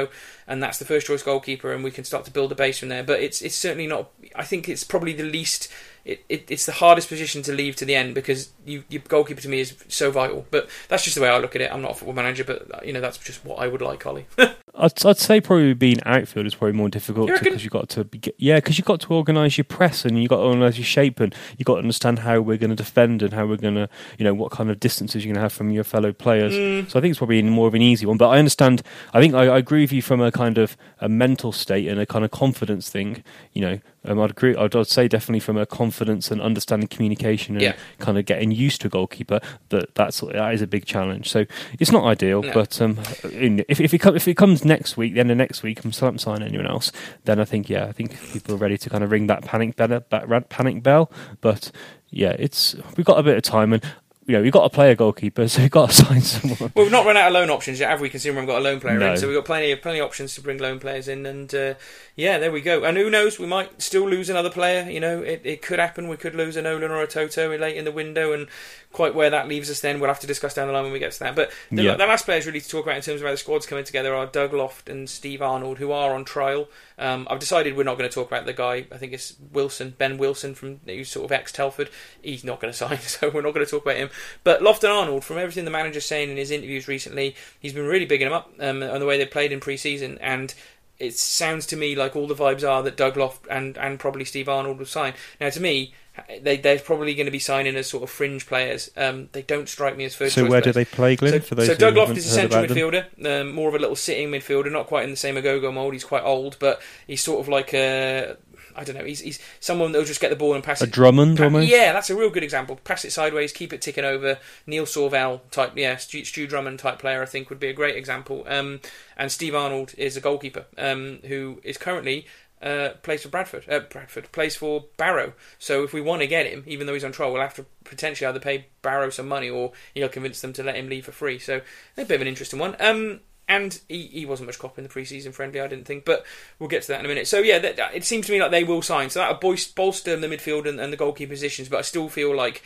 and 0.46 0.62
that's 0.62 0.78
the 0.78 0.84
first 0.84 1.06
choice 1.06 1.22
goalkeeper, 1.22 1.72
and 1.72 1.84
we 1.84 1.90
can 1.90 2.04
start 2.04 2.24
to 2.24 2.30
build 2.30 2.52
a 2.52 2.54
base 2.54 2.78
from 2.78 2.88
there. 2.88 3.02
But 3.02 3.20
it's 3.20 3.42
it's 3.42 3.54
certainly 3.54 3.86
not. 3.86 4.10
I 4.34 4.44
think 4.44 4.68
it's 4.68 4.84
probably 4.84 5.12
the 5.12 5.24
least 5.24 5.72
it, 6.04 6.24
it, 6.28 6.50
it's 6.50 6.66
the 6.66 6.72
hardest 6.72 7.08
position 7.08 7.42
to 7.42 7.52
leave 7.52 7.76
to 7.76 7.84
the 7.84 7.94
end 7.94 8.14
because 8.14 8.50
you, 8.64 8.84
your 8.88 9.02
goalkeeper 9.02 9.40
to 9.40 9.48
me 9.48 9.60
is 9.60 9.76
so 9.88 10.10
vital. 10.10 10.46
But 10.50 10.68
that's 10.88 11.04
just 11.04 11.16
the 11.16 11.22
way 11.22 11.28
I 11.28 11.38
look 11.38 11.54
at 11.54 11.62
it. 11.62 11.72
I'm 11.72 11.82
not 11.82 11.92
a 11.92 11.94
football 11.94 12.14
manager, 12.14 12.44
but 12.44 12.86
you 12.86 12.92
know 12.92 13.00
that's 13.00 13.18
just 13.18 13.44
what 13.44 13.58
I 13.58 13.68
would 13.68 13.82
like, 13.82 14.04
Ollie. 14.06 14.26
I'd, 14.74 15.04
I'd 15.04 15.18
say 15.18 15.40
probably 15.40 15.74
being 15.74 16.02
outfield 16.04 16.46
is 16.46 16.54
probably 16.54 16.72
more 16.72 16.88
difficult 16.88 17.28
because 17.28 17.62
you 17.62 17.70
got 17.70 17.88
to 17.90 18.04
be, 18.04 18.20
yeah 18.38 18.56
because 18.56 18.78
you've 18.78 18.86
got 18.86 19.00
to 19.00 19.14
organise 19.14 19.58
your 19.58 19.64
press 19.64 20.04
and 20.04 20.18
you've 20.18 20.30
got 20.30 20.36
to 20.36 20.42
organise 20.42 20.78
your 20.78 20.84
shape 20.84 21.20
and 21.20 21.34
you've 21.58 21.66
got 21.66 21.74
to 21.74 21.80
understand 21.80 22.20
how 22.20 22.40
we're 22.40 22.56
going 22.56 22.70
to 22.70 22.76
defend 22.76 23.22
and 23.22 23.34
how 23.34 23.46
we're 23.46 23.56
going 23.58 23.74
to 23.74 23.88
you 24.18 24.24
know 24.24 24.32
what 24.32 24.50
kind 24.50 24.70
of 24.70 24.80
distances 24.80 25.24
you're 25.24 25.34
going 25.34 25.40
to 25.40 25.42
have 25.42 25.52
from 25.52 25.70
your 25.70 25.84
fellow 25.84 26.12
players. 26.12 26.54
Mm. 26.54 26.90
So 26.90 26.98
I 26.98 27.02
think 27.02 27.12
it's 27.12 27.18
probably 27.18 27.42
more 27.42 27.68
of 27.68 27.74
an 27.74 27.82
easy 27.82 28.06
one. 28.06 28.16
But 28.16 28.28
I 28.28 28.38
understand. 28.38 28.82
I 29.12 29.20
think 29.20 29.34
I, 29.34 29.46
I 29.46 29.58
agree 29.58 29.82
with 29.82 29.92
you 29.92 30.02
from 30.02 30.20
a 30.20 30.32
kind 30.32 30.58
of 30.58 30.76
a 31.00 31.08
mental 31.08 31.52
state 31.52 31.86
and 31.88 32.00
a 32.00 32.06
kind 32.06 32.24
of 32.24 32.30
confidence 32.30 32.88
thing. 32.88 33.22
You 33.52 33.62
know, 33.62 33.80
um, 34.04 34.20
I'd 34.20 34.30
agree. 34.30 34.56
I'd, 34.56 34.74
I'd, 34.74 34.86
say 34.86 35.06
definitely 35.06 35.40
from 35.40 35.56
a 35.56 35.64
confidence 35.64 36.30
and 36.30 36.40
understanding 36.40 36.88
communication 36.88 37.54
and 37.54 37.62
yeah. 37.62 37.76
kind 37.98 38.18
of 38.18 38.24
getting 38.24 38.50
used 38.50 38.80
to 38.80 38.88
a 38.88 38.90
goalkeeper 38.90 39.40
that 39.68 39.94
that's 39.94 40.20
that 40.20 40.54
is 40.54 40.60
a 40.60 40.66
big 40.66 40.84
challenge. 40.84 41.30
So 41.30 41.46
it's 41.78 41.92
not 41.92 42.04
ideal, 42.04 42.42
no. 42.42 42.52
but 42.52 42.80
um, 42.80 42.98
if 43.22 43.80
if 43.80 43.94
it, 43.94 44.04
if 44.04 44.26
it 44.26 44.34
comes 44.34 44.64
next 44.64 44.96
week, 44.96 45.14
the 45.14 45.20
end 45.20 45.30
of 45.30 45.36
next 45.36 45.62
week, 45.62 45.84
I'm 45.84 45.92
still 45.92 46.10
not 46.10 46.20
signing 46.20 46.48
anyone 46.48 46.66
else. 46.66 46.90
Then 47.24 47.38
I 47.38 47.44
think 47.44 47.70
yeah, 47.70 47.86
I 47.86 47.92
think 47.92 48.20
people 48.32 48.54
are 48.54 48.58
ready 48.58 48.76
to 48.78 48.90
kind 48.90 49.04
of 49.04 49.10
ring 49.10 49.28
that 49.28 49.44
panic 49.44 49.76
bell, 49.76 49.88
that 49.88 50.48
panic 50.48 50.82
bell. 50.82 51.10
But 51.40 51.70
yeah, 52.10 52.36
it's 52.38 52.76
we've 52.96 53.06
got 53.06 53.18
a 53.18 53.22
bit 53.22 53.36
of 53.36 53.42
time, 53.42 53.72
and 53.72 53.82
you 54.26 54.36
know, 54.36 54.42
we've 54.42 54.52
got 54.52 54.62
to 54.62 54.70
play 54.70 54.90
a 54.90 54.94
goalkeeper, 54.94 55.48
so 55.48 55.62
we've 55.62 55.70
got 55.70 55.90
to 55.90 55.96
sign 55.96 56.20
someone. 56.20 56.72
Well, 56.74 56.84
we've 56.84 56.92
not 56.92 57.04
run 57.06 57.16
out 57.16 57.28
of 57.28 57.32
loan 57.32 57.50
options 57.50 57.80
yet, 57.80 57.90
have 57.90 58.00
we? 58.00 58.08
Considering 58.08 58.38
we've 58.38 58.48
got 58.48 58.60
a 58.60 58.64
loan 58.64 58.80
player 58.80 58.98
no. 58.98 59.12
in, 59.12 59.16
so 59.16 59.26
we've 59.26 59.36
got 59.36 59.44
plenty 59.44 59.72
of 59.72 59.82
plenty 59.82 59.98
of 59.98 60.06
options 60.06 60.34
to 60.34 60.40
bring 60.40 60.58
loan 60.58 60.78
players 60.78 61.08
in, 61.08 61.26
and 61.26 61.54
uh, 61.54 61.74
yeah, 62.14 62.38
there 62.38 62.52
we 62.52 62.60
go. 62.60 62.84
And 62.84 62.96
who 62.96 63.10
knows, 63.10 63.38
we 63.38 63.46
might 63.46 63.82
still 63.82 64.08
lose 64.08 64.30
another 64.30 64.50
player. 64.50 64.88
You 64.88 65.00
know, 65.00 65.20
it, 65.22 65.42
it 65.44 65.62
could 65.62 65.78
happen. 65.78 66.08
We 66.08 66.16
could 66.16 66.34
lose 66.34 66.56
a 66.56 66.62
Nolan 66.62 66.90
or 66.90 67.02
a 67.02 67.06
Toto 67.06 67.56
late 67.56 67.76
in 67.76 67.84
the 67.84 67.92
window, 67.92 68.32
and 68.32 68.46
quite 68.92 69.14
where 69.14 69.30
that 69.30 69.48
leaves 69.48 69.70
us 69.70 69.80
then 69.80 70.00
we'll 70.00 70.08
have 70.08 70.20
to 70.20 70.26
discuss 70.26 70.54
down 70.54 70.66
the 70.66 70.72
line 70.72 70.84
when 70.84 70.92
we 70.92 70.98
get 70.98 71.12
to 71.12 71.20
that. 71.20 71.34
But 71.34 71.50
the, 71.70 71.82
yeah. 71.82 71.94
the 71.96 72.06
last 72.06 72.24
players 72.24 72.46
really 72.46 72.60
to 72.60 72.68
talk 72.68 72.84
about 72.84 72.96
in 72.96 73.02
terms 73.02 73.20
of 73.20 73.26
how 73.26 73.32
the 73.32 73.38
squad's 73.38 73.66
coming 73.66 73.84
together 73.84 74.14
are 74.14 74.26
Doug 74.26 74.52
Loft 74.52 74.88
and 74.88 75.08
Steve 75.08 75.42
Arnold, 75.42 75.78
who 75.78 75.92
are 75.92 76.14
on 76.14 76.24
trial. 76.24 76.68
Um, 76.98 77.26
I've 77.30 77.40
decided 77.40 77.76
we're 77.76 77.84
not 77.84 77.98
going 77.98 78.08
to 78.08 78.14
talk 78.14 78.28
about 78.28 78.46
the 78.46 78.52
guy. 78.52 78.86
I 78.92 78.98
think 78.98 79.12
it's 79.12 79.34
Wilson, 79.52 79.94
Ben 79.98 80.18
Wilson 80.18 80.54
from 80.54 80.80
who's 80.86 81.10
sort 81.10 81.24
of 81.24 81.32
ex 81.32 81.52
Telford. 81.52 81.90
He's 82.22 82.44
not 82.44 82.60
going 82.60 82.72
to 82.72 82.76
sign, 82.76 82.98
so 82.98 83.30
we're 83.30 83.42
not 83.42 83.54
going 83.54 83.66
to 83.66 83.70
talk 83.70 83.82
about 83.82 83.96
him. 83.96 84.10
But 84.44 84.62
Loft 84.62 84.84
and 84.84 84.92
Arnold, 84.92 85.24
from 85.24 85.38
everything 85.38 85.64
the 85.64 85.70
manager's 85.70 86.06
saying 86.06 86.30
in 86.30 86.36
his 86.36 86.50
interviews 86.50 86.88
recently, 86.88 87.34
he's 87.58 87.72
been 87.72 87.86
really 87.86 88.06
bigging 88.06 88.28
them 88.28 88.34
up 88.34 88.52
um, 88.60 88.82
on 88.82 89.00
the 89.00 89.06
way 89.06 89.18
they've 89.18 89.30
played 89.30 89.52
in 89.52 89.60
pre-season 89.60 90.18
and 90.20 90.54
it 90.98 91.16
sounds 91.16 91.66
to 91.66 91.76
me 91.76 91.96
like 91.96 92.14
all 92.14 92.28
the 92.28 92.34
vibes 92.34 92.68
are 92.68 92.80
that 92.84 92.96
Doug 92.96 93.16
Loft 93.16 93.46
and, 93.50 93.76
and 93.76 93.98
probably 93.98 94.24
Steve 94.24 94.48
Arnold 94.48 94.78
will 94.78 94.86
sign. 94.86 95.14
Now, 95.40 95.50
to 95.50 95.60
me, 95.60 95.94
they 96.40 96.58
they're 96.58 96.78
probably 96.78 97.14
going 97.14 97.26
to 97.26 97.32
be 97.32 97.38
signing 97.38 97.76
as 97.76 97.86
sort 97.86 98.02
of 98.02 98.10
fringe 98.10 98.46
players. 98.46 98.90
Um, 98.96 99.28
they 99.32 99.42
don't 99.42 99.68
strike 99.68 99.96
me 99.96 100.04
as 100.04 100.14
first. 100.14 100.34
So 100.34 100.42
where 100.42 100.60
players. 100.60 100.64
do 100.64 100.72
they 100.72 100.84
play, 100.84 101.16
Glenn? 101.16 101.32
So, 101.32 101.40
for 101.40 101.54
those 101.54 101.66
so 101.68 101.74
Doug 101.74 101.96
Loft 101.96 102.16
is 102.16 102.26
a 102.26 102.28
central 102.28 102.64
midfielder, 102.64 103.40
um, 103.40 103.52
more 103.52 103.68
of 103.68 103.74
a 103.74 103.78
little 103.78 103.96
sitting 103.96 104.30
midfielder, 104.30 104.70
not 104.70 104.86
quite 104.86 105.04
in 105.04 105.10
the 105.10 105.16
same 105.16 105.36
Ogogo 105.36 105.72
mould. 105.72 105.92
He's 105.92 106.04
quite 106.04 106.22
old, 106.22 106.56
but 106.58 106.82
he's 107.06 107.22
sort 107.22 107.40
of 107.40 107.48
like 107.48 107.72
a 107.72 108.36
I 108.76 108.84
don't 108.84 108.96
know. 108.96 109.04
He's 109.04 109.20
he's 109.20 109.38
someone 109.60 109.92
that'll 109.92 110.06
just 110.06 110.20
get 110.20 110.30
the 110.30 110.36
ball 110.36 110.54
and 110.54 110.64
pass 110.64 110.80
a 110.80 110.84
it. 110.84 110.88
A 110.88 110.90
Drummond 110.90 111.40
almost. 111.40 111.68
Yeah, 111.68 111.92
that's 111.92 112.10
a 112.10 112.16
real 112.16 112.30
good 112.30 112.42
example. 112.42 112.76
Pass 112.76 113.04
it 113.04 113.12
sideways, 113.12 113.52
keep 113.52 113.72
it 113.72 113.82
ticking 113.82 114.04
over. 114.04 114.38
Neil 114.66 114.84
Sorvel 114.84 115.40
type, 115.50 115.72
yeah, 115.76 115.96
Stu, 115.96 116.24
Stu 116.24 116.46
Drummond 116.46 116.78
type 116.78 116.98
player. 116.98 117.22
I 117.22 117.26
think 117.26 117.50
would 117.50 117.60
be 117.60 117.68
a 117.68 117.74
great 117.74 117.96
example. 117.96 118.44
Um, 118.46 118.80
and 119.16 119.30
Steve 119.30 119.54
Arnold 119.54 119.94
is 119.96 120.16
a 120.16 120.20
goalkeeper 120.20 120.66
um, 120.78 121.20
who 121.24 121.60
is 121.62 121.78
currently 121.78 122.26
uh, 122.62 122.90
plays 123.02 123.22
for 123.22 123.28
Bradford. 123.28 123.64
Uh, 123.68 123.80
Bradford 123.80 124.30
plays 124.32 124.56
for 124.56 124.84
Barrow. 124.96 125.32
So 125.58 125.82
if 125.82 125.92
we 125.92 126.00
want 126.00 126.22
to 126.22 126.26
get 126.26 126.46
him, 126.46 126.64
even 126.66 126.86
though 126.86 126.94
he's 126.94 127.04
on 127.04 127.12
trial, 127.12 127.32
we'll 127.32 127.42
have 127.42 127.54
to 127.54 127.66
potentially 127.84 128.28
either 128.28 128.40
pay 128.40 128.66
Barrow 128.82 129.10
some 129.10 129.28
money 129.28 129.50
or 129.50 129.72
he'll 129.94 130.08
convince 130.08 130.40
them 130.40 130.52
to 130.54 130.62
let 130.62 130.76
him 130.76 130.88
leave 130.88 131.04
for 131.04 131.12
free. 131.12 131.38
So 131.38 131.60
a 131.96 132.04
bit 132.04 132.10
of 132.10 132.20
an 132.20 132.28
interesting 132.28 132.58
one. 132.58 132.76
Um, 132.78 133.20
and 133.48 133.80
he, 133.88 134.06
he 134.06 134.26
wasn't 134.26 134.46
much 134.46 134.58
cop 134.58 134.78
in 134.78 134.84
the 134.84 134.90
preseason 134.90 135.34
friendly, 135.34 135.60
I 135.60 135.66
didn't 135.66 135.84
think. 135.84 136.04
But 136.04 136.24
we'll 136.58 136.68
get 136.68 136.82
to 136.82 136.88
that 136.88 137.00
in 137.00 137.06
a 137.06 137.08
minute. 137.08 137.26
So 137.26 137.38
yeah, 137.40 137.58
that, 137.58 137.78
it 137.94 138.04
seems 138.04 138.26
to 138.26 138.32
me 138.32 138.40
like 138.40 138.50
they 138.50 138.64
will 138.64 138.82
sign. 138.82 139.10
So 139.10 139.20
that'll 139.20 139.38
bolster 139.38 140.16
the 140.16 140.26
midfield 140.26 140.68
and, 140.68 140.80
and 140.80 140.92
the 140.92 140.96
goalkeeper 140.96 141.30
positions. 141.30 141.68
But 141.68 141.78
I 141.78 141.82
still 141.82 142.08
feel 142.08 142.34
like 142.34 142.62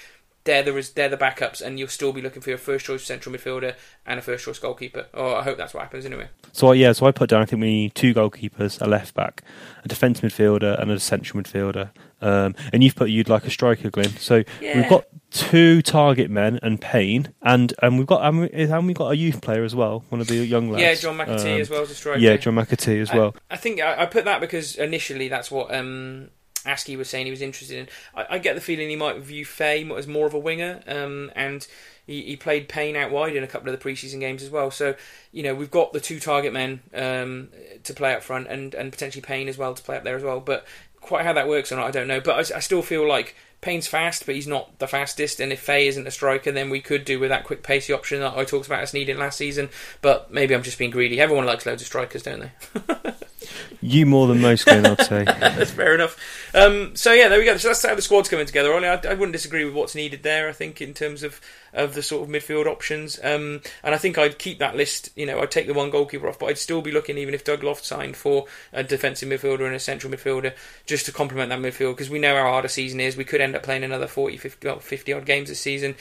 they're 0.46 0.62
the 0.62 0.90
they're 0.94 1.10
the 1.10 1.16
backups, 1.18 1.60
and 1.60 1.78
you'll 1.78 1.88
still 1.88 2.12
be 2.12 2.22
looking 2.22 2.40
for 2.40 2.48
your 2.48 2.58
first 2.58 2.86
choice 2.86 3.04
central 3.04 3.34
midfielder 3.34 3.74
and 4.06 4.18
a 4.18 4.22
first 4.22 4.44
choice 4.46 4.58
goalkeeper. 4.58 5.06
Or 5.12 5.36
I 5.36 5.42
hope 5.42 5.58
that's 5.58 5.74
what 5.74 5.82
happens 5.82 6.06
anyway. 6.06 6.28
So 6.52 6.72
yeah, 6.72 6.92
so 6.92 7.04
I 7.06 7.12
put 7.12 7.28
down. 7.28 7.42
I 7.42 7.44
think 7.44 7.60
we 7.60 7.68
need 7.68 7.94
two 7.94 8.14
goalkeepers, 8.14 8.80
a 8.80 8.86
left 8.88 9.14
back, 9.14 9.42
a 9.84 9.88
defence 9.88 10.20
midfielder, 10.22 10.80
and 10.80 10.90
a 10.90 10.98
central 10.98 11.42
midfielder. 11.42 11.90
Um, 12.22 12.54
and 12.72 12.82
you've 12.82 12.94
put 12.94 13.10
you'd 13.10 13.28
like 13.28 13.44
a 13.44 13.50
striker, 13.50 13.90
Glenn. 13.90 14.16
So 14.16 14.42
Yeah. 14.62 14.76
we've 14.80 14.88
got 14.88 15.04
two 15.30 15.82
target 15.82 16.30
men 16.30 16.58
and 16.62 16.80
Payne, 16.80 17.34
and 17.42 17.74
and 17.82 17.98
we've 17.98 18.06
got 18.06 18.22
and 18.26 18.40
we, 18.40 18.50
and 18.50 18.86
we've 18.86 18.96
got 18.96 19.10
a 19.12 19.16
youth 19.16 19.42
player 19.42 19.64
as 19.64 19.74
well, 19.74 20.04
one 20.08 20.20
of 20.22 20.26
the 20.28 20.36
young 20.36 20.70
lads. 20.70 20.82
Yeah, 20.82 20.94
John 20.94 21.18
McAtee 21.18 21.56
Um, 21.56 21.60
as 21.60 21.68
well 21.68 21.82
as 21.82 21.90
a 21.90 21.94
striker. 21.94 22.18
Yeah, 22.20 22.36
John 22.36 22.54
McAtee 22.54 23.02
as 23.02 23.12
well. 23.12 23.34
I, 23.50 23.54
I 23.54 23.56
think 23.58 23.80
I, 23.80 24.02
I 24.02 24.06
put 24.06 24.24
that 24.24 24.40
because 24.40 24.76
initially 24.76 25.28
that's 25.28 25.50
what 25.50 25.74
um, 25.74 26.30
Askey 26.66 26.96
was 26.96 27.08
saying 27.08 27.26
he 27.26 27.30
was 27.30 27.42
interested 27.42 27.78
in. 27.78 27.88
I, 28.14 28.34
I 28.36 28.38
get 28.38 28.54
the 28.54 28.60
feeling 28.60 28.88
he 28.88 28.96
might 28.96 29.18
view 29.18 29.44
Faye 29.44 29.88
as 29.96 30.06
more 30.06 30.26
of 30.26 30.34
a 30.34 30.38
winger, 30.38 30.82
um, 30.86 31.30
and 31.34 31.66
he, 32.06 32.22
he 32.22 32.36
played 32.36 32.68
Payne 32.68 32.96
out 32.96 33.10
wide 33.10 33.36
in 33.36 33.44
a 33.44 33.46
couple 33.46 33.72
of 33.72 33.78
the 33.78 33.88
preseason 33.88 34.20
games 34.20 34.42
as 34.42 34.50
well. 34.50 34.70
So 34.70 34.94
you 35.32 35.42
know 35.42 35.54
we've 35.54 35.70
got 35.70 35.92
the 35.92 36.00
two 36.00 36.20
target 36.20 36.52
men 36.52 36.80
um, 36.94 37.48
to 37.84 37.94
play 37.94 38.14
up 38.14 38.22
front, 38.22 38.48
and 38.48 38.74
and 38.74 38.92
potentially 38.92 39.22
Payne 39.22 39.48
as 39.48 39.58
well 39.58 39.74
to 39.74 39.82
play 39.82 39.96
up 39.96 40.04
there 40.04 40.16
as 40.16 40.22
well. 40.22 40.40
But 40.40 40.66
quite 41.00 41.24
how 41.24 41.32
that 41.34 41.48
works 41.48 41.70
or 41.70 41.76
not, 41.76 41.86
I 41.86 41.90
don't 41.90 42.08
know. 42.08 42.20
But 42.20 42.52
I, 42.52 42.56
I 42.56 42.60
still 42.60 42.82
feel 42.82 43.08
like. 43.08 43.36
Payne's 43.62 43.86
fast, 43.88 44.26
but 44.26 44.34
he's 44.34 44.46
not 44.46 44.78
the 44.78 44.86
fastest. 44.86 45.40
And 45.40 45.50
if 45.50 45.60
Faye 45.60 45.88
isn't 45.88 46.06
a 46.06 46.10
striker, 46.10 46.52
then 46.52 46.68
we 46.68 46.80
could 46.80 47.06
do 47.06 47.18
with 47.18 47.30
that 47.30 47.44
quick 47.44 47.62
pacey 47.62 47.94
option 47.94 48.20
that 48.20 48.36
I 48.36 48.44
talked 48.44 48.66
about 48.66 48.82
us 48.82 48.92
needing 48.92 49.16
last 49.16 49.38
season. 49.38 49.70
But 50.02 50.30
maybe 50.30 50.54
I'm 50.54 50.62
just 50.62 50.78
being 50.78 50.90
greedy. 50.90 51.18
Everyone 51.18 51.46
likes 51.46 51.64
loads 51.64 51.80
of 51.80 51.86
strikers, 51.86 52.22
don't 52.22 52.50
they? 52.74 53.14
You 53.80 54.06
more 54.06 54.26
than 54.26 54.40
most, 54.40 54.64
Glenn, 54.64 54.86
I'd 54.86 55.00
say. 55.02 55.24
That's 55.40 55.70
fair 55.70 55.94
enough. 55.94 56.16
Um, 56.54 56.96
so 56.96 57.12
yeah, 57.12 57.28
there 57.28 57.38
we 57.38 57.44
go. 57.44 57.56
So 57.56 57.68
that's 57.68 57.84
how 57.84 57.94
the 57.94 58.02
squad's 58.02 58.28
coming 58.28 58.46
together. 58.46 58.72
Ollie, 58.72 58.88
I, 58.88 58.94
I 58.94 59.14
wouldn't 59.14 59.32
disagree 59.32 59.64
with 59.64 59.74
what's 59.74 59.94
needed 59.94 60.22
there. 60.22 60.48
I 60.48 60.52
think 60.52 60.80
in 60.80 60.94
terms 60.94 61.22
of, 61.22 61.40
of 61.74 61.94
the 61.94 62.02
sort 62.02 62.22
of 62.22 62.34
midfield 62.34 62.66
options, 62.66 63.18
um, 63.22 63.60
and 63.82 63.94
I 63.94 63.98
think 63.98 64.16
I'd 64.16 64.38
keep 64.38 64.58
that 64.60 64.74
list. 64.74 65.10
You 65.16 65.26
know, 65.26 65.40
I'd 65.40 65.50
take 65.50 65.66
the 65.66 65.74
one 65.74 65.90
goalkeeper 65.90 66.28
off, 66.28 66.38
but 66.38 66.46
I'd 66.46 66.58
still 66.58 66.80
be 66.80 66.92
looking 66.92 67.18
even 67.18 67.34
if 67.34 67.44
Doug 67.44 67.62
Loft 67.62 67.84
signed 67.84 68.16
for 68.16 68.46
a 68.72 68.82
defensive 68.82 69.28
midfielder 69.28 69.66
and 69.66 69.74
a 69.74 69.80
central 69.80 70.12
midfielder 70.12 70.54
just 70.86 71.04
to 71.06 71.12
complement 71.12 71.50
that 71.50 71.60
midfield 71.60 71.92
because 71.92 72.10
we 72.10 72.18
know 72.18 72.34
how 72.36 72.50
hard 72.50 72.64
a 72.64 72.70
season 72.70 73.00
is. 73.00 73.16
We 73.16 73.24
could 73.24 73.40
end 73.40 73.54
up 73.54 73.62
playing 73.62 73.84
another 73.84 74.06
40, 74.06 74.38
50, 74.38 74.66
well, 74.66 74.78
50 74.78 75.12
odd 75.12 75.26
games 75.26 75.48
this 75.50 75.60
season 75.60 75.94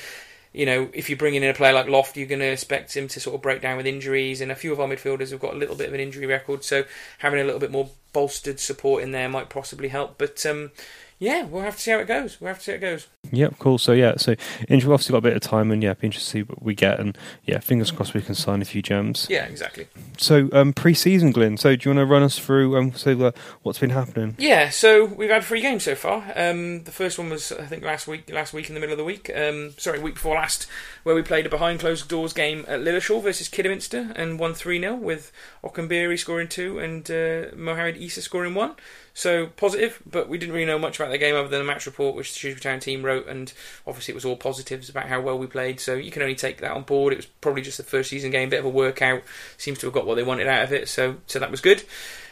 you 0.56 0.66
know, 0.66 0.90
if 0.94 1.10
you're 1.10 1.18
bringing 1.18 1.44
in 1.44 1.50
a 1.50 1.54
player 1.54 1.74
like 1.74 1.88
Loft, 1.88 2.16
you're 2.16 2.28
going 2.28 2.40
to 2.40 2.46
expect 2.46 2.96
him 2.96 3.08
to 3.10 3.20
sort 3.20 3.36
of 3.36 3.42
break 3.42 3.62
down 3.62 3.76
with 3.76 3.86
injuries. 3.86 4.40
And 4.40 4.52
a 4.52 4.56
few 4.56 4.72
of 4.72 4.80
our 4.80 4.88
midfielders 4.88 5.32
have 5.32 5.42
got 5.42 5.54
a 5.54 5.58
little 5.58 5.76
bit 5.76 5.90
of 5.90 5.94
an 5.94 6.00
injury 6.00 6.26
record, 6.26 6.64
so 6.64 6.86
having 7.20 7.42
a 7.42 7.44
little 7.44 7.60
bit 7.60 7.72
more 7.72 7.90
bolstered 8.14 8.60
support 8.60 9.04
in 9.04 9.12
there 9.12 9.28
might 9.28 9.50
possibly 9.50 9.90
help. 9.90 10.18
But 10.18 10.46
um, 10.46 10.72
yeah, 11.20 11.44
we'll 11.44 11.64
have 11.64 11.76
to 11.76 11.82
see 11.82 11.92
how 11.92 12.00
it 12.00 12.08
goes. 12.08 12.40
We'll 12.40 12.48
have 12.50 12.60
to 12.60 12.64
see 12.64 12.72
how 12.72 12.78
it 12.78 12.82
goes. 12.82 13.08
Yep, 13.32 13.56
cool. 13.60 13.78
So 13.78 13.92
yeah, 13.92 14.16
so 14.18 14.36
Inter 14.68 14.94
obviously 14.94 15.14
got 15.14 15.20
a 15.20 15.22
bit 15.22 15.36
of 15.36 15.42
time, 15.42 15.72
and 15.72 15.84
yeah, 15.84 15.94
be 15.94 16.08
interested 16.08 16.32
to 16.32 16.32
see 16.32 16.44
what 16.44 16.62
we 16.62 16.76
get, 16.76 17.00
and 17.00 17.18
yeah, 17.46 17.60
fingers 17.60 17.92
crossed 17.92 18.14
we 18.14 18.22
can 18.22 18.36
sign 18.36 18.62
a 18.62 18.66
few 18.66 18.82
gems. 18.82 19.28
Yeah, 19.30 19.46
exactly. 19.46 19.88
So 20.18 20.50
um, 20.54 20.74
pre-season, 20.74 21.32
Glenn. 21.32 21.58
So 21.58 21.76
do 21.76 21.90
you 21.90 21.96
want 21.96 22.08
to 22.08 22.12
run 22.12 22.24
us 22.24 22.40
through 22.40 22.78
um, 22.78 22.94
so 22.94 23.20
uh, 23.28 23.32
what's 23.64 23.80
been 23.80 23.90
happening? 23.90 24.36
Yeah, 24.38 24.70
so 24.70 25.06
we've 25.06 25.30
had 25.30 25.44
three 25.44 25.62
games 25.62 25.84
so 25.84 25.96
far. 25.96 26.32
Um, 26.36 26.84
the 26.84 26.92
first 26.92 27.18
one 27.18 27.30
was 27.30 27.52
I 27.52 27.66
think 27.66 27.84
last 27.84 28.08
week, 28.08 28.30
last 28.32 28.54
week 28.54 28.70
in 28.70 28.76
the 28.76 28.80
middle 28.80 28.94
of 28.94 28.98
the 28.98 29.04
week. 29.04 29.32
Um, 29.36 29.74
sorry, 29.78 30.00
week 30.00 30.16
before 30.16 30.36
last, 30.36 30.68
where 31.04 31.16
we 31.16 31.22
played 31.22 31.46
a 31.46 31.50
behind 31.50 31.80
closed 31.80 32.08
doors 32.08 32.34
game 32.34 32.66
at 32.68 32.82
Lilleshall 32.82 33.22
versus 33.22 33.48
Kidderminster 33.48 34.14
and 34.16 34.40
won 34.40 34.54
three 34.54 34.80
0 34.80 34.96
with 34.96 35.32
Okenberry 35.64 36.18
scoring 36.18 36.48
two 36.48 36.80
and 36.80 37.10
uh, 37.10 37.56
Mohamed 37.56 37.98
Issa 37.98 38.22
scoring 38.22 38.56
one. 38.56 38.76
So 39.18 39.48
positive, 39.48 40.04
but 40.06 40.28
we 40.28 40.38
didn't 40.38 40.54
really 40.54 40.66
know 40.66 40.78
much 40.78 41.00
about 41.00 41.10
the 41.10 41.18
game 41.18 41.36
other 41.36 41.48
than 41.48 41.62
a 41.62 41.64
match 41.64 41.86
report 41.86 42.16
which 42.16 42.34
the 42.34 42.40
Shrewsbury 42.40 42.62
Town 42.62 42.82
team 42.82 43.02
wrote, 43.02 43.15
and 43.22 43.54
obviously 43.86 44.12
it 44.14 44.16
was 44.16 44.26
all 44.26 44.36
positives 44.36 44.90
about 44.90 45.08
how 45.08 45.22
well 45.22 45.38
we 45.38 45.48
played. 45.48 45.80
So 45.80 45.96
you 45.96 46.12
can 46.12 46.22
only 46.22 46.36
take 46.36 46.60
that 46.62 46.72
on 46.72 46.84
board. 46.84 47.14
It 47.14 47.18
was 47.18 47.26
probably 47.26 47.62
just 47.62 47.78
the 47.78 47.84
first 47.84 48.10
season 48.10 48.32
game, 48.32 48.50
bit 48.50 48.60
of 48.60 48.66
a 48.66 48.70
workout. 48.70 49.24
Seems 49.58 49.80
to 49.80 49.88
have 49.88 49.94
got 49.94 50.06
what 50.06 50.16
they 50.16 50.24
wanted 50.24 50.48
out 50.48 50.64
of 50.64 50.74
it, 50.74 50.90
so 50.90 51.18
so 51.28 51.40
that 51.40 51.52
was 51.52 51.62
good. 51.62 51.84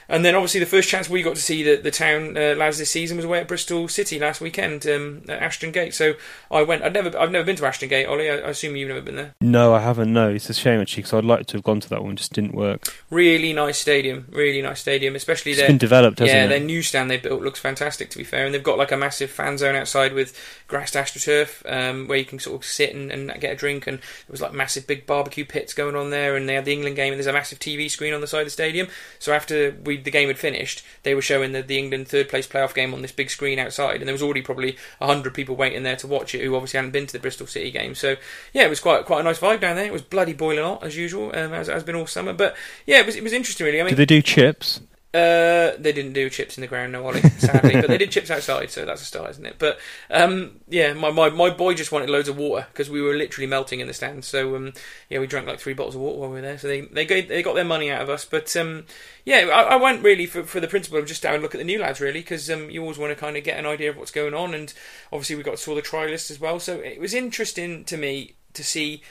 And 0.10 0.24
then 0.26 0.36
obviously 0.36 0.60
the 0.60 0.66
first 0.66 0.90
chance 0.90 1.10
we 1.10 1.22
got 1.22 1.36
to 1.36 1.42
see 1.42 1.64
the, 1.64 1.76
the 1.78 1.92
town 1.92 2.38
uh, 2.38 2.56
lads 2.56 2.78
this 2.78 2.92
season 2.92 3.18
was 3.18 3.26
away 3.26 3.40
at 3.40 3.48
Bristol 3.48 3.88
City 3.88 4.20
last 4.20 4.42
weekend 4.42 4.86
um, 4.88 5.24
at 5.30 5.42
Ashton 5.42 5.72
Gate. 5.72 5.94
So 5.94 6.14
I 6.52 6.64
went. 6.64 6.84
I'd 6.84 6.94
never 6.94 7.18
I've 7.18 7.32
never 7.32 7.46
been 7.46 7.56
to 7.58 7.66
Ashton 7.66 7.90
Gate, 7.90 8.06
Ollie. 8.06 8.30
I, 8.30 8.36
I 8.36 8.50
assume 8.50 8.76
you've 8.76 8.90
never 8.90 9.02
been 9.02 9.16
there. 9.16 9.34
No, 9.42 9.74
I 9.74 9.80
haven't. 9.80 10.12
No, 10.14 10.30
it's 10.30 10.50
a 10.50 10.54
shame 10.54 10.80
actually 10.82 11.04
because 11.04 11.14
I'd 11.14 11.26
like 11.26 11.48
to 11.48 11.58
have 11.58 11.64
gone 11.64 11.80
to 11.80 11.90
that 11.90 12.04
one, 12.04 12.16
just 12.16 12.34
didn't 12.34 12.54
work. 12.54 12.94
Really 13.10 13.54
nice 13.54 13.78
stadium. 13.78 14.28
Really 14.32 14.62
nice 14.62 14.82
stadium, 14.82 15.16
especially 15.16 15.52
It's 15.52 15.60
their 15.62 15.70
been 15.70 15.78
developed, 15.78 16.20
hasn't 16.20 16.36
yeah 16.36 16.46
it? 16.46 16.50
their 16.50 16.60
new 16.60 16.82
stand 16.82 17.10
they 17.10 17.18
built 17.18 17.42
looks 17.42 17.60
fantastic. 17.60 18.10
To 18.10 18.18
be 18.18 18.24
fair, 18.24 18.46
and 18.46 18.54
they've 18.54 18.64
got 18.64 18.78
like 18.78 18.92
a 18.92 18.98
massive 18.98 19.32
fan 19.32 19.58
zone 19.58 19.76
outside 19.76 20.14
with 20.14 20.38
grassed 20.68 20.94
astroturf 20.96 21.62
um, 21.72 22.08
where 22.08 22.18
you 22.18 22.26
can 22.26 22.40
sort 22.40 22.56
of 22.62 22.66
sit 22.66 22.94
and, 22.94 23.12
and 23.12 23.28
get 23.40 23.54
a 23.54 23.56
drink. 23.56 23.88
And 23.88 23.98
there 24.00 24.32
was 24.32 24.42
like 24.42 24.54
massive 24.54 24.88
big 24.88 25.06
barbecue 25.06 25.46
pits 25.46 25.74
going 25.74 25.96
on 25.96 26.10
there, 26.10 26.36
and 26.36 26.48
they 26.48 26.56
had 26.56 26.66
the 26.66 26.74
England 26.74 26.96
game. 26.96 27.14
And 27.14 27.20
there's 27.20 27.28
a 27.28 27.34
massive 27.34 27.60
TV 27.60 27.90
screen 27.90 28.14
on 28.14 28.22
the 28.22 28.28
side 28.28 28.42
of 28.42 28.48
the 28.48 28.52
stadium. 28.52 28.88
So 29.20 29.34
after 29.34 29.76
we 29.86 29.93
the 29.98 30.12
game 30.12 30.28
had 30.28 30.38
finished, 30.38 30.84
they 31.04 31.16
were 31.16 31.22
showing 31.22 31.52
the, 31.52 31.62
the 31.62 31.78
England 31.78 32.08
third 32.08 32.30
place 32.30 32.48
playoff 32.48 32.74
game 32.74 32.94
on 32.94 33.02
this 33.02 33.12
big 33.12 33.30
screen 33.30 33.60
outside, 33.60 33.98
and 33.98 34.08
there 34.08 34.14
was 34.14 34.24
already 34.24 34.42
probably 34.42 34.78
hundred 35.02 35.34
people 35.34 35.56
waiting 35.56 35.84
there 35.84 35.96
to 35.98 36.08
watch 36.08 36.34
it 36.34 36.44
who 36.44 36.56
obviously 36.56 36.78
hadn't 36.78 36.92
been 36.92 37.08
to 37.08 37.14
the 37.14 37.20
Bristol 37.20 37.48
City 37.48 37.72
game. 37.72 37.96
So 37.96 38.16
yeah, 38.54 38.64
it 38.64 38.70
was 38.70 38.80
quite 38.80 39.06
quite 39.06 39.22
a 39.22 39.24
nice 39.24 39.40
vibe 39.40 39.62
down 39.62 39.76
there. 39.76 39.86
It 39.86 39.94
was 39.94 40.02
bloody 40.02 40.34
boiling 40.34 40.64
hot 40.64 40.84
as 40.84 40.96
usual, 40.98 41.28
um, 41.36 41.54
as 41.54 41.68
has 41.68 41.84
been 41.84 41.96
all 41.96 42.08
summer. 42.08 42.34
But 42.34 42.56
yeah, 42.86 43.00
it 43.00 43.06
was 43.06 43.16
it 43.16 43.24
was 43.24 43.34
interesting 43.34 43.66
really. 43.66 43.82
I 43.82 43.84
mean, 43.84 43.92
Did 43.92 43.98
they 43.98 44.06
do 44.06 44.22
chips? 44.22 44.82
Uh, 45.14 45.78
they 45.78 45.92
didn't 45.94 46.14
do 46.14 46.28
chips 46.28 46.58
in 46.58 46.62
the 46.62 46.68
ground, 46.68 46.92
no, 46.92 47.06
Ollie, 47.06 47.22
sadly, 47.22 47.80
but 47.80 47.88
they 47.88 48.00
did 48.00 48.10
chips 48.10 48.32
outside, 48.32 48.72
so 48.72 48.84
that's 48.84 49.04
a 49.04 49.06
start, 49.06 49.30
isn't 49.30 49.46
it? 49.46 49.58
But 49.60 49.78
um, 50.10 50.62
yeah, 50.68 50.94
my, 50.94 51.12
my, 51.12 51.30
my 51.30 51.52
boy 51.52 51.76
just 51.76 51.92
wanted 51.92 52.10
loads 52.10 52.30
of 52.30 52.36
water 52.36 52.66
because 52.72 52.90
we 52.90 53.00
were 53.00 53.14
literally 53.14 53.46
melting 53.46 53.80
in 53.80 53.86
the 53.86 53.94
stands. 53.94 54.26
So 54.26 54.56
um, 54.56 54.74
yeah, 55.10 55.20
we 55.20 55.28
drank 55.28 55.46
like 55.46 55.60
three 55.60 55.76
bottles 55.76 55.94
of 55.94 56.02
water 56.02 56.18
while 56.18 56.30
we 56.30 56.38
were 56.38 56.42
there. 56.42 56.58
So 56.58 56.68
they 56.68 56.82
they 56.82 57.06
got, 57.06 57.28
they 57.28 57.44
got 57.44 57.54
their 57.54 57.64
money 57.64 57.92
out 57.92 58.02
of 58.02 58.10
us. 58.10 58.26
But 58.26 58.56
um, 58.56 58.86
yeah, 59.24 59.50
I, 59.54 59.74
I 59.74 59.76
went 59.76 60.04
really 60.04 60.26
for, 60.26 60.46
for 60.46 60.60
the 60.60 60.68
principle 60.68 60.98
of 60.98 61.06
just 61.06 61.22
to 61.22 61.28
have 61.28 61.40
a 61.40 61.44
look 61.44 61.54
at 61.54 61.60
the 61.60 61.64
new 61.64 61.80
lads, 61.80 62.02
really, 62.02 62.22
because 62.22 62.50
um, 62.50 62.72
you 62.72 62.82
always 62.82 62.98
want 62.98 63.12
to 63.12 63.20
kind 63.20 63.38
of 63.38 63.44
get 63.44 63.60
an 63.60 63.68
idea 63.68 63.92
of 63.92 63.98
what's 63.98 64.10
going 64.10 64.34
on. 64.34 64.56
And 64.56 64.74
obviously, 65.12 65.36
we 65.36 65.44
got 65.44 65.60
saw 65.60 65.76
the 65.76 65.84
try 65.84 66.08
list 66.08 66.32
as 66.32 66.40
well, 66.40 66.60
so 66.60 66.80
it 66.80 67.00
was 67.00 67.14
interesting 67.14 67.86
to 67.86 67.98
me 67.98 68.34
to 68.54 68.64
see 68.64 69.04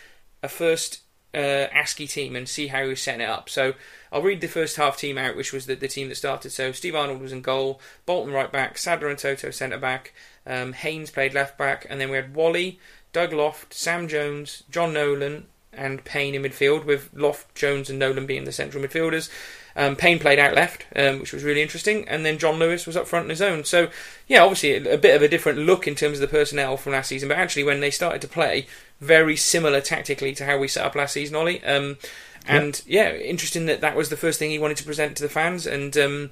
a 0.43 0.49
first 0.49 1.03
uh, 1.33 1.69
Askey 1.73 2.11
team 2.11 2.35
and 2.35 2.49
see 2.49 2.67
how 2.67 2.83
he 2.83 2.88
was 2.88 3.01
setting 3.01 3.21
it 3.21 3.31
up. 3.31 3.49
So 3.49 3.75
I'll 4.12 4.22
read 4.22 4.40
the 4.42 4.46
first 4.46 4.77
half 4.77 4.98
team 4.98 5.16
out, 5.16 5.37
which 5.37 5.53
was 5.53 5.66
the, 5.66 5.75
the 5.75 5.88
team 5.88 6.09
that 6.11 6.16
started. 6.16 6.51
So 6.51 6.70
Steve 6.70 6.94
Arnold 6.94 7.20
was 7.20 7.33
in 7.33 7.40
goal, 7.40 7.81
Bolton 8.05 8.33
right 8.33 8.53
back, 8.53 8.77
Sadler 8.77 9.09
and 9.09 9.18
Toto 9.18 9.51
centre 9.51 9.79
back, 9.79 10.12
um, 10.46 10.75
Haynes 10.75 11.11
played 11.11 11.35
left 11.35 11.57
back, 11.57 11.87
and 11.88 12.01
then 12.01 12.11
we 12.11 12.16
had 12.16 12.37
Whalley, 12.37 12.79
Doug 13.12 13.33
Loft, 13.33 13.72
Sam 13.72 14.09
Jones, 14.09 14.64
John 14.70 14.92
Nolan, 14.92 15.46
and 15.72 16.05
Payne 16.05 16.35
in 16.35 16.42
midfield, 16.42 16.85
with 16.85 17.09
Loft, 17.14 17.55
Jones, 17.55 17.88
and 17.88 17.98
Nolan 17.98 18.27
being 18.27 18.44
the 18.44 18.53
central 18.53 18.85
midfielders. 18.85 19.31
Um, 19.75 19.96
Payne 19.96 20.18
played 20.18 20.38
out 20.38 20.55
left, 20.55 20.85
um, 20.94 21.20
which 21.20 21.33
was 21.33 21.44
really 21.44 21.62
interesting, 21.62 22.07
and 22.07 22.27
then 22.27 22.38
John 22.38 22.59
Lewis 22.59 22.87
was 22.87 22.96
up 22.96 23.07
front 23.07 23.25
on 23.25 23.31
his 23.31 23.40
own. 23.40 23.64
So, 23.64 23.88
yeah, 24.27 24.42
obviously 24.42 24.75
a, 24.75 24.94
a 24.94 24.98
bit 24.98 25.16
of 25.16 25.22
a 25.22 25.29
different 25.29 25.61
look 25.61 25.88
in 25.88 25.94
terms 25.94 26.18
of 26.18 26.20
the 26.20 26.37
personnel 26.37 26.77
from 26.77 26.92
last 26.92 27.09
season, 27.09 27.29
but 27.29 27.38
actually 27.38 27.64
when 27.64 27.81
they 27.81 27.90
started 27.90 28.20
to 28.20 28.29
play, 28.29 28.66
very 29.01 29.35
similar 29.35 29.81
tactically 29.81 30.35
to 30.35 30.44
how 30.44 30.59
we 30.59 30.68
set 30.68 30.85
up 30.85 30.94
last 30.94 31.14
season, 31.14 31.37
Ollie. 31.37 31.64
Um, 31.64 31.96
and 32.46 32.83
yeah, 32.87 33.14
interesting 33.14 33.66
that 33.66 33.81
that 33.81 33.96
was 33.96 34.09
the 34.09 34.16
first 34.16 34.38
thing 34.38 34.50
he 34.50 34.59
wanted 34.59 34.76
to 34.78 34.85
present 34.85 35.16
to 35.16 35.22
the 35.22 35.28
fans, 35.28 35.66
and 35.66 35.96
um, 35.96 36.31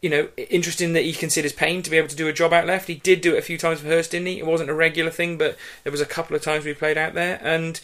you 0.00 0.10
know, 0.10 0.28
interesting 0.36 0.92
that 0.92 1.04
he 1.04 1.12
considers 1.12 1.52
Payne 1.52 1.82
to 1.82 1.90
be 1.90 1.96
able 1.96 2.08
to 2.08 2.16
do 2.16 2.28
a 2.28 2.32
job 2.32 2.52
out 2.52 2.66
left. 2.66 2.88
He 2.88 2.94
did 2.94 3.20
do 3.20 3.34
it 3.34 3.38
a 3.38 3.42
few 3.42 3.58
times 3.58 3.80
for 3.80 3.88
Hurst, 3.88 4.12
didn't 4.12 4.28
he? 4.28 4.38
It 4.38 4.46
wasn't 4.46 4.70
a 4.70 4.74
regular 4.74 5.10
thing, 5.10 5.38
but 5.38 5.56
there 5.82 5.92
was 5.92 6.00
a 6.00 6.06
couple 6.06 6.36
of 6.36 6.42
times 6.42 6.64
we 6.64 6.74
played 6.74 6.98
out 6.98 7.14
there, 7.14 7.40
and 7.42 7.80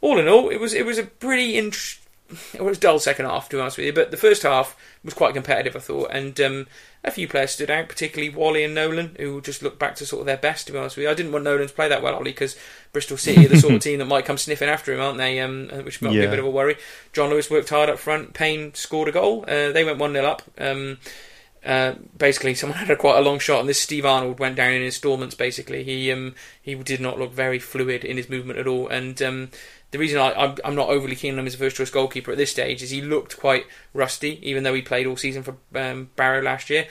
all 0.00 0.18
in 0.18 0.28
all, 0.28 0.50
it 0.50 0.60
was 0.60 0.74
it 0.74 0.84
was 0.84 0.98
a 0.98 1.04
pretty 1.04 1.56
int- 1.56 1.98
it 2.54 2.62
was 2.62 2.78
dull 2.78 2.98
second 2.98 3.26
half 3.26 3.48
to 3.48 3.56
be 3.56 3.60
honest 3.60 3.76
with 3.76 3.86
you, 3.86 3.92
but 3.92 4.10
the 4.10 4.16
first 4.16 4.42
half 4.42 4.76
was 5.02 5.14
quite 5.14 5.34
competitive, 5.34 5.76
I 5.76 5.80
thought, 5.80 6.10
and 6.10 6.40
um, 6.40 6.66
a 7.04 7.10
few 7.10 7.28
players 7.28 7.50
stood 7.50 7.70
out, 7.70 7.88
particularly 7.88 8.34
Whalley 8.34 8.64
and 8.64 8.74
Nolan, 8.74 9.14
who 9.18 9.40
just 9.42 9.62
looked 9.62 9.78
back 9.78 9.94
to 9.96 10.06
sort 10.06 10.20
of 10.20 10.26
their 10.26 10.38
best. 10.38 10.66
To 10.66 10.72
be 10.72 10.78
honest 10.78 10.96
with 10.96 11.04
you, 11.04 11.10
I 11.10 11.14
didn't 11.14 11.32
want 11.32 11.44
Nolan 11.44 11.68
to 11.68 11.74
play 11.74 11.88
that 11.88 12.02
well, 12.02 12.14
Ollie, 12.14 12.30
because 12.30 12.56
Bristol 12.92 13.18
City 13.18 13.44
are 13.44 13.48
the 13.48 13.58
sort 13.58 13.74
of 13.74 13.80
team 13.82 13.98
that 13.98 14.06
might 14.06 14.24
come 14.24 14.38
sniffing 14.38 14.68
after 14.68 14.92
him, 14.92 15.00
aren't 15.00 15.18
they? 15.18 15.40
Um, 15.40 15.68
which 15.84 16.00
might 16.00 16.12
be 16.12 16.24
a 16.24 16.30
bit 16.30 16.38
of 16.38 16.46
a 16.46 16.50
worry. 16.50 16.76
John 17.12 17.28
Lewis 17.28 17.50
worked 17.50 17.68
hard 17.68 17.90
up 17.90 17.98
front. 17.98 18.32
Payne 18.32 18.72
scored 18.74 19.08
a 19.08 19.12
goal. 19.12 19.44
Uh, 19.46 19.72
they 19.72 19.84
went 19.84 19.98
one 19.98 20.12
0 20.12 20.24
up. 20.24 20.42
Um, 20.58 20.98
uh, 21.64 21.94
basically, 22.16 22.54
someone 22.54 22.78
had 22.80 22.90
a 22.90 22.96
quite 22.96 23.18
a 23.18 23.22
long 23.22 23.38
shot, 23.38 23.60
and 23.60 23.68
this 23.68 23.80
Steve 23.80 24.06
Arnold 24.06 24.38
went 24.38 24.56
down 24.56 24.72
in 24.72 24.82
installments. 24.82 25.34
Basically, 25.34 25.84
he 25.84 26.10
um, 26.10 26.34
he 26.60 26.74
did 26.74 27.00
not 27.00 27.18
look 27.18 27.32
very 27.32 27.58
fluid 27.58 28.04
in 28.04 28.16
his 28.16 28.30
movement 28.30 28.58
at 28.58 28.66
all, 28.66 28.88
and 28.88 29.20
um, 29.22 29.50
the 29.94 30.00
reason 30.00 30.18
I, 30.18 30.32
I'm, 30.32 30.56
I'm 30.64 30.74
not 30.74 30.88
overly 30.88 31.14
keen 31.14 31.34
on 31.34 31.38
him 31.38 31.46
as 31.46 31.54
a 31.54 31.58
first 31.58 31.76
choice 31.76 31.88
goalkeeper 31.88 32.32
at 32.32 32.36
this 32.36 32.50
stage 32.50 32.82
is 32.82 32.90
he 32.90 33.00
looked 33.00 33.38
quite 33.38 33.64
rusty, 33.92 34.40
even 34.42 34.64
though 34.64 34.74
he 34.74 34.82
played 34.82 35.06
all 35.06 35.16
season 35.16 35.44
for 35.44 35.56
um, 35.72 36.10
Barrow 36.16 36.42
last 36.42 36.68
year. 36.68 36.88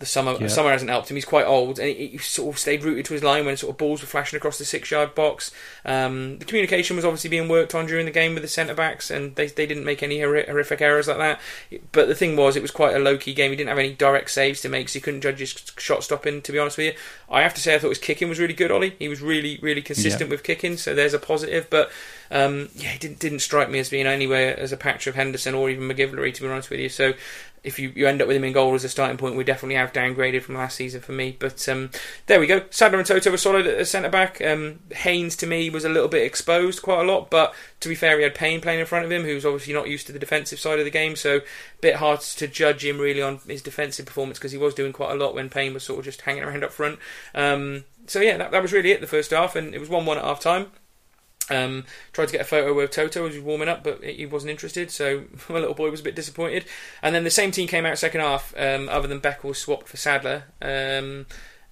The 0.00 0.06
summer 0.06 0.34
Yeah. 0.40 0.48
summer 0.48 0.70
hasn't 0.70 0.90
helped 0.90 1.10
him. 1.10 1.16
He's 1.16 1.26
quite 1.26 1.44
old, 1.46 1.78
and 1.78 1.88
he, 1.88 2.06
he 2.08 2.18
sort 2.18 2.54
of 2.54 2.58
stayed 2.58 2.82
rooted 2.82 3.04
to 3.04 3.12
his 3.14 3.22
line 3.22 3.44
when 3.44 3.56
sort 3.58 3.72
of 3.72 3.76
balls 3.78 4.00
were 4.00 4.06
flashing 4.06 4.36
across 4.38 4.56
the 4.58 4.64
six 4.64 4.90
yard 4.90 5.14
box. 5.14 5.50
Um, 5.84 6.38
the 6.38 6.46
communication 6.46 6.96
was 6.96 7.04
obviously 7.04 7.28
being 7.28 7.48
worked 7.48 7.74
on 7.74 7.86
during 7.86 8.06
the 8.06 8.10
game 8.10 8.32
with 8.32 8.42
the 8.42 8.48
centre 8.48 8.74
backs, 8.74 9.10
and 9.10 9.36
they 9.36 9.46
they 9.46 9.66
didn't 9.66 9.84
make 9.84 10.02
any 10.02 10.20
horrific 10.20 10.80
errors 10.80 11.06
like 11.06 11.18
that. 11.18 11.38
But 11.92 12.08
the 12.08 12.14
thing 12.14 12.34
was, 12.34 12.56
it 12.56 12.62
was 12.62 12.70
quite 12.70 12.96
a 12.96 12.98
low 12.98 13.18
key 13.18 13.34
game. 13.34 13.50
He 13.50 13.56
didn't 13.56 13.68
have 13.68 13.78
any 13.78 13.92
direct 13.92 14.30
saves 14.30 14.62
to 14.62 14.68
make, 14.70 14.88
so 14.88 14.94
he 14.94 15.00
couldn't 15.02 15.20
judge 15.20 15.38
his 15.38 15.54
shot 15.76 16.02
stopping. 16.02 16.40
To 16.42 16.50
be 16.52 16.58
honest 16.58 16.78
with 16.78 16.86
you, 16.86 16.92
I 17.30 17.42
have 17.42 17.52
to 17.54 17.60
say 17.60 17.74
I 17.74 17.78
thought 17.78 17.90
his 17.90 17.98
kicking 17.98 18.28
was 18.30 18.38
really 18.38 18.54
good. 18.54 18.70
Ollie, 18.70 18.96
he 18.98 19.08
was 19.08 19.20
really 19.20 19.58
really 19.60 19.82
consistent 19.82 20.30
with 20.30 20.42
kicking, 20.42 20.78
so 20.78 20.94
there's 20.94 21.12
a 21.14 21.18
positive. 21.18 21.68
But 21.68 21.90
um, 22.30 22.70
yeah, 22.74 22.88
he 22.88 22.98
didn't 22.98 23.18
didn't 23.18 23.40
strike 23.40 23.68
me 23.68 23.80
as 23.80 23.90
being 23.90 24.06
anywhere 24.06 24.58
as 24.58 24.72
a 24.72 24.76
patch 24.78 25.06
of 25.06 25.14
Henderson 25.14 25.54
or 25.54 25.68
even 25.68 25.86
McGillivray. 25.86 26.32
To 26.32 26.42
be 26.42 26.48
honest 26.48 26.70
with 26.70 26.80
you, 26.80 26.88
so 26.88 27.12
if 27.62 27.78
you, 27.78 27.92
you 27.94 28.06
end 28.06 28.22
up 28.22 28.28
with 28.28 28.36
him 28.36 28.44
in 28.44 28.52
goal 28.52 28.74
as 28.74 28.84
a 28.84 28.88
starting 28.88 29.16
point, 29.16 29.36
we 29.36 29.44
definitely 29.44 29.76
have 29.76 29.92
downgraded 29.92 30.42
from 30.42 30.54
last 30.54 30.76
season 30.76 31.00
for 31.00 31.12
me. 31.12 31.36
But 31.38 31.68
um, 31.68 31.90
there 32.26 32.40
we 32.40 32.46
go. 32.46 32.62
Sadler 32.70 32.98
and 32.98 33.06
Toto 33.06 33.30
were 33.30 33.36
solid 33.36 33.66
at 33.66 33.86
centre 33.86 34.08
back. 34.08 34.40
Um, 34.40 34.80
Haynes 34.92 35.36
to 35.36 35.46
me 35.46 35.68
was 35.70 35.84
a 35.84 35.88
little 35.88 36.08
bit 36.08 36.24
exposed 36.24 36.82
quite 36.82 37.00
a 37.00 37.12
lot, 37.12 37.30
but 37.30 37.54
to 37.80 37.88
be 37.88 37.94
fair, 37.94 38.16
he 38.16 38.22
had 38.22 38.34
Payne 38.34 38.60
playing 38.60 38.80
in 38.80 38.86
front 38.86 39.04
of 39.04 39.12
him, 39.12 39.22
who's 39.22 39.44
obviously 39.44 39.74
not 39.74 39.88
used 39.88 40.06
to 40.06 40.12
the 40.12 40.18
defensive 40.18 40.58
side 40.58 40.78
of 40.78 40.84
the 40.84 40.90
game, 40.90 41.16
so 41.16 41.38
a 41.38 41.42
bit 41.80 41.96
hard 41.96 42.20
to 42.20 42.46
judge 42.46 42.84
him 42.84 42.98
really 42.98 43.22
on 43.22 43.40
his 43.46 43.62
defensive 43.62 44.06
performance 44.06 44.38
because 44.38 44.52
he 44.52 44.58
was 44.58 44.74
doing 44.74 44.92
quite 44.92 45.12
a 45.12 45.16
lot 45.16 45.34
when 45.34 45.50
Payne 45.50 45.74
was 45.74 45.84
sort 45.84 45.98
of 45.98 46.04
just 46.04 46.22
hanging 46.22 46.42
around 46.42 46.64
up 46.64 46.72
front. 46.72 46.98
Um, 47.34 47.84
so 48.06 48.20
yeah, 48.20 48.36
that, 48.38 48.50
that 48.50 48.62
was 48.62 48.72
really 48.72 48.90
it 48.90 49.00
the 49.00 49.06
first 49.06 49.30
half, 49.30 49.54
and 49.56 49.74
it 49.74 49.80
was 49.80 49.88
one-one 49.88 50.18
at 50.18 50.24
half 50.24 50.40
time. 50.40 50.68
Um, 51.50 51.84
tried 52.12 52.26
to 52.26 52.32
get 52.32 52.42
a 52.42 52.44
photo 52.44 52.72
with 52.72 52.90
Toto 52.90 53.26
as 53.26 53.32
he 53.32 53.40
was 53.40 53.44
warming 53.44 53.68
up, 53.68 53.82
but 53.82 54.04
he 54.04 54.24
wasn't 54.26 54.50
interested, 54.50 54.90
so 54.90 55.24
my 55.48 55.58
little 55.58 55.74
boy 55.74 55.90
was 55.90 56.00
a 56.00 56.04
bit 56.04 56.14
disappointed. 56.14 56.64
And 57.02 57.14
then 57.14 57.24
the 57.24 57.30
same 57.30 57.50
team 57.50 57.66
came 57.66 57.84
out 57.84 57.98
second 57.98 58.20
half, 58.20 58.54
um, 58.56 58.88
other 58.88 59.08
than 59.08 59.20
Beckles 59.20 59.56
swapped 59.56 59.88
for 59.88 59.96
Sadler, 59.96 60.44
um, 60.62 61.26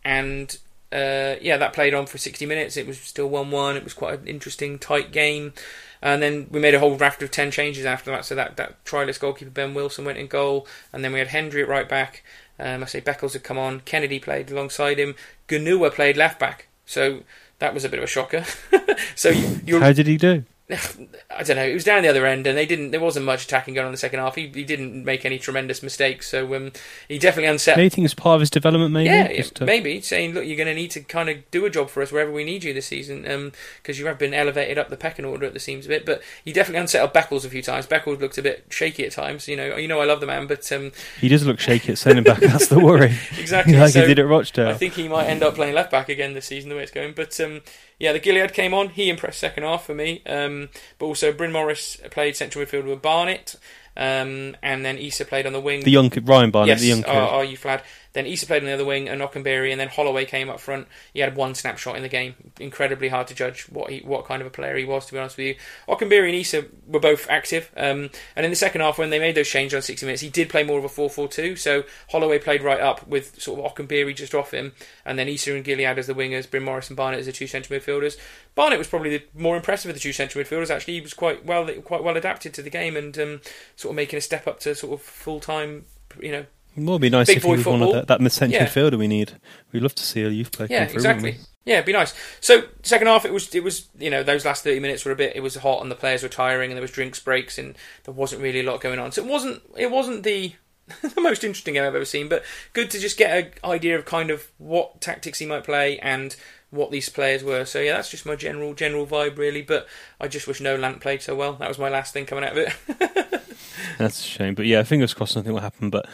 and 0.04 0.58
uh, 0.90 1.36
yeah, 1.40 1.56
that 1.58 1.74
played 1.74 1.94
on 1.94 2.06
for 2.06 2.18
60 2.18 2.46
minutes. 2.46 2.76
It 2.76 2.86
was 2.86 2.98
still 2.98 3.28
1 3.28 3.50
1. 3.50 3.76
It 3.76 3.84
was 3.84 3.94
quite 3.94 4.20
an 4.20 4.26
interesting, 4.26 4.78
tight 4.78 5.12
game. 5.12 5.52
And 6.00 6.22
then 6.22 6.46
we 6.50 6.60
made 6.60 6.74
a 6.74 6.78
whole 6.78 6.96
raft 6.96 7.22
of 7.22 7.30
10 7.30 7.50
changes 7.50 7.84
after 7.84 8.10
that. 8.12 8.24
So 8.24 8.34
that, 8.34 8.56
that 8.56 8.84
goalkeeper 8.84 9.50
Ben 9.50 9.74
Wilson 9.74 10.04
went 10.04 10.18
in 10.18 10.28
goal. 10.28 10.66
And 10.92 11.04
then 11.04 11.12
we 11.12 11.18
had 11.18 11.28
Hendry 11.28 11.62
at 11.62 11.68
right 11.68 11.88
back. 11.88 12.24
Um, 12.58 12.82
I 12.82 12.86
say 12.86 13.00
Beckles 13.00 13.34
had 13.34 13.44
come 13.44 13.58
on. 13.58 13.80
Kennedy 13.80 14.18
played 14.18 14.50
alongside 14.50 14.98
him. 14.98 15.14
Ganua 15.48 15.92
played 15.92 16.16
left 16.16 16.38
back. 16.38 16.68
So 16.86 17.22
that 17.58 17.74
was 17.74 17.84
a 17.84 17.88
bit 17.88 17.98
of 17.98 18.04
a 18.04 18.08
shocker. 18.08 18.44
so 19.14 19.30
you, 19.30 19.80
How 19.80 19.92
did 19.92 20.06
he 20.06 20.16
do? 20.16 20.44
I 20.70 21.42
don't 21.44 21.56
know. 21.56 21.64
It 21.64 21.72
was 21.72 21.84
down 21.84 22.02
the 22.02 22.08
other 22.08 22.26
end, 22.26 22.46
and 22.46 22.56
they 22.56 22.66
didn't. 22.66 22.90
There 22.90 23.00
wasn't 23.00 23.24
much 23.24 23.44
attacking 23.44 23.72
going 23.72 23.86
on 23.86 23.88
in 23.88 23.92
the 23.92 23.98
second 23.98 24.20
half. 24.20 24.34
He, 24.34 24.48
he 24.48 24.64
didn't 24.64 25.02
make 25.02 25.24
any 25.24 25.38
tremendous 25.38 25.82
mistakes, 25.82 26.28
so 26.28 26.54
um, 26.54 26.72
he 27.08 27.18
definitely 27.18 27.48
unset. 27.48 27.76
Do 27.76 27.82
you 27.82 27.88
think 27.88 28.04
it's 28.04 28.12
part 28.12 28.34
of 28.34 28.40
his 28.40 28.50
development, 28.50 28.92
maybe? 28.92 29.06
yeah, 29.06 29.42
to- 29.42 29.64
maybe 29.64 30.02
saying, 30.02 30.34
look, 30.34 30.44
you're 30.44 30.58
going 30.58 30.68
to 30.68 30.74
need 30.74 30.90
to 30.90 31.00
kind 31.00 31.30
of 31.30 31.50
do 31.50 31.64
a 31.64 31.70
job 31.70 31.88
for 31.88 32.02
us 32.02 32.12
wherever 32.12 32.30
we 32.30 32.44
need 32.44 32.64
you 32.64 32.74
this 32.74 32.86
season, 32.86 33.52
because 33.82 33.98
you 33.98 34.06
have 34.06 34.18
been 34.18 34.34
elevated 34.34 34.76
up 34.76 34.90
the 34.90 34.96
pecking 34.98 35.24
order 35.24 35.46
at 35.46 35.54
the 35.54 35.60
seams 35.60 35.86
a 35.86 35.88
bit. 35.88 36.04
But 36.04 36.22
he 36.44 36.52
definitely 36.52 36.80
unsettled 36.80 37.14
Beckles 37.14 37.46
a 37.46 37.48
few 37.48 37.62
times. 37.62 37.86
Beckles 37.86 38.20
looked 38.20 38.36
a 38.36 38.42
bit 38.42 38.66
shaky 38.68 39.06
at 39.06 39.12
times. 39.12 39.48
You 39.48 39.56
know, 39.56 39.76
you 39.76 39.88
know, 39.88 40.00
I 40.00 40.04
love 40.04 40.20
the 40.20 40.26
man, 40.26 40.46
but 40.46 40.70
um, 40.70 40.92
He 41.18 41.28
does 41.28 41.46
look 41.46 41.60
shaky 41.60 41.92
at 41.92 41.98
sending 41.98 42.24
back. 42.24 42.40
That's 42.40 42.68
the 42.68 42.78
worry. 42.78 43.16
exactly. 43.38 43.72
like 43.78 43.92
so 43.92 44.02
he 44.02 44.06
did 44.08 44.18
at 44.18 44.26
Rochdale. 44.26 44.68
I 44.68 44.74
think 44.74 44.92
he 44.94 45.08
might 45.08 45.28
end 45.28 45.42
up 45.42 45.54
playing 45.54 45.74
left 45.74 45.90
back 45.90 46.10
again 46.10 46.34
this 46.34 46.44
season, 46.44 46.68
the 46.68 46.76
way 46.76 46.82
it's 46.82 46.92
going. 46.92 47.14
But 47.14 47.40
um, 47.40 47.62
yeah, 47.98 48.12
the 48.12 48.20
Gilliead 48.20 48.52
came 48.52 48.74
on. 48.74 48.90
He 48.90 49.10
impressed 49.10 49.38
second 49.40 49.64
half 49.64 49.84
for 49.84 49.94
me. 49.94 50.22
Um, 50.26 50.68
but 50.98 51.06
also, 51.06 51.32
Bryn 51.32 51.52
Morris 51.52 51.98
played 52.10 52.36
central 52.36 52.64
midfield 52.64 52.84
with 52.84 53.02
Barnett. 53.02 53.56
Um, 53.96 54.56
and 54.62 54.84
then 54.84 54.96
Issa 54.96 55.24
played 55.24 55.44
on 55.44 55.52
the 55.52 55.60
wing. 55.60 55.82
The 55.82 55.90
young 55.90 56.08
kid, 56.08 56.28
Ryan 56.28 56.52
Barnett, 56.52 56.68
yes, 56.68 56.80
the 56.80 56.86
young 56.86 57.02
kid. 57.02 57.10
Are, 57.10 57.28
are 57.28 57.44
you 57.44 57.56
Flad? 57.56 57.82
Then 58.18 58.26
Issa 58.26 58.46
played 58.46 58.62
on 58.62 58.66
the 58.66 58.72
other 58.72 58.84
wing, 58.84 59.08
and 59.08 59.20
Okenabirhie, 59.20 59.70
and 59.70 59.78
then 59.78 59.86
Holloway 59.86 60.24
came 60.24 60.50
up 60.50 60.58
front. 60.58 60.88
He 61.14 61.20
had 61.20 61.36
one 61.36 61.54
snapshot 61.54 61.94
in 61.94 62.02
the 62.02 62.08
game. 62.08 62.34
Incredibly 62.58 63.06
hard 63.06 63.28
to 63.28 63.34
judge 63.34 63.68
what 63.68 63.90
he, 63.90 64.00
what 64.00 64.24
kind 64.24 64.42
of 64.42 64.48
a 64.48 64.50
player 64.50 64.76
he 64.76 64.84
was, 64.84 65.06
to 65.06 65.12
be 65.12 65.20
honest 65.20 65.36
with 65.36 65.46
you. 65.46 65.54
Okenabirhie 65.88 66.26
and 66.26 66.34
Issa 66.34 66.64
were 66.88 66.98
both 66.98 67.30
active, 67.30 67.70
um, 67.76 68.10
and 68.34 68.44
in 68.44 68.50
the 68.50 68.56
second 68.56 68.80
half, 68.80 68.98
when 68.98 69.10
they 69.10 69.20
made 69.20 69.36
those 69.36 69.48
changes 69.48 69.76
on 69.76 69.82
60 69.82 70.04
minutes, 70.04 70.20
he 70.20 70.30
did 70.30 70.48
play 70.48 70.64
more 70.64 70.80
of 70.80 70.84
a 70.84 70.88
4-4-2. 70.88 71.56
So 71.56 71.84
Holloway 72.10 72.40
played 72.40 72.64
right 72.64 72.80
up 72.80 73.06
with 73.06 73.40
sort 73.40 73.60
of 73.60 73.72
Okenabirhie 73.72 74.16
just 74.16 74.34
off 74.34 74.52
him, 74.52 74.72
and 75.04 75.16
then 75.16 75.28
Issa 75.28 75.54
and 75.54 75.64
Gilliead 75.64 75.96
as 75.96 76.08
the 76.08 76.14
wingers, 76.14 76.50
Bryn 76.50 76.64
Morris 76.64 76.88
and 76.88 76.96
Barnett 76.96 77.20
as 77.20 77.26
the 77.26 77.32
two 77.32 77.46
central 77.46 77.78
midfielders. 77.78 78.16
Barnett 78.56 78.78
was 78.78 78.88
probably 78.88 79.16
the 79.16 79.24
more 79.32 79.54
impressive 79.54 79.90
of 79.90 79.94
the 79.94 80.00
two 80.00 80.12
central 80.12 80.42
midfielders. 80.42 80.74
Actually, 80.74 80.94
he 80.94 81.02
was 81.02 81.14
quite 81.14 81.46
well 81.46 81.72
quite 81.82 82.02
well 82.02 82.16
adapted 82.16 82.52
to 82.54 82.62
the 82.62 82.70
game 82.70 82.96
and 82.96 83.16
um, 83.16 83.40
sort 83.76 83.92
of 83.92 83.96
making 83.96 84.16
a 84.16 84.20
step 84.20 84.48
up 84.48 84.58
to 84.58 84.74
sort 84.74 84.92
of 84.92 85.02
full 85.02 85.38
time, 85.38 85.84
you 86.20 86.32
know, 86.32 86.46
Well, 86.78 86.90
it'd 86.96 87.02
be 87.02 87.10
nice 87.10 87.26
Big 87.26 87.38
if 87.38 87.42
he 87.44 87.50
was 87.50 87.66
one 87.66 87.82
of 87.82 87.92
that, 87.92 88.06
that 88.20 88.32
central 88.32 88.60
Yeah. 88.62 88.66
midfielder 88.68 88.98
we 88.98 89.08
need. 89.08 89.32
We'd 89.72 89.82
love 89.82 89.94
to 89.96 90.02
see 90.04 90.22
a 90.22 90.28
youth 90.28 90.52
player 90.52 90.68
Yeah, 90.70 90.78
come 90.80 90.88
through. 90.88 90.96
exactly. 90.96 91.36
Yeah, 91.64 91.74
it'd 91.74 91.86
be 91.86 91.92
nice. 91.92 92.14
So 92.40 92.62
second 92.82 93.08
half, 93.08 93.24
it 93.26 93.32
was 93.32 93.54
it 93.54 93.62
was 93.62 93.88
you 93.98 94.08
know 94.10 94.22
those 94.22 94.44
last 94.44 94.64
thirty 94.64 94.80
minutes 94.80 95.04
were 95.04 95.12
a 95.12 95.16
bit. 95.16 95.36
It 95.36 95.40
was 95.40 95.56
hot 95.56 95.82
and 95.82 95.90
the 95.90 95.94
players 95.96 96.22
were 96.22 96.28
tiring 96.30 96.70
and 96.70 96.76
there 96.76 96.82
was 96.82 96.90
drinks 96.92 97.20
breaks 97.20 97.58
and 97.58 97.74
there 98.04 98.14
wasn't 98.14 98.40
really 98.42 98.60
a 98.60 98.62
lot 98.62 98.80
going 98.80 98.98
on. 98.98 99.12
So 99.12 99.22
it 99.22 99.28
wasn't 99.28 99.62
it 99.76 99.90
wasn't 99.90 100.22
the 100.22 100.54
the 101.02 101.20
most 101.20 101.44
interesting 101.44 101.74
game 101.74 101.84
I've 101.84 101.94
ever 101.94 102.06
seen, 102.06 102.28
but 102.28 102.42
good 102.72 102.90
to 102.92 102.98
just 102.98 103.18
get 103.18 103.36
an 103.36 103.70
idea 103.70 103.98
of 103.98 104.06
kind 104.06 104.30
of 104.30 104.46
what 104.56 105.00
tactics 105.02 105.38
he 105.40 105.44
might 105.46 105.64
play 105.64 105.98
and 105.98 106.34
what 106.70 106.90
these 106.90 107.08
players 107.10 107.44
were. 107.44 107.66
So 107.66 107.80
yeah, 107.80 107.96
that's 107.96 108.10
just 108.10 108.24
my 108.24 108.36
general 108.36 108.72
general 108.72 109.06
vibe 109.06 109.36
really. 109.36 109.60
But 109.62 109.86
I 110.18 110.28
just 110.28 110.46
wish 110.46 110.60
No 110.62 110.76
Nolan 110.78 111.00
played 111.00 111.20
so 111.20 111.34
well. 111.34 111.52
That 111.54 111.68
was 111.68 111.78
my 111.78 111.90
last 111.90 112.14
thing 112.14 112.24
coming 112.24 112.44
out 112.44 112.56
of 112.56 112.58
it. 112.58 113.42
That's 113.98 114.20
a 114.20 114.26
shame. 114.26 114.54
But 114.54 114.66
yeah, 114.66 114.82
fingers 114.82 115.14
crossed 115.14 115.36
nothing 115.36 115.52
will 115.52 115.60
happen. 115.60 115.90
But 115.90 116.06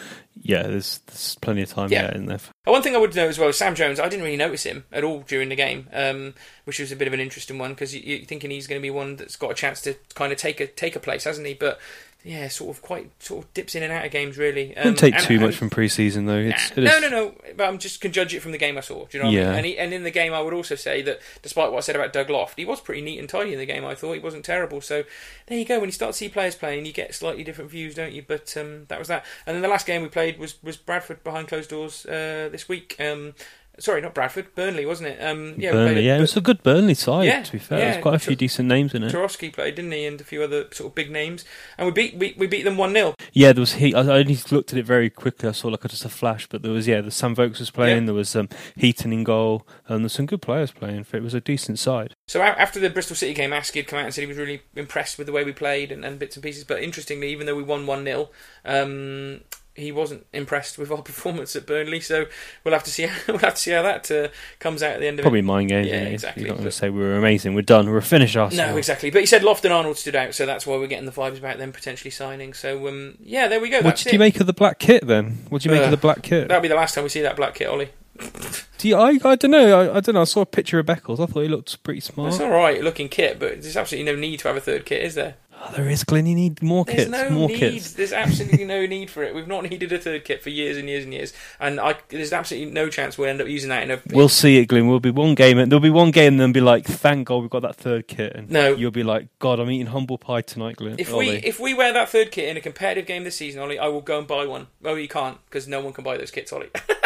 yeah, 0.42 0.62
there's, 0.64 0.98
there's 1.06 1.36
plenty 1.40 1.62
of 1.62 1.70
time 1.70 1.90
Yeah. 1.90 2.04
yeah. 2.10 2.16
in 2.16 2.26
there. 2.26 2.38
One 2.64 2.82
thing 2.82 2.94
I 2.94 2.98
would 2.98 3.14
note 3.14 3.28
as 3.28 3.38
well, 3.38 3.52
Sam 3.52 3.74
Jones, 3.74 3.98
I 4.00 4.08
didn't 4.08 4.24
really 4.24 4.36
notice 4.36 4.64
him 4.64 4.84
at 4.92 5.04
all 5.04 5.20
during 5.20 5.48
the 5.48 5.56
game, 5.56 5.88
um, 5.92 6.34
which 6.64 6.78
was 6.78 6.92
a 6.92 6.96
bit 6.96 7.08
of 7.08 7.14
an 7.14 7.20
interesting 7.20 7.58
one 7.58 7.70
because 7.72 7.94
you, 7.94 8.00
you're 8.04 8.24
thinking 8.26 8.50
he's 8.50 8.66
going 8.66 8.80
to 8.80 8.82
be 8.82 8.90
one 8.90 9.16
that's 9.16 9.36
got 9.36 9.50
a 9.50 9.54
chance 9.54 9.80
to 9.82 9.94
kind 10.14 10.32
of 10.32 10.38
take 10.38 10.60
a 10.60 10.66
take 10.66 10.96
a 10.96 11.00
place, 11.00 11.24
hasn't 11.24 11.46
he? 11.46 11.54
But 11.54 11.78
yeah, 12.26 12.48
sort 12.48 12.74
of 12.74 12.82
quite 12.82 13.10
sort 13.22 13.44
of 13.44 13.52
dips 13.54 13.74
in 13.74 13.82
and 13.82 13.92
out 13.92 14.04
of 14.04 14.10
games 14.10 14.38
really. 14.38 14.70
Um, 14.76 14.84
Wouldn't 14.84 14.98
take 14.98 15.14
and- 15.14 15.22
too 15.24 15.34
and- 15.34 15.42
much 15.42 15.56
from 15.56 15.68
pre-season 15.70 16.24
though. 16.24 16.38
It's, 16.38 16.74
Nah. 16.76 16.82
it 16.82 16.86
No, 16.86 16.98
no, 17.00 17.08
no. 17.08 17.34
But 17.56 17.68
I'm 17.68 17.78
just 17.78 18.00
can 18.00 18.12
judge 18.12 18.34
it 18.34 18.40
from 18.40 18.52
the 18.52 18.58
game 18.58 18.76
I 18.78 18.80
saw. 18.80 19.04
Do 19.04 19.16
you 19.18 19.22
know 19.22 19.28
what 19.30 19.36
I 19.36 19.38
Yeah. 19.40 19.46
mean? 19.50 19.56
And, 19.58 19.66
he, 19.66 19.78
and 19.78 19.92
in 19.92 20.02
the 20.04 20.10
game, 20.10 20.32
I 20.32 20.40
would 20.40 20.54
also 20.54 20.74
say 20.74 21.02
that 21.02 21.20
despite 21.42 21.70
what 21.70 21.76
I 21.76 21.80
said 21.80 21.96
about 21.96 22.12
Doug 22.14 22.30
Loft, 22.30 22.58
he 22.58 22.64
was 22.64 22.80
pretty 22.80 23.02
neat 23.02 23.18
and 23.18 23.28
tidy 23.28 23.52
in 23.52 23.58
the 23.58 23.66
game. 23.66 23.84
I 23.84 23.94
thought 23.94 24.14
he 24.14 24.20
wasn't 24.20 24.44
terrible. 24.44 24.80
So 24.80 25.04
there 25.46 25.58
you 25.58 25.64
go. 25.66 25.78
When 25.78 25.88
you 25.88 25.92
start 25.92 26.12
to 26.12 26.18
see 26.18 26.28
players 26.30 26.54
playing, 26.54 26.86
you 26.86 26.92
get 26.92 27.14
slightly 27.14 27.44
different 27.44 27.70
views, 27.70 27.94
don't 27.94 28.12
you? 28.12 28.24
But 28.26 28.56
um, 28.56 28.86
that 28.88 28.98
was 28.98 29.08
that. 29.08 29.24
And 29.46 29.54
then 29.54 29.62
the 29.62 29.68
last 29.68 29.86
game 29.86 30.00
we 30.02 30.08
played 30.08 30.38
was 30.38 30.54
was 30.62 30.76
Bradford 30.78 31.22
behind 31.24 31.48
closed 31.48 31.68
doors 31.70 32.06
uh, 32.06 32.48
this 32.50 32.68
week. 32.68 32.96
Um, 32.98 33.34
sorry, 33.78 34.00
not 34.00 34.14
Bradford, 34.14 34.54
Burnley, 34.54 34.86
wasn't 34.86 35.10
it? 35.10 35.22
Um, 35.22 35.54
yeah, 35.56 35.72
Burnley, 35.72 35.94
played 35.94 36.04
yeah, 36.04 36.18
it 36.18 36.20
was 36.20 36.36
a 36.36 36.40
good 36.40 36.62
Burnley 36.62 36.94
side. 36.94 37.26
Yeah, 37.26 37.42
to 37.42 37.52
be 37.52 37.58
fair, 37.58 37.78
yeah. 37.78 37.90
there's 37.90 38.02
quite 38.02 38.14
a 38.14 38.18
few 38.18 38.36
decent 38.36 38.68
names 38.68 38.94
in 38.94 39.02
it. 39.02 39.12
Tarkowski 39.12 39.52
played, 39.52 39.74
didn't 39.74 39.92
he? 39.92 40.06
And 40.06 40.20
a 40.20 40.24
few 40.24 40.42
other 40.42 40.66
sort 40.72 40.90
of 40.90 40.94
big 40.94 41.10
names. 41.10 41.44
And 41.78 41.86
we 41.86 41.92
beat 41.92 42.16
we, 42.16 42.34
we 42.38 42.46
beat 42.46 42.62
them 42.62 42.76
one 42.76 42.92
0 42.92 43.14
Yeah, 43.32 43.52
there 43.52 43.60
was 43.60 43.74
he. 43.74 43.94
I 43.94 44.00
I 44.00 44.18
only 44.18 44.38
looked 44.50 44.72
at 44.72 44.78
it 44.78 44.86
very 44.86 45.10
quickly. 45.10 45.48
I 45.48 45.52
saw 45.52 45.68
like 45.68 45.82
just 45.88 46.04
a 46.04 46.08
flash, 46.08 46.46
but 46.46 46.62
there 46.62 46.72
was 46.72 46.86
yeah, 46.86 47.00
the 47.00 47.10
Sam 47.10 47.34
Vokes 47.34 47.58
was 47.58 47.70
playing. 47.70 48.02
Yeah. 48.02 48.06
There 48.06 48.14
was 48.14 48.36
um, 48.36 48.48
Heaton 48.76 49.12
in 49.12 49.24
goal, 49.24 49.66
and 49.88 50.04
there's 50.04 50.12
some 50.12 50.26
good 50.26 50.42
players 50.42 50.70
playing. 50.70 51.04
For 51.04 51.16
It 51.16 51.22
was 51.22 51.34
a 51.34 51.40
decent 51.40 51.78
side. 51.78 52.14
So 52.28 52.42
after 52.42 52.80
the 52.80 52.90
Bristol 52.90 53.16
City 53.16 53.34
game, 53.34 53.50
Askey 53.50 53.76
had 53.76 53.86
come 53.86 53.98
out 53.98 54.06
and 54.06 54.14
said 54.14 54.22
he 54.22 54.26
was 54.26 54.38
really 54.38 54.62
impressed 54.74 55.18
with 55.18 55.26
the 55.26 55.32
way 55.32 55.44
we 55.44 55.52
played 55.52 55.92
and, 55.92 56.04
and 56.04 56.18
bits 56.18 56.36
and 56.36 56.42
pieces. 56.42 56.64
But 56.64 56.82
interestingly, 56.82 57.30
even 57.30 57.46
though 57.46 57.56
we 57.56 57.62
won 57.62 57.86
one 57.86 58.04
0 58.04 58.30
um, 58.64 59.40
he 59.74 59.90
wasn't 59.92 60.24
impressed 60.32 60.78
with 60.78 60.90
our 60.90 61.02
performance 61.02 61.54
at 61.56 61.66
Burnley. 61.66 62.00
So 62.00 62.26
we'll 62.62 62.74
have 62.74 62.84
to 62.84 62.90
see. 62.90 63.04
How, 63.04 63.16
we'll 63.28 63.38
have 63.38 63.54
to 63.54 63.60
see 63.60 63.72
how 63.72 63.82
that 63.82 64.10
uh, 64.10 64.28
comes 64.60 64.82
out 64.82 64.92
at 64.92 65.00
the 65.00 65.06
end 65.06 65.18
of 65.18 65.24
Probably 65.24 65.40
it. 65.40 65.44
mind 65.44 65.68
games. 65.70 65.88
Yeah, 65.88 66.02
exactly, 66.04 66.42
You're 66.44 66.50
not 66.50 66.58
going 66.58 66.66
to 66.68 66.72
say 66.72 66.90
we 66.90 67.00
were 67.00 67.16
amazing. 67.16 67.54
We're 67.54 67.62
done. 67.62 67.90
We're 67.90 68.00
finished. 68.00 68.36
Arsenal. 68.36 68.68
No, 68.68 68.76
exactly. 68.76 69.10
But 69.10 69.20
he 69.20 69.26
said 69.26 69.42
Loft 69.42 69.64
and 69.64 69.74
Arnold 69.74 69.96
stood 69.98 70.16
out, 70.16 70.34
so 70.34 70.46
that's 70.46 70.66
why 70.66 70.76
we're 70.76 70.86
getting 70.86 71.06
the 71.06 71.12
vibes 71.12 71.38
about 71.38 71.58
them 71.58 71.72
potentially 71.72 72.10
signing. 72.10 72.54
So 72.54 72.86
um, 72.88 73.16
yeah, 73.22 73.48
there 73.48 73.60
we 73.60 73.68
go. 73.70 73.76
What 73.78 73.84
That's 73.84 74.04
did 74.04 74.10
it. 74.10 74.12
you 74.14 74.18
make 74.18 74.40
of 74.40 74.46
the 74.46 74.52
black 74.52 74.78
kit 74.78 75.06
then? 75.06 75.38
What 75.48 75.62
do 75.62 75.68
you 75.68 75.74
make 75.74 75.82
Uh, 75.82 75.86
of 75.86 75.90
the 75.90 75.96
black 75.96 76.22
kit? 76.22 76.48
That'll 76.48 76.62
be 76.62 76.68
the 76.68 76.74
last 76.76 76.94
time 76.94 77.04
we 77.04 77.10
see 77.10 77.22
that 77.22 77.36
black 77.36 77.54
kit, 77.54 77.68
Ollie. 77.68 77.90
Do 78.78 78.88
you, 78.88 78.96
I, 78.96 79.18
I 79.24 79.34
don't 79.34 79.50
know. 79.50 79.80
I, 79.80 79.96
I 79.96 80.00
don't 80.00 80.14
know. 80.14 80.20
I 80.20 80.24
saw 80.24 80.42
a 80.42 80.46
picture 80.46 80.78
of 80.78 80.86
Beckles. 80.86 81.18
I 81.18 81.26
thought 81.26 81.40
he 81.40 81.48
looked 81.48 81.82
pretty 81.82 82.00
smart. 82.00 82.32
It's 82.32 82.40
all 82.40 82.50
right 82.50 82.80
looking 82.82 83.08
kit, 83.08 83.38
but 83.40 83.60
there's 83.62 83.76
absolutely 83.76 84.12
no 84.12 84.16
need 84.18 84.38
to 84.40 84.48
have 84.48 84.56
a 84.56 84.60
third 84.60 84.84
kit, 84.84 85.02
is 85.02 85.14
there? 85.14 85.34
Oh, 85.66 85.72
there 85.74 85.88
is, 85.88 86.04
Glenn. 86.04 86.26
You 86.26 86.34
need 86.34 86.62
more 86.62 86.84
There's 86.84 86.98
kits. 86.98 87.10
no 87.10 87.30
more 87.30 87.48
need. 87.48 87.58
kits. 87.58 87.92
There's 87.92 88.12
absolutely 88.12 88.64
no 88.64 88.84
need 88.86 89.08
for 89.10 89.22
it. 89.22 89.34
We've 89.34 89.46
not 89.48 89.62
needed 89.64 89.92
a 89.92 89.98
third 89.98 90.24
kit 90.24 90.42
for 90.42 90.50
years 90.50 90.76
and 90.76 90.88
years 90.88 91.04
and 91.04 91.12
years, 91.14 91.32
and 91.58 91.80
I, 91.80 91.96
there's 92.08 92.32
absolutely 92.32 92.72
no 92.72 92.90
chance 92.90 93.16
we'll 93.16 93.28
end 93.30 93.40
up 93.40 93.48
using 93.48 93.70
that 93.70 93.82
in 93.82 93.90
a. 93.90 94.00
We'll 94.10 94.28
see 94.28 94.58
it, 94.58 94.66
Glenn. 94.66 94.86
We'll 94.88 95.00
be 95.00 95.10
one 95.10 95.34
game. 95.34 95.58
and 95.58 95.72
There'll 95.72 95.80
be 95.80 95.90
one 95.90 96.10
game, 96.10 96.34
and 96.34 96.40
then 96.40 96.52
be 96.52 96.60
like, 96.60 96.84
"Thank 96.86 97.28
God 97.28 97.38
we've 97.38 97.50
got 97.50 97.62
that 97.62 97.76
third 97.76 98.08
kit." 98.08 98.34
And 98.34 98.50
No. 98.50 98.74
you'll 98.74 98.90
be 98.90 99.02
like, 99.04 99.28
"God, 99.38 99.58
I'm 99.60 99.70
eating 99.70 99.86
humble 99.86 100.18
pie 100.18 100.42
tonight, 100.42 100.76
Glenn." 100.76 100.96
if 100.98 101.12
we 101.12 101.30
if 101.30 101.58
we 101.58 101.72
wear 101.74 101.92
that 101.94 102.08
third 102.10 102.30
kit 102.30 102.48
in 102.48 102.56
a 102.56 102.60
competitive 102.60 103.06
game 103.06 103.24
this 103.24 103.36
season, 103.36 103.60
Ollie, 103.62 103.78
I 103.78 103.88
will 103.88 104.00
go 104.02 104.18
and 104.18 104.26
buy 104.26 104.46
one. 104.46 104.66
Oh, 104.84 104.94
you 104.96 105.08
can't 105.08 105.38
because 105.46 105.66
no 105.66 105.80
one 105.80 105.92
can 105.92 106.04
buy 106.04 106.16
those 106.18 106.30
kits, 106.30 106.52
Ollie. 106.52 106.68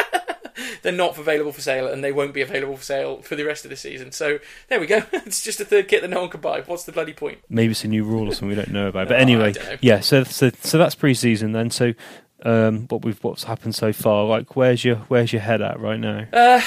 They're 0.83 0.93
not 0.93 1.19
available 1.19 1.53
for 1.53 1.61
sale, 1.61 1.87
and 1.88 2.03
they 2.05 2.12
won't 2.12 2.35
be 2.35 2.41
available 2.43 2.77
for 2.77 2.85
sale 2.85 3.23
for 3.23 3.37
the 3.37 3.45
rest 3.45 3.64
of 3.64 3.71
the 3.71 3.77
season. 3.77 4.12
So 4.12 4.38
there 4.69 4.81
we 4.81 4.87
go. 4.87 5.03
it's 5.12 5.43
just 5.43 5.61
a 5.61 5.64
third 5.64 5.88
kit 5.88 6.03
that 6.03 6.09
no 6.09 6.21
one 6.21 6.31
can 6.31 6.41
buy. 6.41 6.61
What's 6.62 6.85
the 6.85 6.93
bloody 6.93 7.12
point? 7.12 7.38
Maybe 7.49 7.71
it's 7.73 7.85
a 7.85 7.88
new 7.88 8.05
rule 8.05 8.29
or 8.29 8.33
something 8.33 8.49
we 8.49 8.55
don't 8.55 8.71
know 8.73 8.88
about. 8.88 9.09
But 9.09 9.17
Oh, 9.17 9.21
anyway, 9.21 9.55
yeah. 9.81 10.01
So, 10.01 10.25
so 10.25 10.51
so 10.61 10.79
that's 10.79 10.95
pre-season 10.95 11.53
then. 11.53 11.71
So 11.71 11.95
um, 12.45 12.87
what 12.88 13.05
we've 13.05 13.23
what's 13.25 13.45
happened 13.45 13.75
so 13.75 13.93
far. 13.93 14.25
Like, 14.25 14.57
where's 14.57 14.85
your 14.85 14.97
where's 15.09 15.33
your 15.33 15.43
head 15.43 15.62
at 15.62 15.81
right 15.81 15.99
now? 15.99 16.27
Uh, 16.33 16.61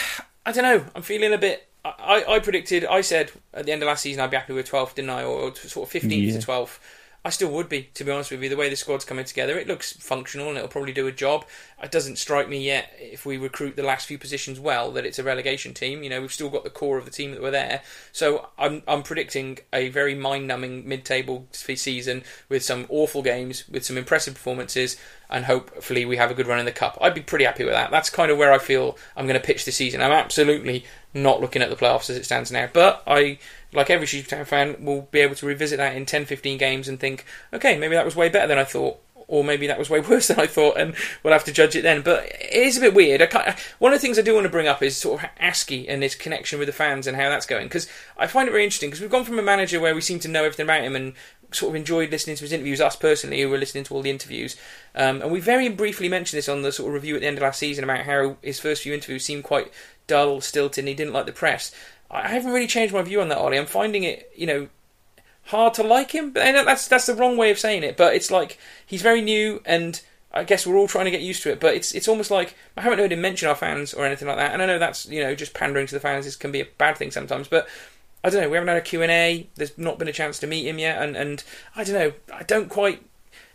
I 0.45 0.51
don't 0.51 0.63
know. 0.63 0.85
I'm 0.95 1.01
feeling 1.01 1.33
a 1.33 1.37
bit. 1.37 1.67
I, 1.83 2.23
I 2.27 2.39
predicted. 2.39 2.85
I 2.85 3.01
said 3.01 3.31
at 3.53 3.65
the 3.65 3.71
end 3.71 3.81
of 3.81 3.87
last 3.87 4.03
season 4.03 4.21
I'd 4.21 4.29
be 4.31 4.37
happy 4.37 4.53
with 4.53 4.69
12th, 4.69 4.95
didn't 4.95 5.09
I? 5.09 5.23
Or, 5.23 5.49
or 5.49 5.55
sort 5.55 5.93
of 5.93 6.01
15th 6.01 6.27
Yeah. 6.33 6.39
to 6.39 6.45
12th. 6.45 6.79
I 7.23 7.29
still 7.29 7.51
would 7.51 7.69
be, 7.69 7.83
to 7.93 8.03
be 8.03 8.11
honest 8.11 8.31
with 8.31 8.41
you. 8.41 8.49
The 8.49 8.55
way 8.55 8.67
the 8.67 8.75
squad's 8.75 9.05
coming 9.05 9.25
together, 9.25 9.57
it 9.57 9.67
looks 9.67 9.93
functional 9.93 10.49
and 10.49 10.57
it'll 10.57 10.67
probably 10.67 10.91
do 10.91 11.05
a 11.05 11.11
job. 11.11 11.45
It 11.81 11.91
doesn't 11.91 12.17
strike 12.17 12.49
me 12.49 12.65
yet, 12.65 12.91
if 12.99 13.27
we 13.27 13.37
recruit 13.37 13.75
the 13.75 13.83
last 13.83 14.07
few 14.07 14.17
positions 14.17 14.59
well, 14.59 14.91
that 14.93 15.05
it's 15.05 15.19
a 15.19 15.23
relegation 15.23 15.75
team. 15.75 16.01
You 16.01 16.09
know, 16.09 16.21
we've 16.21 16.33
still 16.33 16.49
got 16.49 16.63
the 16.63 16.71
core 16.71 16.97
of 16.97 17.05
the 17.05 17.11
team 17.11 17.31
that 17.31 17.41
were 17.41 17.51
there. 17.51 17.83
So 18.11 18.49
I'm, 18.57 18.81
I'm 18.87 19.03
predicting 19.03 19.59
a 19.71 19.89
very 19.89 20.15
mind 20.15 20.47
numbing 20.47 20.87
mid 20.87 21.05
table 21.05 21.47
season 21.51 22.23
with 22.49 22.63
some 22.63 22.87
awful 22.89 23.21
games, 23.21 23.69
with 23.69 23.85
some 23.85 23.99
impressive 23.99 24.33
performances, 24.33 24.97
and 25.29 25.45
hopefully 25.45 26.05
we 26.05 26.17
have 26.17 26.31
a 26.31 26.33
good 26.33 26.47
run 26.47 26.59
in 26.59 26.65
the 26.65 26.71
cup. 26.71 26.97
I'd 26.99 27.13
be 27.13 27.21
pretty 27.21 27.45
happy 27.45 27.63
with 27.63 27.73
that. 27.73 27.91
That's 27.91 28.09
kind 28.09 28.31
of 28.31 28.39
where 28.39 28.51
I 28.51 28.57
feel 28.57 28.97
I'm 29.15 29.27
going 29.27 29.39
to 29.39 29.45
pitch 29.45 29.65
the 29.65 29.71
season. 29.71 30.01
I'm 30.01 30.11
absolutely 30.11 30.85
not 31.13 31.39
looking 31.39 31.61
at 31.61 31.69
the 31.69 31.75
playoffs 31.75 32.09
as 32.09 32.17
it 32.17 32.25
stands 32.25 32.51
now, 32.51 32.67
but 32.71 33.03
I, 33.05 33.37
like 33.73 33.89
every 33.89 34.07
Sheep 34.07 34.27
Town 34.27 34.45
fan, 34.45 34.83
will 34.83 35.03
be 35.11 35.19
able 35.19 35.35
to 35.35 35.45
revisit 35.45 35.77
that 35.77 35.95
in 35.95 36.05
10, 36.05 36.25
15 36.25 36.57
games 36.57 36.87
and 36.87 36.99
think, 36.99 37.25
okay, 37.53 37.77
maybe 37.77 37.95
that 37.95 38.05
was 38.05 38.15
way 38.15 38.29
better 38.29 38.47
than 38.47 38.57
I 38.57 38.63
thought. 38.63 38.97
Or 39.27 39.45
maybe 39.45 39.67
that 39.67 39.79
was 39.79 39.89
way 39.89 39.99
worse 40.09 40.27
than 40.27 40.41
I 40.41 40.47
thought, 40.47 40.77
and 40.77 40.93
we'll 41.23 41.31
have 41.31 41.45
to 41.45 41.53
judge 41.53 41.75
it 41.77 41.83
then. 41.83 42.01
But 42.01 42.25
it 42.25 42.51
is 42.51 42.77
a 42.77 42.81
bit 42.81 42.93
weird. 42.93 43.21
One 43.79 43.93
of 43.93 43.97
the 43.97 44.01
things 44.01 44.19
I 44.19 44.23
do 44.23 44.33
want 44.33 44.43
to 44.43 44.49
bring 44.49 44.67
up 44.67 44.83
is 44.83 44.97
sort 44.97 45.23
of 45.23 45.29
Askey 45.39 45.85
and 45.87 46.03
his 46.03 46.15
connection 46.15 46.59
with 46.59 46.67
the 46.67 46.73
fans 46.73 47.07
and 47.07 47.15
how 47.15 47.29
that's 47.29 47.45
going. 47.45 47.67
Because 47.67 47.87
I 48.17 48.27
find 48.27 48.49
it 48.49 48.51
very 48.51 48.65
interesting. 48.65 48.89
Because 48.89 48.99
we've 48.99 49.09
gone 49.09 49.23
from 49.23 49.39
a 49.39 49.43
manager 49.43 49.79
where 49.79 49.95
we 49.95 50.01
seem 50.01 50.19
to 50.19 50.27
know 50.27 50.43
everything 50.43 50.65
about 50.65 50.83
him 50.83 50.97
and 50.97 51.13
sort 51.53 51.71
of 51.71 51.75
enjoyed 51.75 52.11
listening 52.11 52.35
to 52.37 52.43
his 52.43 52.51
interviews, 52.51 52.81
us 52.81 52.95
personally, 52.95 53.41
who 53.41 53.49
were 53.49 53.57
listening 53.57 53.83
to 53.85 53.93
all 53.93 54.01
the 54.01 54.09
interviews. 54.09 54.55
Um, 54.95 55.21
and 55.21 55.31
we 55.31 55.39
very 55.39 55.69
briefly 55.69 56.09
mentioned 56.09 56.37
this 56.37 56.49
on 56.49 56.61
the 56.61 56.71
sort 56.71 56.89
of 56.89 56.93
review 56.93 57.15
at 57.15 57.21
the 57.21 57.27
end 57.27 57.37
of 57.37 57.43
last 57.43 57.59
season 57.59 57.83
about 57.83 58.05
how 58.05 58.37
his 58.41 58.59
first 58.59 58.83
few 58.83 58.93
interviews 58.93 59.25
seemed 59.25 59.43
quite 59.43 59.71
dull, 60.07 60.41
stilted, 60.41 60.79
and 60.79 60.87
he 60.87 60.93
didn't 60.93 61.13
like 61.13 61.25
the 61.25 61.31
press. 61.31 61.73
I 62.11 62.27
haven't 62.27 62.51
really 62.51 62.67
changed 62.67 62.93
my 62.93 63.01
view 63.01 63.21
on 63.21 63.29
that, 63.29 63.37
Ollie. 63.37 63.57
I'm 63.57 63.65
finding 63.65 64.03
it, 64.03 64.31
you 64.35 64.45
know, 64.45 64.67
hard 65.45 65.73
to 65.75 65.83
like 65.83 66.11
him. 66.11 66.31
But 66.31 66.65
that's 66.65 66.87
that's 66.87 67.05
the 67.05 67.15
wrong 67.15 67.37
way 67.37 67.51
of 67.51 67.59
saying 67.59 67.83
it. 67.83 67.97
But 67.97 68.15
it's 68.15 68.29
like 68.29 68.57
he's 68.85 69.01
very 69.01 69.21
new, 69.21 69.61
and 69.65 70.01
I 70.33 70.43
guess 70.43 70.67
we're 70.67 70.77
all 70.77 70.87
trying 70.87 71.05
to 71.05 71.11
get 71.11 71.21
used 71.21 71.41
to 71.43 71.51
it. 71.51 71.59
But 71.59 71.75
it's 71.75 71.93
it's 71.93 72.07
almost 72.07 72.29
like 72.29 72.55
I 72.75 72.81
haven't 72.81 72.99
heard 72.99 73.13
him 73.13 73.21
mention 73.21 73.47
our 73.47 73.55
fans 73.55 73.93
or 73.93 74.05
anything 74.05 74.27
like 74.27 74.37
that. 74.37 74.53
And 74.53 74.61
I 74.61 74.65
know 74.65 74.79
that's 74.79 75.07
you 75.07 75.23
know 75.23 75.35
just 75.35 75.53
pandering 75.53 75.87
to 75.87 75.95
the 75.95 76.01
fans 76.01 76.25
is, 76.25 76.35
can 76.35 76.51
be 76.51 76.61
a 76.61 76.67
bad 76.77 76.97
thing 76.97 77.11
sometimes, 77.11 77.47
but. 77.47 77.67
I 78.23 78.29
don't 78.29 78.43
know. 78.43 78.49
We 78.49 78.55
haven't 78.55 78.67
had 78.67 78.77
a 78.77 78.81
Q 78.81 79.01
and 79.01 79.11
A. 79.11 79.47
There's 79.55 79.75
not 79.79 79.97
been 79.97 80.07
a 80.07 80.13
chance 80.13 80.37
to 80.37 80.45
meet 80.45 80.67
him 80.67 80.77
yet, 80.77 81.01
and, 81.01 81.17
and 81.17 81.43
I 81.75 81.83
don't 81.83 81.95
know. 81.95 82.13
I 82.31 82.43
don't 82.43 82.69
quite. 82.69 83.03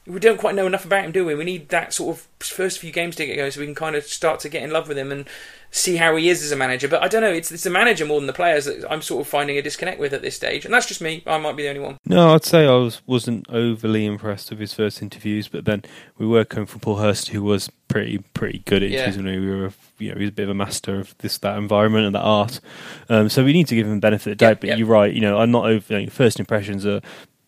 We 0.08 0.18
don't 0.18 0.40
quite 0.40 0.56
know 0.56 0.66
enough 0.66 0.84
about 0.84 1.04
him, 1.04 1.12
do 1.12 1.24
we? 1.24 1.36
We 1.36 1.44
need 1.44 1.68
that 1.68 1.94
sort 1.94 2.16
of 2.16 2.26
first 2.40 2.80
few 2.80 2.90
games 2.90 3.14
to 3.14 3.26
get 3.26 3.36
going, 3.36 3.52
so 3.52 3.60
we 3.60 3.66
can 3.66 3.76
kind 3.76 3.94
of 3.94 4.02
start 4.02 4.40
to 4.40 4.48
get 4.48 4.64
in 4.64 4.72
love 4.72 4.88
with 4.88 4.98
him 4.98 5.12
and 5.12 5.28
see 5.76 5.96
how 5.96 6.16
he 6.16 6.28
is 6.30 6.42
as 6.42 6.52
a 6.52 6.56
manager. 6.56 6.88
But 6.88 7.02
I 7.02 7.08
don't 7.08 7.20
know. 7.22 7.32
It's 7.32 7.52
it's 7.52 7.64
the 7.64 7.70
manager 7.70 8.06
more 8.06 8.18
than 8.18 8.26
the 8.26 8.32
players 8.32 8.64
that 8.64 8.90
I'm 8.90 9.02
sort 9.02 9.20
of 9.20 9.28
finding 9.28 9.58
a 9.58 9.62
disconnect 9.62 10.00
with 10.00 10.12
at 10.12 10.22
this 10.22 10.34
stage, 10.34 10.64
and 10.64 10.72
that's 10.72 10.86
just 10.86 11.00
me. 11.00 11.22
I 11.26 11.38
might 11.38 11.54
be 11.56 11.62
the 11.64 11.68
only 11.68 11.80
one. 11.80 11.98
No, 12.06 12.34
I'd 12.34 12.44
say 12.44 12.66
I 12.66 12.74
was 12.74 13.02
wasn't 13.06 13.46
overly 13.50 14.06
impressed 14.06 14.50
with 14.50 14.58
his 14.58 14.72
first 14.72 15.02
interviews, 15.02 15.48
but 15.48 15.64
then 15.64 15.82
we 16.18 16.26
were 16.26 16.44
coming 16.44 16.66
from 16.66 16.80
Paul 16.80 16.96
Hurst, 16.96 17.28
who 17.28 17.42
was 17.42 17.70
pretty 17.88 18.18
pretty 18.34 18.60
good 18.64 18.82
at 18.82 18.90
Yeah. 18.90 19.04
interviews. 19.04 19.16
when 19.24 19.40
We 19.40 19.46
were, 19.60 19.72
you 19.98 20.08
know, 20.10 20.14
he 20.16 20.22
was 20.22 20.30
a 20.30 20.32
bit 20.32 20.44
of 20.44 20.50
a 20.50 20.54
master 20.54 20.98
of 20.98 21.14
this 21.18 21.38
that 21.38 21.58
environment 21.58 22.06
and 22.06 22.14
that 22.14 22.20
art. 22.22 22.60
Um, 23.08 23.28
so 23.28 23.44
we 23.44 23.52
need 23.52 23.68
to 23.68 23.74
give 23.76 23.86
him 23.86 24.00
benefit 24.00 24.32
of 24.32 24.38
the 24.38 24.44
Yeah, 24.44 24.50
doubt. 24.52 24.60
But 24.60 24.68
yeah. 24.70 24.76
you're 24.76 24.86
right. 24.88 25.12
You 25.12 25.20
know, 25.20 25.38
I'm 25.38 25.50
not 25.50 25.66
over. 25.66 25.92
You 25.98 26.06
know, 26.06 26.10
first 26.10 26.40
impressions 26.40 26.86
are 26.86 27.00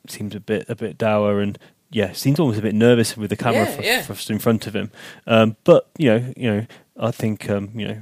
seems 0.07 0.35
a 0.35 0.41
bit 0.41 0.67
a 0.69 0.75
bit 0.75 0.99
dour 0.99 1.41
and. 1.41 1.59
Yeah, 1.91 2.13
seems 2.13 2.39
almost 2.39 2.59
a 2.59 2.63
bit 2.63 2.75
nervous 2.75 3.17
with 3.17 3.31
the 3.31 3.37
camera 3.37 3.65
Yeah, 3.65 3.71
f- 3.79 3.85
yeah. 3.85 4.07
f- 4.11 4.31
in 4.31 4.39
front 4.39 4.67
of 4.67 4.77
him. 4.77 4.91
Um, 5.27 5.57
but 5.65 5.89
you 5.97 6.11
know, 6.11 6.33
you 6.37 6.51
know, 6.51 6.67
I 6.99 7.11
think 7.11 7.49
um, 7.49 7.71
you 7.75 7.89
know 7.89 8.01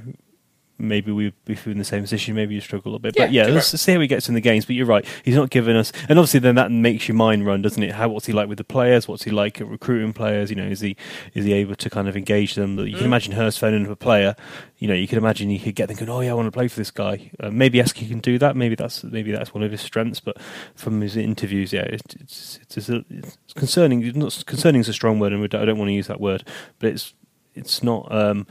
maybe 0.79 1.11
we 1.11 1.33
if 1.47 1.65
we 1.65 1.69
were 1.69 1.73
in 1.73 1.77
the 1.77 1.83
same 1.83 2.01
position, 2.03 2.35
maybe 2.35 2.55
you 2.55 2.61
struggle 2.61 2.89
a 2.89 2.91
little 2.91 2.99
bit. 2.99 3.15
but 3.15 3.31
Yeah, 3.31 3.47
yeah, 3.47 3.53
let's 3.53 3.67
see 3.79 3.93
how 3.93 3.99
he 3.99 4.07
gets 4.07 4.27
in 4.29 4.35
the 4.35 4.41
games. 4.41 4.65
But 4.65 4.75
you're 4.75 4.85
right, 4.85 5.05
he's 5.23 5.35
not 5.35 5.49
giving 5.49 5.75
us, 5.75 5.91
and 6.09 6.17
obviously 6.19 6.39
then 6.39 6.55
that 6.55 6.71
makes 6.71 7.07
your 7.07 7.15
mind 7.15 7.45
run, 7.45 7.61
doesn't 7.61 7.81
it? 7.81 7.93
How 7.93 8.09
what's 8.09 8.25
he 8.25 8.33
like 8.33 8.47
with 8.49 8.57
the 8.57 8.63
players? 8.63 9.07
What's 9.07 9.23
he 9.23 9.31
like 9.31 9.59
at 9.61 9.67
recruiting 9.67 10.13
players? 10.13 10.49
You 10.49 10.55
know, 10.57 10.65
is 10.67 10.79
he 10.81 10.95
is 11.33 11.45
he 11.45 11.53
able 11.53 11.75
to 11.75 11.89
kind 11.89 12.07
of 12.07 12.15
engage 12.15 12.55
them? 12.55 12.77
You 12.79 12.91
can 12.95 13.03
Mm. 13.03 13.05
imagine 13.05 13.33
Hurst 13.33 13.59
phoning 13.59 13.85
up 13.85 13.91
a 13.91 13.95
player. 13.95 14.35
You 14.77 14.87
know, 14.87 14.93
you 14.93 15.07
can 15.07 15.17
imagine 15.17 15.49
you 15.49 15.59
could 15.59 15.73
get 15.75 15.87
them 15.87 15.97
going, 15.97 16.09
oh 16.09 16.21
yeah, 16.21 16.31
I 16.31 16.33
want 16.35 16.45
to 16.47 16.51
play 16.51 16.67
for 16.67 16.75
this 16.79 16.91
guy. 16.91 17.31
Uh, 17.39 17.49
maybe 17.49 17.79
Askey 17.79 18.07
can 18.07 18.19
do 18.19 18.37
that. 18.39 18.55
Maybe 18.55 18.75
that's 18.75 19.03
maybe 19.03 19.31
that's 19.31 19.53
one 19.53 19.63
of 19.63 19.71
his 19.71 19.81
strengths. 19.81 20.19
But 20.19 20.37
from 20.75 21.01
his 21.01 21.17
interviews, 21.17 21.73
yeah, 21.73 21.81
it, 21.81 22.01
it's 22.19 22.59
it's, 22.61 22.77
it's 22.89 23.53
concerning. 23.55 24.03
It's 24.03 24.15
not 24.17 24.43
concerning 24.45 24.81
is 24.81 24.89
a 24.89 24.93
strong 24.93 25.19
word, 25.19 25.33
and 25.33 25.43
I 25.43 25.65
don't 25.65 25.77
want 25.79 25.89
to 25.89 25.93
use 25.93 26.07
that 26.07 26.21
word, 26.21 26.47
but 26.79 26.89
it's 26.91 27.13
it's 27.55 27.81
not. 27.81 28.07
Um, 28.13 28.45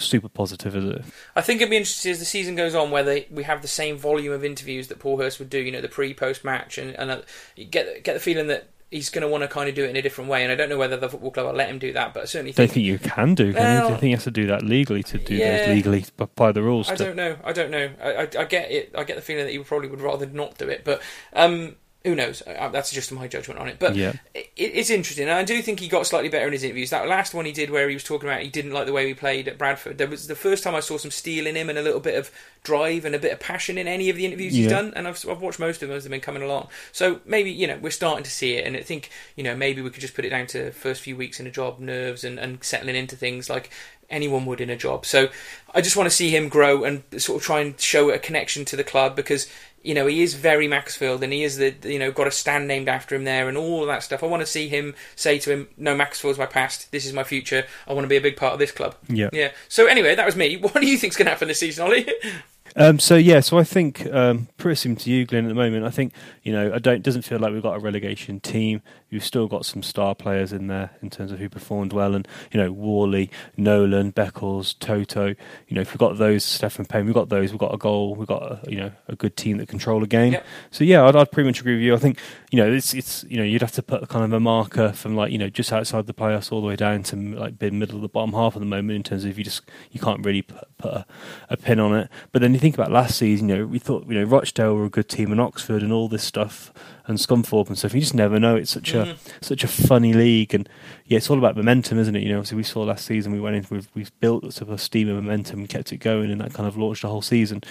Super 0.00 0.28
positive, 0.28 0.74
is 0.74 0.84
it? 0.84 1.02
I 1.36 1.40
think 1.42 1.60
it'd 1.60 1.70
be 1.70 1.76
interesting 1.76 2.12
as 2.12 2.18
the 2.18 2.24
season 2.24 2.54
goes 2.56 2.74
on 2.74 2.90
whether 2.90 3.20
we 3.30 3.42
have 3.44 3.62
the 3.62 3.68
same 3.68 3.96
volume 3.98 4.32
of 4.32 4.44
interviews 4.44 4.88
that 4.88 4.98
Paul 4.98 5.18
Hurst 5.18 5.38
would 5.38 5.50
do. 5.50 5.58
You 5.58 5.70
know, 5.72 5.80
the 5.80 5.88
pre 5.88 6.14
post 6.14 6.44
match, 6.44 6.78
and 6.78 6.94
and 6.98 7.10
uh, 7.10 7.22
get 7.70 8.02
get 8.04 8.14
the 8.14 8.20
feeling 8.20 8.46
that. 8.48 8.68
He's 8.92 9.08
going 9.08 9.22
to 9.22 9.28
want 9.28 9.42
to 9.42 9.48
kind 9.48 9.68
of 9.68 9.76
do 9.76 9.84
it 9.84 9.90
in 9.90 9.94
a 9.94 10.02
different 10.02 10.28
way, 10.28 10.42
and 10.42 10.50
I 10.50 10.56
don't 10.56 10.68
know 10.68 10.76
whether 10.76 10.96
the 10.96 11.08
football 11.08 11.30
club 11.30 11.46
will 11.46 11.52
let 11.52 11.68
him 11.70 11.78
do 11.78 11.92
that. 11.92 12.12
But 12.12 12.24
I 12.24 12.26
certainly 12.26 12.50
don't 12.50 12.56
think 12.66 12.72
think 12.72 12.86
you 12.86 12.98
can 12.98 13.36
do. 13.36 13.52
Can 13.52 13.82
you? 13.82 13.84
I 13.84 13.88
think 13.90 14.02
he 14.02 14.10
has 14.10 14.24
to 14.24 14.32
do 14.32 14.48
that 14.48 14.62
legally 14.64 15.04
to 15.04 15.16
do 15.16 15.36
Yeah. 15.36 15.58
those 15.58 15.76
legally 15.76 16.04
by 16.34 16.50
the 16.50 16.60
rules. 16.60 16.90
I 16.90 16.96
to- 16.96 17.04
don't 17.04 17.14
know. 17.14 17.36
I 17.44 17.52
don't 17.52 17.70
know. 17.70 17.88
I, 18.02 18.12
I, 18.14 18.22
I 18.22 18.44
get 18.46 18.68
it. 18.72 18.92
I 18.98 19.04
get 19.04 19.14
the 19.14 19.22
feeling 19.22 19.44
that 19.44 19.52
he 19.52 19.60
probably 19.60 19.86
would 19.90 20.00
rather 20.00 20.26
not 20.26 20.58
do 20.58 20.68
it. 20.68 20.82
But 20.82 21.02
um, 21.34 21.76
who 22.04 22.14
knows? 22.14 22.42
Uh, 22.46 22.68
That's 22.70 22.90
just 22.90 23.12
my 23.12 23.28
judgment 23.28 23.60
on 23.60 23.68
it. 23.68 23.78
But 23.78 23.94
yeah, 23.94 24.14
it, 24.34 24.50
it's 24.56 24.90
interesting. 24.90 25.28
And 25.28 25.38
I 25.38 25.44
do 25.44 25.60
think 25.60 25.80
he 25.80 25.88
got 25.88 26.06
slightly 26.06 26.28
better 26.28 26.46
in 26.46 26.52
his 26.52 26.64
interviews. 26.64 26.90
That 26.90 27.08
last 27.08 27.34
one 27.34 27.44
he 27.44 27.52
did, 27.52 27.70
where 27.70 27.88
he 27.88 27.94
was 27.94 28.04
talking 28.04 28.28
about 28.28 28.42
he 28.42 28.48
didn't 28.48 28.72
like 28.72 28.86
the 28.86 28.92
way 28.92 29.06
we 29.06 29.14
played 29.14 29.48
at 29.48 29.58
Bradford. 29.58 29.98
There 29.98 30.08
was 30.08 30.26
the 30.26 30.34
first 30.34 30.64
time 30.64 30.74
I 30.74 30.80
saw 30.80 30.96
some 30.96 31.10
steel 31.10 31.46
in 31.46 31.56
him 31.56 31.68
and 31.68 31.78
a 31.78 31.82
little 31.82 32.00
bit 32.00 32.16
of 32.16 32.30
drive 32.62 33.04
and 33.04 33.14
a 33.14 33.18
bit 33.18 33.32
of 33.32 33.40
passion 33.40 33.78
in 33.78 33.88
any 33.88 34.10
of 34.10 34.16
the 34.16 34.26
interviews 34.26 34.54
he's 34.54 34.68
done. 34.68 34.92
And 34.94 35.08
I've, 35.08 35.24
I've 35.28 35.40
watched 35.40 35.58
most 35.58 35.82
of 35.82 35.88
them 35.88 35.96
as 35.96 36.04
they've 36.04 36.10
been 36.10 36.20
coming 36.20 36.42
along. 36.42 36.68
So 36.92 37.20
maybe 37.24 37.50
you 37.50 37.66
know 37.66 37.78
we're 37.80 37.90
starting 37.90 38.24
to 38.24 38.30
see 38.30 38.54
it. 38.54 38.66
And 38.66 38.76
I 38.76 38.82
think 38.82 39.10
you 39.36 39.44
know 39.44 39.56
maybe 39.56 39.82
we 39.82 39.90
could 39.90 40.00
just 40.00 40.14
put 40.14 40.24
it 40.24 40.30
down 40.30 40.46
to 40.48 40.70
first 40.72 41.02
few 41.02 41.16
weeks 41.16 41.40
in 41.40 41.46
a 41.46 41.50
job, 41.50 41.78
nerves, 41.78 42.24
and, 42.24 42.38
and 42.38 42.62
settling 42.62 42.96
into 42.96 43.16
things 43.16 43.48
like 43.48 43.70
anyone 44.10 44.44
would 44.46 44.60
in 44.60 44.70
a 44.70 44.76
job. 44.76 45.06
So 45.06 45.28
I 45.74 45.80
just 45.80 45.96
want 45.96 46.08
to 46.08 46.14
see 46.14 46.30
him 46.30 46.48
grow 46.48 46.84
and 46.84 47.02
sort 47.18 47.40
of 47.40 47.46
try 47.46 47.60
and 47.60 47.80
show 47.80 48.10
a 48.10 48.18
connection 48.18 48.64
to 48.66 48.76
the 48.76 48.84
club 48.84 49.16
because 49.16 49.46
you 49.82 49.94
know 49.94 50.06
he 50.06 50.22
is 50.22 50.34
very 50.34 50.68
Macclesfield 50.68 51.22
and 51.22 51.32
he 51.32 51.42
is 51.42 51.56
the 51.56 51.74
you 51.84 51.98
know 51.98 52.10
got 52.12 52.26
a 52.26 52.30
stand 52.30 52.68
named 52.68 52.88
after 52.88 53.14
him 53.14 53.24
there 53.24 53.48
and 53.48 53.56
all 53.56 53.86
that 53.86 54.02
stuff. 54.02 54.22
I 54.22 54.26
want 54.26 54.40
to 54.42 54.46
see 54.46 54.68
him 54.68 54.94
say 55.16 55.38
to 55.38 55.50
him, 55.50 55.68
"No, 55.76 55.94
Macclesfield's 55.94 56.38
my 56.38 56.46
past. 56.46 56.90
This 56.92 57.06
is 57.06 57.12
my 57.12 57.24
future. 57.24 57.64
I 57.86 57.92
want 57.92 58.04
to 58.04 58.08
be 58.08 58.16
a 58.16 58.20
big 58.20 58.36
part 58.36 58.52
of 58.52 58.58
this 58.58 58.72
club." 58.72 58.96
yeah. 59.08 59.30
Yeah. 59.32 59.52
So 59.68 59.86
anyway, 59.86 60.14
that 60.14 60.26
was 60.26 60.36
me. 60.36 60.56
What 60.70 60.74
do 60.74 60.86
you 60.86 60.98
think's 60.98 61.16
going 61.16 61.26
to 61.26 61.30
happen 61.30 61.48
this 61.48 61.60
season, 61.60 61.84
Ollie? 61.84 62.06
Um, 62.76 62.98
so 62.98 63.16
yeah, 63.16 63.40
so 63.40 63.58
I 63.58 63.64
think 63.64 64.06
um, 64.12 64.48
pretty 64.56 64.76
similar 64.76 65.00
to 65.00 65.10
you, 65.10 65.26
Glenn. 65.26 65.44
At 65.44 65.48
the 65.48 65.54
moment, 65.54 65.84
I 65.84 65.90
think 65.90 66.12
you 66.42 66.52
know 66.52 66.72
I 66.72 66.78
don't 66.78 67.02
doesn't 67.02 67.22
feel 67.22 67.38
like 67.38 67.52
we've 67.52 67.62
got 67.62 67.76
a 67.76 67.80
relegation 67.80 68.40
team. 68.40 68.82
We've 69.10 69.24
still 69.24 69.48
got 69.48 69.66
some 69.66 69.82
star 69.82 70.14
players 70.14 70.52
in 70.52 70.68
there 70.68 70.90
in 71.02 71.10
terms 71.10 71.32
of 71.32 71.40
who 71.40 71.48
performed 71.48 71.92
well, 71.92 72.14
and 72.14 72.28
you 72.52 72.60
know 72.60 72.70
Whalley, 72.70 73.30
Nolan, 73.56 74.12
Beckles, 74.12 74.78
Toto. 74.78 75.28
You 75.28 75.74
know 75.74 75.80
if 75.80 75.92
we've 75.92 75.98
got 75.98 76.18
those, 76.18 76.44
Stefan 76.44 76.86
Payne, 76.86 77.06
we've 77.06 77.14
got 77.14 77.28
those. 77.28 77.50
We've 77.50 77.58
got 77.58 77.74
a 77.74 77.78
goal. 77.78 78.14
We've 78.14 78.28
got 78.28 78.42
a, 78.42 78.70
you 78.70 78.76
know 78.76 78.92
a 79.08 79.16
good 79.16 79.36
team 79.36 79.58
that 79.58 79.68
control 79.68 80.02
a 80.02 80.06
game. 80.06 80.34
Yep. 80.34 80.46
So 80.70 80.84
yeah, 80.84 81.04
I'd, 81.04 81.16
I'd 81.16 81.32
pretty 81.32 81.48
much 81.48 81.60
agree 81.60 81.74
with 81.74 81.82
you. 81.82 81.94
I 81.94 81.98
think 81.98 82.18
you 82.50 82.58
know 82.58 82.70
it's 82.70 82.94
it's 82.94 83.24
you 83.24 83.36
know 83.36 83.44
you'd 83.44 83.62
have 83.62 83.72
to 83.72 83.82
put 83.82 84.08
kind 84.08 84.24
of 84.24 84.32
a 84.32 84.40
marker 84.40 84.92
from 84.92 85.16
like 85.16 85.32
you 85.32 85.38
know 85.38 85.48
just 85.48 85.72
outside 85.72 86.06
the 86.06 86.14
playoffs 86.14 86.52
all 86.52 86.60
the 86.60 86.66
way 86.68 86.76
down 86.76 87.02
to 87.04 87.16
like 87.16 87.58
the 87.58 87.70
middle 87.70 87.96
of 87.96 88.02
the 88.02 88.08
bottom 88.08 88.32
half 88.32 88.54
at 88.54 88.60
the 88.60 88.66
moment 88.66 88.96
in 88.96 89.02
terms 89.02 89.24
of 89.24 89.36
you 89.36 89.44
just 89.44 89.62
you 89.90 89.98
can't 89.98 90.24
really 90.24 90.42
put, 90.42 90.68
put 90.78 90.92
a, 90.92 91.06
a 91.48 91.56
pin 91.56 91.80
on 91.80 91.96
it. 91.96 92.08
But 92.30 92.42
then 92.42 92.59
think 92.60 92.74
about 92.76 92.92
last 92.92 93.16
season, 93.18 93.48
you 93.48 93.56
know 93.56 93.66
we 93.66 93.78
thought 93.78 94.06
you 94.08 94.14
know 94.14 94.24
Rochdale 94.24 94.74
were 94.74 94.84
a 94.84 94.90
good 94.90 95.08
team 95.08 95.32
and 95.32 95.40
Oxford 95.40 95.82
and 95.82 95.92
all 95.92 96.08
this 96.08 96.22
stuff 96.22 96.72
and 97.06 97.18
Scunthorpe 97.18 97.68
and 97.68 97.76
stuff. 97.78 97.94
You 97.94 98.00
just 98.00 98.14
never 98.14 98.38
know. 98.38 98.54
It's 98.56 98.70
such 98.70 98.92
Mhm. 98.92 99.16
a 99.40 99.44
such 99.44 99.64
a 99.64 99.68
funny 99.68 100.12
league 100.12 100.54
and 100.54 100.68
yeah, 101.06 101.16
it's 101.16 101.30
all 101.30 101.38
about 101.38 101.56
momentum, 101.56 101.98
isn't 101.98 102.14
it? 102.14 102.22
You 102.22 102.28
know, 102.34 102.42
so 102.42 102.54
we 102.56 102.62
saw 102.62 102.82
last 102.82 103.04
season 103.06 103.32
we 103.32 103.40
went 103.40 103.56
in 103.56 103.66
we've 103.70 103.88
we've 103.94 104.12
built 104.20 104.44
sort 104.52 104.68
of 104.68 104.70
a 104.74 104.78
steam 104.78 105.08
of 105.08 105.16
momentum 105.16 105.60
and 105.60 105.68
kept 105.68 105.92
it 105.92 105.96
going 105.98 106.30
and 106.30 106.40
that 106.40 106.52
kind 106.54 106.68
of 106.68 106.76
launched 106.76 107.02
the 107.02 107.08
whole 107.08 107.22
season 107.22 107.62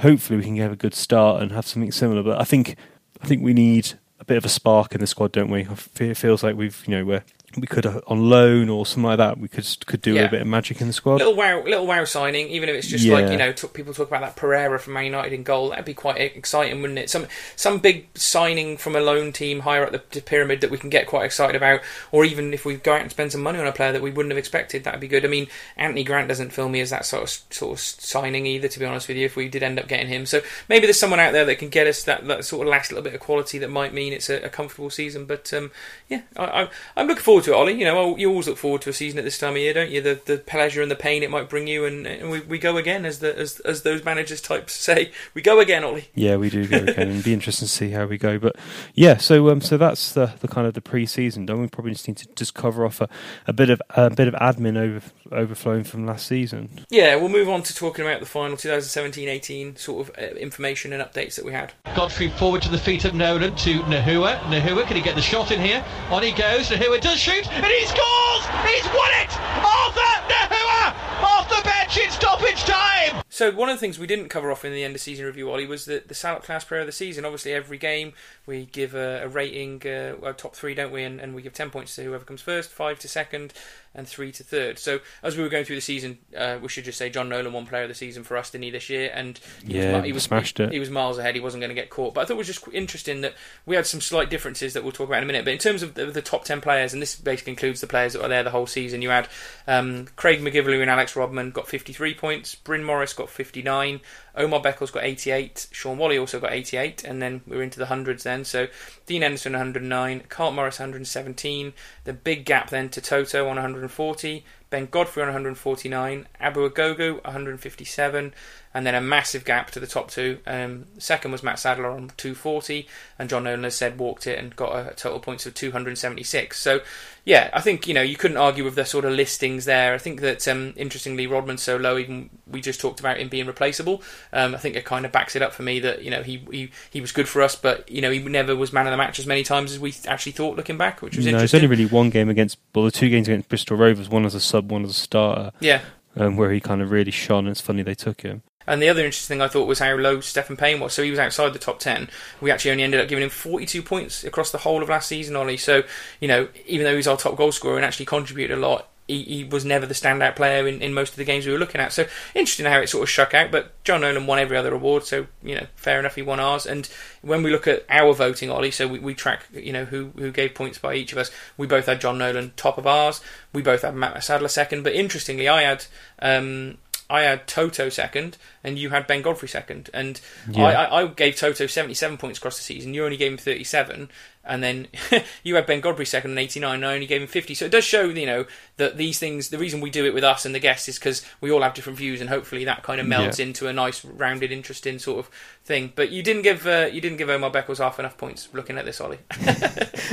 hopefully 0.00 0.36
we 0.38 0.44
can 0.44 0.56
have 0.58 0.72
a 0.72 0.76
good 0.76 0.92
start 0.94 1.40
and 1.42 1.52
have 1.52 1.66
something 1.66 1.90
similar. 1.90 2.22
But 2.22 2.38
I 2.40 2.44
think 2.44 2.76
I 3.22 3.26
think 3.26 3.42
we 3.42 3.54
need 3.54 3.94
a 4.20 4.24
bit 4.24 4.36
of 4.36 4.44
a 4.44 4.48
spark 4.48 4.94
in 4.94 5.00
the 5.00 5.06
squad, 5.06 5.32
don't 5.32 5.50
we? 5.50 5.66
It 6.00 6.16
feels 6.16 6.42
like 6.42 6.54
we've 6.56 6.82
you 6.86 6.96
know 6.96 7.04
we're 7.04 7.24
we 7.56 7.66
could 7.66 7.86
uh, 7.86 8.00
on 8.06 8.28
loan 8.28 8.68
or 8.68 8.84
something 8.86 9.04
like 9.04 9.18
that. 9.18 9.38
We 9.38 9.48
could 9.48 9.66
could 9.86 10.02
do 10.02 10.14
Yeah. 10.14 10.22
a 10.22 10.30
bit 10.30 10.40
of 10.42 10.46
magic 10.46 10.80
in 10.80 10.86
the 10.86 10.92
squad. 10.92 11.16
little 11.16 11.34
wow, 11.34 11.62
little 11.62 11.86
wow 11.86 12.04
signing. 12.04 12.48
Even 12.48 12.68
if 12.68 12.74
it's 12.76 12.88
just 12.88 13.04
Yeah. 13.04 13.14
like 13.14 13.30
you 13.30 13.36
know, 13.38 13.52
people 13.52 13.94
talk 13.94 14.08
about 14.08 14.20
that 14.22 14.36
Pereira 14.36 14.78
from 14.78 14.92
Man 14.94 15.04
United 15.04 15.32
in 15.32 15.42
goal. 15.42 15.70
That'd 15.70 15.84
be 15.84 15.94
quite 15.94 16.18
exciting, 16.20 16.80
wouldn't 16.82 16.98
it? 16.98 17.10
Some 17.10 17.26
some 17.56 17.78
big 17.78 18.06
signing 18.14 18.76
from 18.76 18.94
a 18.96 19.00
loan 19.00 19.32
team 19.32 19.60
higher 19.60 19.84
up 19.84 19.92
the, 19.92 20.02
the 20.10 20.20
pyramid 20.20 20.60
that 20.60 20.70
we 20.70 20.78
can 20.78 20.90
get 20.90 21.06
quite 21.06 21.24
excited 21.24 21.56
about. 21.56 21.80
Or 22.12 22.24
even 22.24 22.52
if 22.52 22.64
we 22.64 22.74
go 22.76 22.94
out 22.94 23.02
and 23.02 23.10
spend 23.10 23.32
some 23.32 23.42
money 23.42 23.58
on 23.58 23.66
a 23.66 23.72
player 23.72 23.92
that 23.92 24.02
we 24.02 24.10
wouldn't 24.10 24.30
have 24.32 24.38
expected, 24.38 24.84
that'd 24.84 25.00
be 25.00 25.08
good. 25.08 25.24
I 25.24 25.28
mean, 25.28 25.48
Anthony 25.76 26.04
Grant 26.04 26.28
doesn't 26.28 26.50
fill 26.52 26.68
me 26.68 26.80
as 26.80 26.90
that 26.90 27.06
sort 27.06 27.22
of 27.22 27.30
sort 27.50 27.72
of 27.72 27.80
signing 27.80 28.46
either. 28.46 28.68
To 28.68 28.78
be 28.78 28.84
honest 28.84 29.08
with 29.08 29.16
you, 29.16 29.26
if 29.26 29.36
we 29.36 29.48
did 29.48 29.62
end 29.62 29.78
up 29.78 29.88
getting 29.88 30.08
him, 30.08 30.26
so 30.26 30.40
maybe 30.68 30.86
there's 30.86 30.98
someone 30.98 31.20
out 31.20 31.32
there 31.32 31.44
that 31.44 31.56
can 31.58 31.68
get 31.68 31.86
us 31.86 32.02
that, 32.04 32.26
that 32.26 32.44
sort 32.44 32.66
of 32.66 32.70
last 32.70 32.90
little 32.90 33.04
bit 33.04 33.14
of 33.14 33.20
quality 33.20 33.58
that 33.58 33.70
might 33.70 33.94
mean 33.94 34.12
it's 34.12 34.28
a, 34.28 34.42
a 34.44 34.48
comfortable 34.48 34.90
season. 34.90 35.24
But 35.26 35.52
um, 35.54 35.70
yeah, 36.08 36.22
I, 36.36 36.44
I, 36.62 36.68
I'm 36.96 37.06
looking 37.06 37.22
forward 37.22 37.44
to 37.46 37.52
it. 37.52 37.56
Ollie. 37.56 37.74
You 37.74 37.84
know, 37.84 38.16
you 38.16 38.28
always 38.28 38.46
look 38.46 38.58
forward 38.58 38.82
to 38.82 38.90
a 38.90 38.92
season 38.92 39.18
at 39.18 39.24
this 39.24 39.38
time 39.38 39.52
of 39.52 39.58
year, 39.58 39.72
don't 39.72 39.90
you? 39.90 40.00
The 40.00 40.20
the 40.24 40.38
pleasure 40.38 40.82
and 40.82 40.90
the 40.90 40.96
pain 40.96 41.22
it 41.22 41.30
might 41.30 41.48
bring 41.48 41.66
you, 41.66 41.84
and, 41.84 42.06
and 42.06 42.30
we, 42.30 42.40
we 42.40 42.58
go 42.58 42.76
again, 42.76 43.04
as 43.04 43.20
the 43.20 43.36
as 43.38 43.60
as 43.60 43.82
those 43.82 44.04
managers 44.04 44.40
types 44.40 44.72
say, 44.74 45.10
we 45.34 45.42
go 45.42 45.60
again, 45.60 45.84
Ollie. 45.84 46.08
Yeah, 46.14 46.36
we 46.36 46.50
do 46.50 46.66
go 46.66 46.76
again, 46.78 47.08
and 47.08 47.24
be 47.24 47.32
interesting 47.32 47.66
to 47.66 47.72
see 47.72 47.90
how 47.90 48.06
we 48.06 48.18
go. 48.18 48.38
But 48.38 48.56
yeah, 48.94 49.16
so 49.16 49.48
um, 49.50 49.60
so 49.60 49.76
that's 49.76 50.12
the 50.12 50.34
the 50.40 50.48
kind 50.48 50.66
of 50.66 50.74
the 50.74 50.80
pre-season. 50.80 51.46
Don't 51.46 51.60
we 51.60 51.68
probably 51.68 51.92
just 51.92 52.08
need 52.08 52.18
to 52.18 52.28
just 52.34 52.54
cover 52.54 52.84
off 52.84 53.00
a, 53.00 53.08
a 53.46 53.52
bit 53.52 53.70
of 53.70 53.80
a 53.90 54.10
bit 54.10 54.28
of 54.28 54.34
admin 54.34 54.76
over 54.76 55.00
overflowing 55.32 55.84
from 55.84 56.06
last 56.06 56.26
season. 56.26 56.68
Yeah, 56.90 57.16
we'll 57.16 57.28
move 57.28 57.48
on 57.48 57.62
to 57.64 57.74
talking 57.74 58.04
about 58.04 58.20
the 58.20 58.26
final 58.26 58.56
2017-18 58.56 59.78
sort 59.78 60.08
of 60.08 60.18
uh, 60.18 60.34
information 60.36 60.92
and 60.92 61.02
updates 61.02 61.36
that 61.36 61.44
we 61.44 61.52
had. 61.52 61.72
Godfrey 61.94 62.30
forward 62.30 62.62
to 62.62 62.70
the 62.70 62.78
feet 62.78 63.04
of 63.04 63.14
Nolan 63.14 63.54
to 63.56 63.80
Gnahoua. 63.80 64.40
Gnahoua, 64.50 64.86
can 64.86 64.96
he 64.96 65.02
get 65.02 65.14
the 65.14 65.22
shot 65.22 65.50
in 65.50 65.60
here? 65.60 65.84
On 66.10 66.22
he 66.22 66.32
goes. 66.32 66.68
Gnahoua 66.68 67.00
does 67.00 67.18
shoot, 67.18 67.46
and 67.52 67.66
he 67.66 67.86
scores! 67.86 68.44
He's 68.66 68.86
won 68.86 69.10
it! 69.22 69.32
Arthur 69.64 70.16
Gnahoua 70.28 70.94
off 71.22 71.48
the 71.48 71.62
bench 71.64 71.98
in 71.98 72.10
stoppage 72.10 72.64
time. 72.64 73.22
So 73.36 73.50
one 73.52 73.68
of 73.68 73.76
the 73.76 73.80
things 73.80 73.98
we 73.98 74.06
didn't 74.06 74.30
cover 74.30 74.50
off 74.50 74.64
in 74.64 74.72
the 74.72 74.82
end 74.82 74.94
of 74.94 75.02
season 75.02 75.26
review, 75.26 75.50
Ollie, 75.52 75.66
was 75.66 75.84
the 75.84 76.02
the 76.06 76.14
Salop 76.14 76.42
Cast 76.42 76.68
Player 76.68 76.80
of 76.80 76.86
the 76.86 76.92
Season. 76.92 77.26
Obviously, 77.26 77.52
every 77.52 77.76
game 77.76 78.14
we 78.46 78.64
give 78.64 78.94
a, 78.94 79.24
a 79.24 79.28
rating, 79.28 79.82
uh, 79.84 80.14
a 80.26 80.32
top 80.32 80.56
three, 80.56 80.74
don't 80.74 80.90
we? 80.90 81.04
And, 81.04 81.20
and 81.20 81.34
we 81.34 81.42
give 81.42 81.52
ten 81.52 81.68
points 81.68 81.94
to 81.96 82.02
whoever 82.02 82.24
comes 82.24 82.40
first, 82.40 82.70
five 82.70 82.98
to 83.00 83.08
second, 83.08 83.52
and 83.96 84.06
three 84.06 84.30
to 84.30 84.44
third. 84.44 84.78
So 84.78 85.00
as 85.22 85.36
we 85.36 85.42
were 85.42 85.48
going 85.48 85.64
through 85.64 85.76
the 85.76 85.82
season, 85.82 86.18
uh, 86.36 86.58
we 86.62 86.68
should 86.68 86.84
just 86.84 86.98
say 86.98 87.10
John 87.10 87.28
Nolan 87.28 87.52
won 87.52 87.66
Player 87.66 87.82
of 87.82 87.88
the 87.88 87.94
Season 87.94 88.22
for 88.22 88.36
us, 88.36 88.50
didn't 88.50 88.64
he, 88.64 88.70
this 88.70 88.88
year? 88.88 89.10
And 89.12 89.40
he 89.64 89.78
Yeah, 89.78 89.96
was, 89.96 90.04
he 90.04 90.12
was 90.12 90.22
smashed 90.22 90.58
he, 90.58 90.64
it. 90.64 90.72
He 90.72 90.78
was 90.78 90.90
miles 90.90 91.18
ahead. 91.18 91.34
He 91.34 91.40
wasn't 91.40 91.62
going 91.62 91.70
to 91.70 91.74
get 91.74 91.90
caught. 91.90 92.14
But 92.14 92.20
I 92.20 92.24
thought 92.24 92.34
it 92.34 92.38
was 92.38 92.46
just 92.46 92.66
interesting 92.72 93.22
that 93.22 93.34
we 93.64 93.74
had 93.74 93.86
some 93.86 94.00
slight 94.00 94.30
differences 94.30 94.74
that 94.74 94.82
we'll 94.82 94.92
talk 94.92 95.08
about 95.08 95.18
in 95.18 95.24
a 95.24 95.26
minute. 95.26 95.44
But 95.44 95.52
in 95.52 95.58
terms 95.58 95.82
of 95.82 95.94
the, 95.94 96.06
the 96.06 96.22
top 96.22 96.44
ten 96.44 96.60
players, 96.60 96.92
and 96.92 97.00
this 97.00 97.16
basically 97.16 97.52
includes 97.52 97.80
the 97.80 97.86
players 97.86 98.12
that 98.12 98.22
were 98.22 98.28
there 98.28 98.42
the 98.42 98.50
whole 98.50 98.66
season, 98.66 99.02
you 99.02 99.10
had 99.10 99.28
um, 99.66 100.08
Craig 100.16 100.40
McGillivray 100.40 100.80
and 100.80 100.90
Alex 100.90 101.16
Rodman 101.16 101.50
got 101.50 101.66
53 101.68 102.14
points. 102.14 102.54
Bryn 102.54 102.84
Morris 102.84 103.14
got 103.14 103.25
59. 103.26 104.00
Omar 104.34 104.60
Beckles 104.60 104.92
got 104.92 105.04
88. 105.04 105.68
Shaun 105.70 105.98
Whalley 105.98 106.18
also 106.18 106.40
got 106.40 106.52
88. 106.52 107.04
And 107.04 107.20
then 107.20 107.42
we're 107.46 107.62
into 107.62 107.78
the 107.78 107.86
hundreds 107.86 108.24
then. 108.24 108.44
So 108.44 108.68
Dean 109.06 109.22
Henderson 109.22 109.52
109. 109.52 110.24
Carl 110.28 110.52
Morris 110.52 110.78
117. 110.78 111.72
The 112.04 112.12
big 112.12 112.44
gap 112.44 112.70
then 112.70 112.88
to 112.90 113.00
Toto 113.00 113.48
on 113.48 113.56
140. 113.56 114.44
Ben 114.68 114.88
Godfrey 114.90 115.22
on 115.22 115.28
149. 115.28 116.26
Abu 116.40 116.68
Ogogo 116.68 117.24
157. 117.24 118.34
And 118.74 118.86
then 118.86 118.94
a 118.94 119.00
massive 119.00 119.44
gap 119.44 119.70
to 119.70 119.80
the 119.80 119.86
top 119.86 120.10
two. 120.10 120.38
Um, 120.46 120.86
second 120.98 121.32
was 121.32 121.42
Matt 121.42 121.58
Sadler 121.58 121.90
on 121.90 122.12
240. 122.16 122.86
And 123.18 123.28
John 123.28 123.44
Nolan, 123.44 123.70
said, 123.70 123.98
walked 123.98 124.26
it 124.26 124.38
and 124.38 124.54
got 124.54 124.74
a 124.76 124.94
total 124.94 125.20
points 125.20 125.46
of 125.46 125.54
276. 125.54 126.58
So 126.58 126.80
yeah, 127.26 127.50
I 127.52 127.60
think 127.60 127.88
you 127.88 127.92
know 127.92 128.02
you 128.02 128.16
couldn't 128.16 128.36
argue 128.36 128.62
with 128.62 128.76
the 128.76 128.84
sort 128.84 129.04
of 129.04 129.12
listings 129.12 129.64
there. 129.64 129.92
I 129.92 129.98
think 129.98 130.20
that 130.20 130.46
um, 130.46 130.72
interestingly, 130.76 131.26
Rodman's 131.26 131.60
so 131.60 131.76
low. 131.76 131.98
Even 131.98 132.30
we 132.46 132.60
just 132.60 132.80
talked 132.80 133.00
about 133.00 133.18
him 133.18 133.28
being 133.28 133.48
replaceable. 133.48 134.00
Um, 134.32 134.54
I 134.54 134.58
think 134.58 134.76
it 134.76 134.84
kind 134.84 135.04
of 135.04 135.10
backs 135.10 135.34
it 135.34 135.42
up 135.42 135.52
for 135.52 135.64
me 135.64 135.80
that 135.80 136.02
you 136.02 136.10
know 136.10 136.22
he, 136.22 136.46
he 136.52 136.70
he 136.88 137.00
was 137.00 137.10
good 137.10 137.28
for 137.28 137.42
us, 137.42 137.56
but 137.56 137.90
you 137.90 138.00
know 138.00 138.12
he 138.12 138.20
never 138.20 138.54
was 138.54 138.72
man 138.72 138.86
of 138.86 138.92
the 138.92 138.96
match 138.96 139.18
as 139.18 139.26
many 139.26 139.42
times 139.42 139.72
as 139.72 139.80
we 139.80 139.92
actually 140.06 140.32
thought 140.32 140.56
looking 140.56 140.78
back, 140.78 141.02
which 141.02 141.16
was 141.16 141.26
interesting. 141.26 141.38
No, 141.38 141.44
it's 141.44 141.54
only 141.54 141.66
really 141.66 141.86
one 141.86 142.10
game 142.10 142.28
against, 142.28 142.58
well, 142.72 142.84
the 142.84 142.92
two 142.92 143.08
games 143.08 143.26
against 143.26 143.48
Bristol 143.48 143.76
Rovers, 143.76 144.08
one 144.08 144.24
as 144.24 144.36
a 144.36 144.40
sub, 144.40 144.70
one 144.70 144.84
as 144.84 144.90
a 144.90 144.94
starter, 144.94 145.50
yeah. 145.58 145.80
um, 146.14 146.36
where 146.36 146.52
he 146.52 146.60
kind 146.60 146.80
of 146.80 146.92
really 146.92 147.10
shone. 147.10 147.46
And 147.46 147.48
it's 147.48 147.60
funny 147.60 147.82
they 147.82 147.96
took 147.96 148.20
him. 148.20 148.44
And 148.66 148.82
the 148.82 148.88
other 148.88 149.04
interesting 149.04 149.36
thing 149.36 149.42
I 149.42 149.48
thought 149.48 149.68
was 149.68 149.78
how 149.78 149.94
low 149.94 150.20
Stephen 150.20 150.56
Payne 150.56 150.80
was. 150.80 150.92
So 150.92 151.02
he 151.02 151.10
was 151.10 151.18
outside 151.18 151.52
the 151.52 151.58
top 151.58 151.78
10. 151.78 152.08
We 152.40 152.50
actually 152.50 152.72
only 152.72 152.84
ended 152.84 153.00
up 153.00 153.08
giving 153.08 153.24
him 153.24 153.30
42 153.30 153.82
points 153.82 154.24
across 154.24 154.50
the 154.50 154.58
whole 154.58 154.82
of 154.82 154.88
last 154.88 155.08
season, 155.08 155.36
Ollie. 155.36 155.56
So, 155.56 155.82
you 156.20 156.28
know, 156.28 156.48
even 156.66 156.84
though 156.84 156.96
he's 156.96 157.08
our 157.08 157.16
top 157.16 157.36
goal 157.36 157.52
scorer 157.52 157.76
and 157.76 157.84
actually 157.84 158.06
contributed 158.06 158.56
a 158.58 158.60
lot, 158.60 158.88
he, 159.08 159.22
he 159.22 159.44
was 159.44 159.64
never 159.64 159.86
the 159.86 159.94
standout 159.94 160.36
player 160.36 160.66
in, 160.66 160.82
in 160.82 160.92
most 160.92 161.10
of 161.10 161.16
the 161.16 161.24
games 161.24 161.46
we 161.46 161.52
were 161.52 161.58
looking 161.58 161.80
at. 161.80 161.92
So 161.92 162.06
interesting 162.34 162.66
how 162.66 162.80
it 162.80 162.88
sort 162.88 163.04
of 163.04 163.10
shook 163.10 163.34
out. 163.34 163.50
But 163.50 163.82
John 163.84 164.00
Nolan 164.00 164.26
won 164.26 164.38
every 164.38 164.56
other 164.56 164.74
award, 164.74 165.04
so 165.04 165.26
you 165.42 165.54
know, 165.54 165.66
fair 165.76 166.00
enough, 166.00 166.16
he 166.16 166.22
won 166.22 166.40
ours. 166.40 166.66
And 166.66 166.88
when 167.22 167.42
we 167.42 167.50
look 167.50 167.66
at 167.66 167.84
our 167.88 168.12
voting, 168.14 168.50
Ollie, 168.50 168.70
so 168.70 168.88
we, 168.88 168.98
we 168.98 169.14
track 169.14 169.46
you 169.52 169.72
know 169.72 169.84
who 169.84 170.12
who 170.16 170.32
gave 170.32 170.54
points 170.54 170.78
by 170.78 170.94
each 170.94 171.12
of 171.12 171.18
us. 171.18 171.30
We 171.56 171.66
both 171.66 171.86
had 171.86 172.00
John 172.00 172.18
Nolan 172.18 172.52
top 172.56 172.78
of 172.78 172.86
ours. 172.86 173.20
We 173.52 173.62
both 173.62 173.82
had 173.82 173.94
Matt 173.94 174.22
Sadler 174.24 174.48
second. 174.48 174.82
But 174.82 174.94
interestingly, 174.94 175.48
I 175.48 175.62
had. 175.62 175.86
Um, 176.18 176.78
I 177.08 177.22
had 177.22 177.46
Toto 177.46 177.88
second, 177.88 178.36
and 178.64 178.78
you 178.78 178.90
had 178.90 179.06
Ben 179.06 179.22
Godfrey 179.22 179.48
second. 179.48 179.90
And 179.94 180.20
Yeah. 180.50 180.64
I, 180.64 181.02
I, 181.02 181.06
gave 181.06 181.36
Toto 181.36 181.66
77 181.66 182.18
points 182.18 182.38
across 182.38 182.56
the 182.56 182.64
season. 182.64 182.94
You 182.94 183.04
only 183.04 183.16
gave 183.16 183.30
him 183.32 183.38
37. 183.38 184.10
And 184.44 184.62
then 184.62 184.88
you 185.44 185.54
had 185.56 185.66
Ben 185.66 185.80
Godfrey 185.80 186.06
second 186.06 186.30
and 186.30 186.38
89, 186.40 186.74
and 186.76 186.84
I 186.86 186.94
only 186.94 187.06
gave 187.06 187.20
him 187.20 187.28
50. 187.28 187.54
So 187.54 187.64
it 187.66 187.70
does 187.70 187.84
show, 187.84 188.04
you 188.04 188.26
know, 188.26 188.44
that 188.76 188.96
these 188.96 189.18
things, 189.18 189.48
the 189.50 189.58
reason 189.58 189.80
we 189.80 189.90
do 189.90 190.04
it 190.04 190.14
with 190.14 190.24
us 190.24 190.44
and 190.44 190.54
the 190.54 190.58
guests 190.60 190.88
is 190.88 190.98
because 190.98 191.24
we 191.40 191.50
all 191.50 191.62
have 191.62 191.74
different 191.74 191.98
views, 191.98 192.20
and 192.20 192.28
hopefully 192.30 192.64
that 192.64 192.82
kind 192.82 193.00
of 193.00 193.06
melds 193.06 193.38
Yeah. 193.38 193.46
into 193.46 193.68
a 193.68 193.72
nice, 193.72 194.04
rounded, 194.04 194.50
interesting 194.52 194.98
sort 194.98 195.18
of 195.20 195.30
thing. 195.66 195.92
But 195.94 196.10
you 196.10 196.22
didn't 196.22 196.42
give 196.42 196.66
uh, 196.66 196.88
you 196.90 197.00
didn't 197.00 197.18
give 197.18 197.28
Omar 197.28 197.50
Beckles 197.50 197.78
half 197.78 197.98
enough 197.98 198.16
points 198.16 198.48
looking 198.52 198.78
at 198.78 198.84
this, 198.84 199.00
Ollie. 199.00 199.18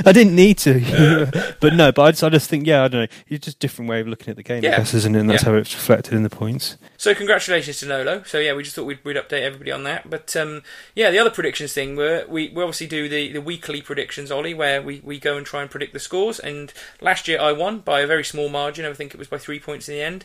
I 0.04 0.12
didn't 0.12 0.34
need 0.34 0.58
to, 0.58 1.54
but 1.60 1.72
no. 1.74 1.92
But 1.92 2.02
I 2.02 2.10
just, 2.10 2.24
I 2.24 2.28
just 2.28 2.50
think, 2.50 2.66
yeah, 2.66 2.82
I 2.84 2.88
don't 2.88 3.02
know. 3.02 3.16
It's 3.28 3.44
just 3.46 3.56
a 3.56 3.60
different 3.60 3.88
way 3.88 4.00
of 4.00 4.08
looking 4.08 4.30
at 4.30 4.36
the 4.36 4.42
game, 4.42 4.62
Yeah. 4.62 4.74
I 4.74 4.76
guess, 4.78 4.92
isn't 4.94 5.14
it? 5.14 5.20
And 5.20 5.30
that's 5.30 5.44
Yeah. 5.44 5.50
how 5.50 5.56
it's 5.56 5.74
reflected 5.74 6.14
in 6.14 6.22
the 6.24 6.30
points. 6.30 6.76
So 6.96 7.14
congratulations 7.14 7.78
to 7.78 7.86
Nolo. 7.86 8.22
So 8.24 8.38
yeah, 8.38 8.52
we 8.54 8.62
just 8.62 8.74
thought 8.76 8.84
we'd, 8.84 9.04
we'd 9.04 9.16
update 9.16 9.42
everybody 9.42 9.70
on 9.72 9.84
that. 9.84 10.10
But 10.10 10.34
um, 10.36 10.62
yeah, 10.94 11.10
the 11.10 11.18
other 11.18 11.30
predictions 11.30 11.72
thing 11.72 11.96
were 11.96 12.24
we, 12.28 12.48
we 12.50 12.62
obviously 12.62 12.86
do 12.86 13.08
the, 13.08 13.32
the 13.32 13.40
weekly 13.40 13.80
predictions, 13.80 14.30
Ollie, 14.30 14.54
where 14.54 14.82
we, 14.82 15.00
we 15.04 15.18
go 15.18 15.36
and 15.36 15.46
try 15.46 15.62
and 15.62 15.70
predict 15.70 15.92
the 15.92 16.00
scores. 16.00 16.38
And 16.40 16.72
last 17.00 17.28
year 17.28 17.40
I 17.40 17.52
won 17.52 17.78
by 17.80 18.00
a 18.00 18.06
very 18.06 18.24
small 18.24 18.48
margin. 18.48 18.84
I 18.84 18.92
think 18.92 19.14
it 19.14 19.18
was 19.18 19.28
by 19.28 19.38
three 19.38 19.60
points 19.60 19.88
in 19.88 19.94
the 19.94 20.02
end. 20.02 20.24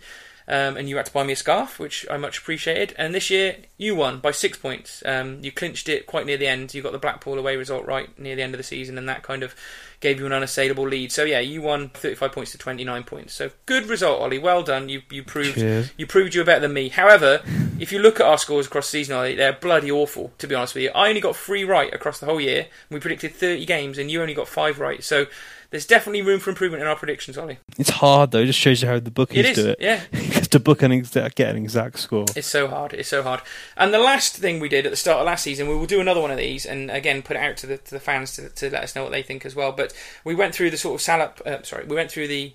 Um, 0.50 0.78
and 0.78 0.90
you 0.90 0.98
had 0.98 1.06
to 1.06 1.14
buy 1.14 1.24
me 1.24 1.34
a 1.34 1.36
scarf, 1.36 1.78
which 1.78 2.08
I 2.10 2.18
much 2.18 2.40
appreciated. 2.40 2.96
And 2.98 3.14
this 3.14 3.30
year 3.30 3.58
you 3.78 3.96
won 3.96 4.20
by 4.20 4.32
six 4.32 4.58
points. 4.58 5.04
Um, 5.06 5.44
you 5.44 5.52
clinched 5.52 5.88
it 5.88 6.08
quite 6.08 6.26
near 6.26 6.38
the 6.38 6.48
end. 6.48 6.74
You 6.74 6.82
got 6.82 6.92
the 6.92 6.98
Blackpool 6.98 7.38
away 7.38 7.56
result 7.56 7.86
right 7.86 8.18
near 8.18 8.36
the 8.36 8.42
end 8.42 8.56
of 8.56 8.58
the 8.58 8.64
season, 8.64 8.98
and 8.98 9.08
that 9.08 9.22
kind 9.22 9.44
of 9.44 9.54
gave 10.00 10.20
you 10.20 10.26
an 10.26 10.34
unassailable 10.34 10.88
lead. 10.88 11.12
So 11.12 11.24
yeah, 11.24 11.40
you 11.40 11.62
won 11.62 11.90
35 11.90 12.32
points 12.32 12.52
to 12.54 12.58
29 12.58 13.04
points. 13.04 13.34
So 13.34 13.52
good 13.68 13.86
result, 13.86 14.22
Ollie. 14.22 14.40
Well 14.40 14.64
done. 14.64 14.90
You 14.90 15.04
you 15.12 15.24
proved 15.24 15.56
Cheers. 15.56 15.92
you 15.98 16.08
proved 16.08 16.34
you 16.34 16.42
were 16.42 16.46
better 16.46 16.62
than 16.62 16.74
me. 16.74 16.90
However, 16.90 17.44
if 17.80 17.92
you 17.92 18.00
look 18.00 18.20
at 18.20 18.26
our 18.26 18.40
scores 18.40 18.66
across 18.66 18.88
the 18.88 18.98
season, 18.98 19.18
Ollie, 19.18 19.36
they're 19.36 19.54
bloody 19.54 19.92
awful. 19.92 20.32
To 20.40 20.48
be 20.48 20.56
honest 20.56 20.74
with 20.74 20.84
you, 20.84 20.90
I 20.96 21.10
only 21.10 21.22
got 21.22 21.36
three 21.36 21.64
right 21.64 21.94
across 21.94 22.20
the 22.20 22.26
whole 22.26 22.42
year. 22.42 22.66
We 22.90 23.00
predicted 23.00 23.36
30 23.36 23.66
games, 23.68 23.98
and 24.00 24.10
you 24.10 24.20
only 24.22 24.34
got 24.34 24.48
five 24.48 24.80
right. 24.80 25.04
So 25.04 25.28
there's 25.72 25.86
definitely 25.86 26.22
room 26.22 26.40
for 26.40 26.50
improvement 26.50 26.82
in 26.82 26.88
our 26.88 26.96
predictions, 26.96 27.38
Ollie. 27.38 27.60
It's 27.78 27.90
hard 27.90 28.32
though. 28.32 28.40
It 28.40 28.48
just 28.48 28.60
shows 28.60 28.82
you 28.82 28.88
how 28.88 29.00
the 29.00 29.12
bookies 29.12 29.40
It 29.40 29.46
is, 29.46 29.58
do 29.58 29.70
it. 29.70 29.78
yeah. 29.80 30.02
Because 30.12 30.48
to 30.50 30.60
book 30.60 30.82
an 30.82 30.92
exact, 30.92 31.36
get 31.36 31.50
an 31.50 31.58
exact 31.58 32.00
score. 32.00 32.26
It's 32.36 32.48
so 32.48 32.68
hard. 32.68 32.94
It's 32.94 33.10
so 33.10 33.22
hard. 33.24 33.42
And 33.78 33.94
the 33.94 34.00
last 34.00 34.36
thing 34.38 34.60
we 34.60 34.70
did 34.70 34.86
at 34.86 34.92
the 34.92 34.96
start 34.96 35.20
of 35.20 35.26
last 35.26 35.44
season, 35.44 35.68
we 35.68 35.76
will 35.76 35.86
do 35.86 36.00
another 36.02 36.22
one 36.22 36.32
of 36.32 36.38
these, 36.38 36.66
and 36.66 36.90
again 36.90 37.22
put 37.22 37.36
it 37.36 37.42
out 37.42 37.58
to 37.58 37.68
the 37.68 37.78
to 37.78 37.92
the 37.92 38.00
fans 38.00 38.36
to, 38.36 38.50
to 38.50 38.70
let 38.70 38.84
us 38.84 38.96
know 38.96 39.04
what 39.04 39.12
they 39.12 39.22
think 39.24 39.46
as 39.46 39.56
well. 39.56 39.72
But 39.72 39.94
we 40.24 40.34
went 40.36 40.56
through 40.56 40.70
the 40.72 40.78
sort 40.78 40.96
of 40.96 41.02
salop. 41.02 41.42
Uh, 41.46 41.62
sorry, 41.64 41.86
we 41.86 41.96
went 41.96 42.12
through 42.12 42.28
the. 42.28 42.54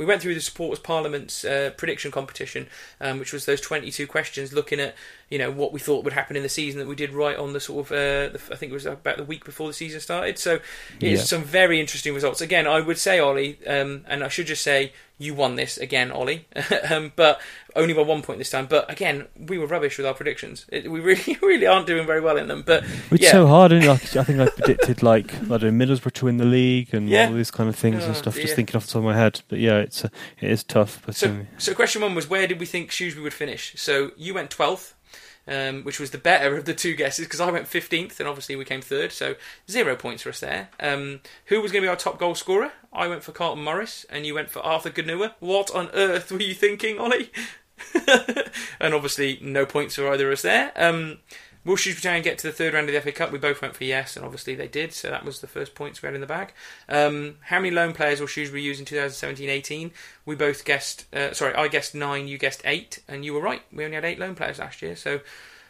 We 0.00 0.06
went 0.06 0.22
through 0.22 0.34
the 0.34 0.40
supporters 0.40 0.78
parliament's 0.78 1.44
uh, 1.44 1.72
prediction 1.76 2.10
competition, 2.10 2.68
um, 3.02 3.18
which 3.18 3.34
was 3.34 3.44
those 3.44 3.60
twenty-two 3.60 4.06
questions, 4.06 4.50
looking 4.50 4.80
at 4.80 4.94
you 5.28 5.36
know 5.38 5.50
what 5.50 5.74
we 5.74 5.78
thought 5.78 6.04
would 6.04 6.14
happen 6.14 6.36
in 6.36 6.42
the 6.42 6.48
season 6.48 6.80
that 6.80 6.88
we 6.88 6.96
did 6.96 7.12
right 7.12 7.36
on 7.36 7.52
the 7.52 7.60
sort 7.60 7.84
of 7.86 7.92
uh, 7.92 8.32
the, 8.32 8.40
I 8.50 8.56
think 8.56 8.70
it 8.70 8.74
was 8.74 8.86
about 8.86 9.18
the 9.18 9.24
week 9.24 9.44
before 9.44 9.68
the 9.68 9.74
season 9.74 10.00
started. 10.00 10.38
So 10.38 10.60
it's 11.00 11.20
Yeah. 11.20 11.24
some 11.24 11.44
very 11.44 11.78
interesting 11.80 12.14
results. 12.14 12.40
Again, 12.40 12.66
I 12.66 12.80
would 12.80 12.96
say 12.96 13.18
Ollie, 13.18 13.58
um, 13.66 14.06
and 14.08 14.24
I 14.24 14.28
should 14.28 14.46
just 14.46 14.62
say 14.62 14.94
you 15.20 15.34
won 15.34 15.54
this 15.54 15.76
again, 15.78 16.10
Ollie, 16.10 16.46
um, 16.90 17.12
but 17.14 17.40
only 17.76 17.92
by 17.92 18.00
one 18.02 18.22
point 18.22 18.38
this 18.38 18.50
time. 18.50 18.66
But 18.66 18.90
again, 18.90 19.26
we 19.38 19.58
were 19.58 19.66
rubbish 19.66 19.98
with 19.98 20.06
our 20.06 20.14
predictions. 20.14 20.64
It, 20.70 20.90
we 20.90 20.98
really, 21.00 21.36
really 21.42 21.66
aren't 21.66 21.86
doing 21.86 22.06
very 22.06 22.20
well 22.22 22.38
in 22.38 22.48
them. 22.48 22.62
But 22.66 22.84
It's 23.10 23.22
yeah, 23.24 23.32
so 23.32 23.46
hard, 23.46 23.70
isn't 23.72 23.84
it? 23.84 23.88
Like, 23.88 24.16
I 24.16 24.24
think 24.24 24.40
I 24.40 24.48
predicted 24.48 25.02
like 25.02 25.32
I 25.34 25.58
don't 25.58 25.76
know 25.76 25.84
Middlesbrough 25.86 26.12
to 26.12 26.24
win 26.24 26.38
the 26.38 26.46
league 26.46 26.94
and 26.94 27.08
Yeah. 27.08 27.28
all 27.28 27.34
these 27.34 27.50
kind 27.50 27.68
of 27.68 27.76
things 27.76 28.02
Oh, 28.02 28.08
and 28.08 28.16
stuff. 28.16 28.34
dear. 28.34 28.44
Just 28.44 28.56
thinking 28.56 28.76
off 28.76 28.86
the 28.86 28.92
top 28.92 29.00
of 29.00 29.04
my 29.04 29.16
head, 29.16 29.42
but 29.48 29.58
yeah, 29.58 29.76
it's 29.76 30.04
uh, 30.04 30.08
it 30.40 30.50
is 30.50 30.64
tough. 30.64 31.02
But 31.04 31.14
So, 31.14 31.28
um, 31.28 31.48
so 31.58 31.74
question 31.74 32.00
one 32.02 32.14
was 32.14 32.28
where 32.30 32.46
did 32.46 32.58
we 32.58 32.66
think 32.66 32.90
Shrewsbury 32.90 33.22
would 33.22 33.34
finish? 33.34 33.74
So 33.76 34.12
you 34.16 34.32
went 34.34 34.50
twelfth, 34.50 34.94
um, 35.50 35.82
which 35.82 36.00
was 36.00 36.12
the 36.12 36.18
better 36.18 36.56
of 36.56 36.64
the 36.64 36.72
two 36.72 36.94
guesses 36.94 37.26
because 37.26 37.40
I 37.40 37.50
went 37.50 37.68
fifteenth, 37.68 38.20
and 38.20 38.28
obviously 38.28 38.56
we 38.56 38.64
came 38.64 38.80
third, 38.80 39.12
so 39.12 39.34
zero 39.68 39.96
points 39.96 40.22
for 40.22 40.30
us 40.30 40.40
there. 40.40 40.70
Um, 40.78 41.20
who 41.46 41.60
was 41.60 41.72
going 41.72 41.82
to 41.82 41.86
be 41.86 41.90
our 41.90 41.96
top 41.96 42.18
goal 42.18 42.34
scorer? 42.34 42.72
I 42.92 43.08
went 43.08 43.24
for 43.24 43.32
Carlton 43.32 43.64
Morris, 43.64 44.06
and 44.08 44.24
you 44.24 44.34
went 44.34 44.50
for 44.50 44.60
Arthur 44.60 44.90
Gnahoua. 44.90 45.34
What 45.40 45.70
on 45.74 45.90
earth 45.92 46.32
were 46.32 46.40
you 46.40 46.54
thinking, 46.54 46.98
Ollie? 46.98 47.30
and 48.80 48.94
obviously 48.94 49.38
no 49.42 49.66
points 49.66 49.96
for 49.96 50.08
either 50.12 50.28
of 50.28 50.34
us 50.34 50.42
there. 50.42 50.72
Um, 50.76 51.18
Will 51.64 51.76
Shrewsbury 51.76 52.22
get 52.22 52.38
to 52.38 52.46
the 52.46 52.52
third 52.52 52.72
round 52.72 52.88
of 52.88 52.94
the 52.94 53.00
FA 53.00 53.12
Cup? 53.12 53.32
We 53.32 53.38
both 53.38 53.60
went 53.60 53.76
for 53.76 53.84
yes, 53.84 54.16
and 54.16 54.24
obviously 54.24 54.54
they 54.54 54.66
did, 54.66 54.94
so 54.94 55.10
that 55.10 55.24
was 55.24 55.40
the 55.40 55.46
first 55.46 55.74
points 55.74 56.00
we 56.00 56.06
had 56.06 56.14
in 56.14 56.22
the 56.22 56.26
bag. 56.26 56.54
Um, 56.88 57.36
how 57.42 57.58
many 57.58 57.70
loan 57.70 57.92
players 57.92 58.18
will 58.18 58.26
Shrewsbury 58.26 58.62
use 58.62 58.80
in 58.80 58.86
2017-18? 58.86 59.90
We 60.24 60.34
both 60.36 60.64
guessed, 60.64 61.04
uh, 61.14 61.34
sorry, 61.34 61.54
I 61.54 61.68
guessed 61.68 61.94
nine, 61.94 62.28
you 62.28 62.38
guessed 62.38 62.62
eight, 62.64 63.02
and 63.06 63.24
you 63.24 63.34
were 63.34 63.42
right. 63.42 63.62
We 63.72 63.84
only 63.84 63.96
had 63.96 64.06
eight 64.06 64.18
loan 64.18 64.34
players 64.34 64.58
last 64.58 64.80
year, 64.80 64.96
so 64.96 65.20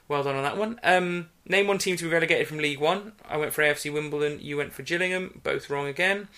well 0.06 0.22
done 0.22 0.36
on 0.36 0.44
that 0.44 0.56
one. 0.56 0.78
Um, 0.84 1.30
name 1.46 1.66
one 1.66 1.78
team 1.78 1.96
to 1.96 2.04
be 2.04 2.10
relegated 2.10 2.46
from 2.46 2.58
League 2.58 2.80
One. 2.80 3.12
I 3.28 3.36
went 3.36 3.52
for 3.52 3.62
AFC 3.62 3.92
Wimbledon, 3.92 4.38
you 4.40 4.56
went 4.56 4.72
for 4.72 4.82
Gillingham, 4.82 5.40
both 5.42 5.68
wrong 5.68 5.88
again. 5.88 6.28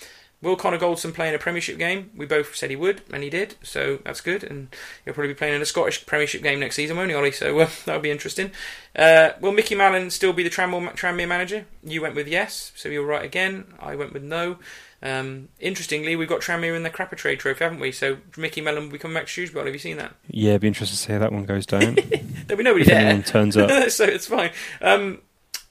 Will 0.43 0.57
Connor 0.57 0.79
Goldson 0.79 1.15
play 1.15 1.29
in 1.29 1.35
a 1.35 1.39
Premiership 1.39 1.79
game? 1.79 2.11
We 2.17 2.27
both 2.27 2.57
said 2.57 2.71
he 2.71 2.77
would, 2.77 3.03
and 3.13 3.23
he 3.23 3.31
did, 3.31 3.55
so 3.63 4.01
that's 4.05 4.21
good. 4.21 4.43
And 4.43 4.75
he'll 5.05 5.15
probably 5.15 5.33
be 5.33 5.39
playing 5.39 5.55
in 5.55 5.63
a 5.63 5.67
Scottish 5.67 6.05
Premiership 6.05 6.43
game 6.43 6.59
next 6.59 6.75
season, 6.75 6.97
won't 6.97 7.11
he, 7.11 7.15
Ollie? 7.15 7.31
So 7.31 7.57
uh, 7.61 7.71
that'll 7.87 8.03
be 8.03 8.11
interesting. 8.11 8.51
Uh, 8.95 9.31
will 9.41 9.53
Micky 9.53 9.77
Mellon 9.77 10.11
still 10.11 10.33
be 10.33 10.43
the 10.43 10.51
Tranmere, 10.51 10.97
Tranmere 10.97 11.29
manager? 11.29 11.65
You 11.85 12.03
went 12.03 12.17
with 12.17 12.27
yes, 12.27 12.73
so 12.75 12.89
you're 12.89 13.07
right 13.07 13.25
again. 13.25 13.73
I 13.79 13.95
went 13.95 14.13
with 14.13 14.25
no. 14.25 14.59
Um, 15.01 15.49
interestingly, 15.59 16.15
we've 16.15 16.29
got 16.29 16.41
Tranmere 16.41 16.77
in 16.77 16.83
the 16.83 16.91
Checkatrade 16.91 17.39
Trophy, 17.39 17.65
haven't 17.65 17.81
we? 17.81 17.93
So 17.93 18.19
Micky 18.37 18.61
Mellon 18.61 18.85
will 18.85 18.93
be 18.93 18.99
coming 18.99 19.15
back 19.15 19.25
to 19.25 19.31
Shrewsbury. 19.31 19.67
Have 19.67 19.75
you 19.75 19.79
seen 19.81 19.97
that? 19.97 20.15
Yeah, 20.29 20.51
it'd 20.51 20.61
be 20.63 20.69
interesting 20.69 20.97
to 20.97 21.03
see 21.03 21.13
how 21.13 21.19
that 21.21 21.33
one 21.33 21.45
goes 21.45 21.67
down. 21.67 21.95
There'll 22.47 22.59
be 22.59 22.65
nobody 22.65 22.83
if 22.83 22.89
there. 22.89 22.99
anyone 22.99 23.23
turns 23.25 23.57
up. 23.57 23.71
so 23.91 24.05
it's 24.05 24.27
fine. 24.27 24.51
Um, 24.81 25.21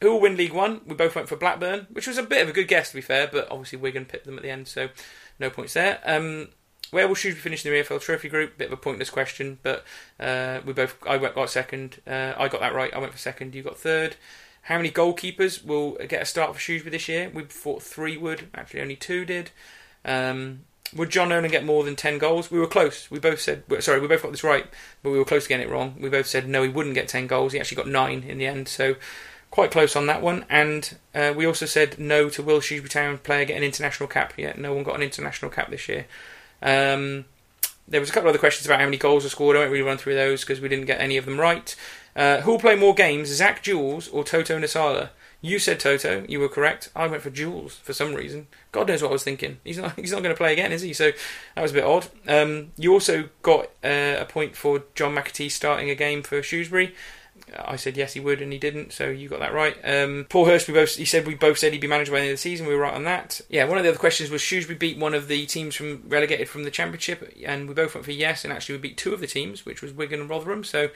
who 0.01 0.11
will 0.11 0.21
win 0.21 0.35
League 0.35 0.53
One? 0.53 0.81
We 0.85 0.95
both 0.95 1.15
went 1.15 1.29
for 1.29 1.35
Blackburn, 1.35 1.87
which 1.91 2.07
was 2.07 2.17
a 2.17 2.23
bit 2.23 2.41
of 2.41 2.49
a 2.49 2.53
good 2.53 2.67
guess 2.67 2.89
to 2.89 2.95
be 2.95 3.01
fair, 3.01 3.27
but 3.27 3.49
obviously 3.51 3.79
Wigan 3.79 4.05
picked 4.05 4.25
them 4.25 4.37
at 4.37 4.43
the 4.43 4.49
end, 4.49 4.67
so 4.67 4.89
no 5.39 5.49
points 5.49 5.73
there. 5.73 5.99
Um, 6.05 6.49
where 6.89 7.07
will 7.07 7.15
Shrewsbury 7.15 7.41
finish 7.41 7.65
in 7.65 7.71
the 7.71 7.79
EFL 7.79 8.01
Trophy 8.01 8.27
Group? 8.27 8.57
Bit 8.57 8.67
of 8.67 8.73
a 8.73 8.77
pointless 8.77 9.09
question, 9.09 9.59
but 9.63 9.85
uh, 10.19 10.59
we 10.65 10.73
both. 10.73 10.97
I 11.07 11.17
went 11.17 11.35
got 11.35 11.49
second. 11.49 12.01
Uh, 12.05 12.33
I 12.37 12.47
got 12.49 12.59
that 12.59 12.73
right. 12.73 12.93
I 12.93 12.97
went 12.97 13.13
for 13.13 13.17
second. 13.17 13.55
You 13.55 13.63
got 13.63 13.77
third. 13.77 14.17
How 14.63 14.77
many 14.77 14.91
goalkeepers 14.91 15.65
will 15.65 15.93
get 16.07 16.21
a 16.21 16.25
start 16.25 16.53
for 16.53 16.59
Shrewsbury 16.59 16.91
this 16.91 17.07
year? 17.07 17.31
We 17.33 17.43
thought 17.43 17.81
three 17.81 18.17
would. 18.17 18.49
Actually, 18.53 18.81
only 18.81 18.95
two 18.95 19.25
did. 19.25 19.51
Um, 20.03 20.65
would 20.95 21.09
John 21.09 21.29
Nolan 21.29 21.49
get 21.49 21.63
more 21.63 21.83
than 21.83 21.95
10 21.95 22.17
goals? 22.17 22.51
We 22.51 22.59
were 22.59 22.67
close. 22.67 23.09
We 23.09 23.19
both 23.19 23.39
said, 23.39 23.63
sorry, 23.79 24.01
we 24.01 24.07
both 24.07 24.23
got 24.23 24.31
this 24.31 24.43
right, 24.43 24.65
but 25.01 25.11
we 25.11 25.17
were 25.17 25.25
close 25.25 25.43
to 25.43 25.49
getting 25.49 25.67
it 25.67 25.71
wrong. 25.71 25.95
We 25.99 26.09
both 26.09 26.27
said 26.27 26.47
no, 26.47 26.63
he 26.63 26.69
wouldn't 26.69 26.95
get 26.95 27.07
10 27.07 27.27
goals. 27.27 27.53
He 27.53 27.59
actually 27.59 27.77
got 27.77 27.87
9 27.87 28.23
in 28.23 28.37
the 28.37 28.45
end, 28.45 28.67
so 28.67 28.95
quite 29.51 29.69
close 29.69 29.95
on 29.95 30.07
that 30.07 30.21
one. 30.21 30.45
And 30.49 30.97
uh, 31.13 31.33
we 31.35 31.45
also 31.45 31.65
said 31.65 31.99
no 31.99 32.29
to 32.29 32.41
Will 32.41 32.61
Shrewsbury 32.61 32.89
Town 32.89 33.17
player 33.19 33.45
get 33.45 33.57
an 33.57 33.63
international 33.63 34.07
cap. 34.07 34.33
Yet 34.37 34.57
no 34.57 34.73
one 34.73 34.83
got 34.83 34.95
an 34.95 35.03
international 35.03 35.51
cap 35.51 35.69
this 35.69 35.87
year. 35.87 36.05
Um, 36.61 37.25
there 37.87 37.99
was 37.99 38.09
a 38.09 38.13
couple 38.13 38.29
other 38.29 38.39
questions 38.39 38.65
about 38.65 38.79
how 38.79 38.85
many 38.85 38.97
goals 38.97 39.23
were 39.23 39.29
scored. 39.29 39.55
I 39.55 39.59
won't 39.59 39.71
really 39.71 39.83
run 39.83 39.97
through 39.97 40.15
those 40.15 40.41
because 40.41 40.61
we 40.61 40.69
didn't 40.69 40.85
get 40.85 41.01
any 41.01 41.17
of 41.17 41.25
them 41.25 41.39
right. 41.39 41.75
Uh, 42.15 42.41
who 42.41 42.51
will 42.51 42.59
play 42.59 42.75
more 42.75 42.93
games, 42.93 43.29
Zak 43.29 43.61
Jules 43.61 44.07
or 44.07 44.23
Toto 44.23 44.57
Nsiala? 44.57 45.09
You 45.43 45.57
said 45.57 45.79
Toto. 45.79 46.23
You 46.29 46.39
were 46.39 46.49
correct. 46.49 46.91
I 46.95 47.07
went 47.07 47.23
for 47.23 47.31
Jules 47.31 47.75
for 47.77 47.93
some 47.93 48.13
reason. 48.13 48.47
God 48.71 48.87
knows 48.87 49.01
what 49.01 49.09
I 49.09 49.13
was 49.13 49.23
thinking. 49.23 49.57
He's 49.63 49.77
not. 49.77 49.95
He's 49.99 50.11
not 50.11 50.21
going 50.21 50.33
to 50.33 50.37
play 50.37 50.53
again, 50.53 50.71
is 50.71 50.83
he? 50.83 50.93
So 50.93 51.11
that 51.55 51.61
was 51.61 51.71
a 51.71 51.75
bit 51.75 51.83
odd. 51.83 52.07
Um, 52.27 52.71
you 52.77 52.93
also 52.93 53.29
got 53.41 53.65
uh, 53.83 54.17
a 54.19 54.25
point 54.25 54.55
for 54.55 54.83
John 54.93 55.15
McAtee 55.15 55.49
starting 55.49 55.89
a 55.89 55.95
game 55.95 56.21
for 56.21 56.43
Shrewsbury. 56.43 56.93
I 57.57 57.75
said 57.75 57.97
yes, 57.97 58.13
he 58.13 58.19
would, 58.19 58.41
and 58.41 58.51
he 58.51 58.59
didn't. 58.59 58.93
So 58.93 59.09
you 59.09 59.29
got 59.29 59.39
that 59.39 59.53
right. 59.53 59.75
Um, 59.83 60.25
Paul 60.29 60.45
Hurst, 60.45 60.67
we 60.67 60.73
both 60.73 60.95
he 60.95 61.05
said 61.05 61.27
we 61.27 61.35
both 61.35 61.57
said 61.57 61.73
he'd 61.73 61.81
be 61.81 61.87
managed 61.87 62.11
by 62.11 62.17
the 62.17 62.23
end 62.23 62.31
of 62.31 62.35
the 62.35 62.41
season. 62.41 62.67
We 62.67 62.75
were 62.75 62.81
right 62.81 62.93
on 62.93 63.03
that. 63.05 63.41
Yeah, 63.49 63.65
one 63.65 63.77
of 63.77 63.83
the 63.83 63.89
other 63.89 63.99
questions 63.99 64.29
was 64.29 64.41
Shrewsbury 64.41 64.77
beat 64.77 64.97
one 64.97 65.13
of 65.13 65.27
the 65.27 65.45
teams 65.45 65.75
from 65.75 66.03
relegated 66.07 66.49
from 66.49 66.63
the 66.63 66.71
Championship, 66.71 67.33
and 67.45 67.67
we 67.67 67.73
both 67.73 67.95
went 67.95 68.05
for 68.05 68.11
yes. 68.11 68.43
And 68.43 68.53
actually, 68.53 68.75
we 68.75 68.81
beat 68.81 68.97
two 68.97 69.13
of 69.13 69.19
the 69.19 69.27
teams, 69.27 69.65
which 69.65 69.81
was 69.81 69.93
Wigan 69.93 70.21
and 70.21 70.29
Rotherham. 70.29 70.63
So 70.63 70.89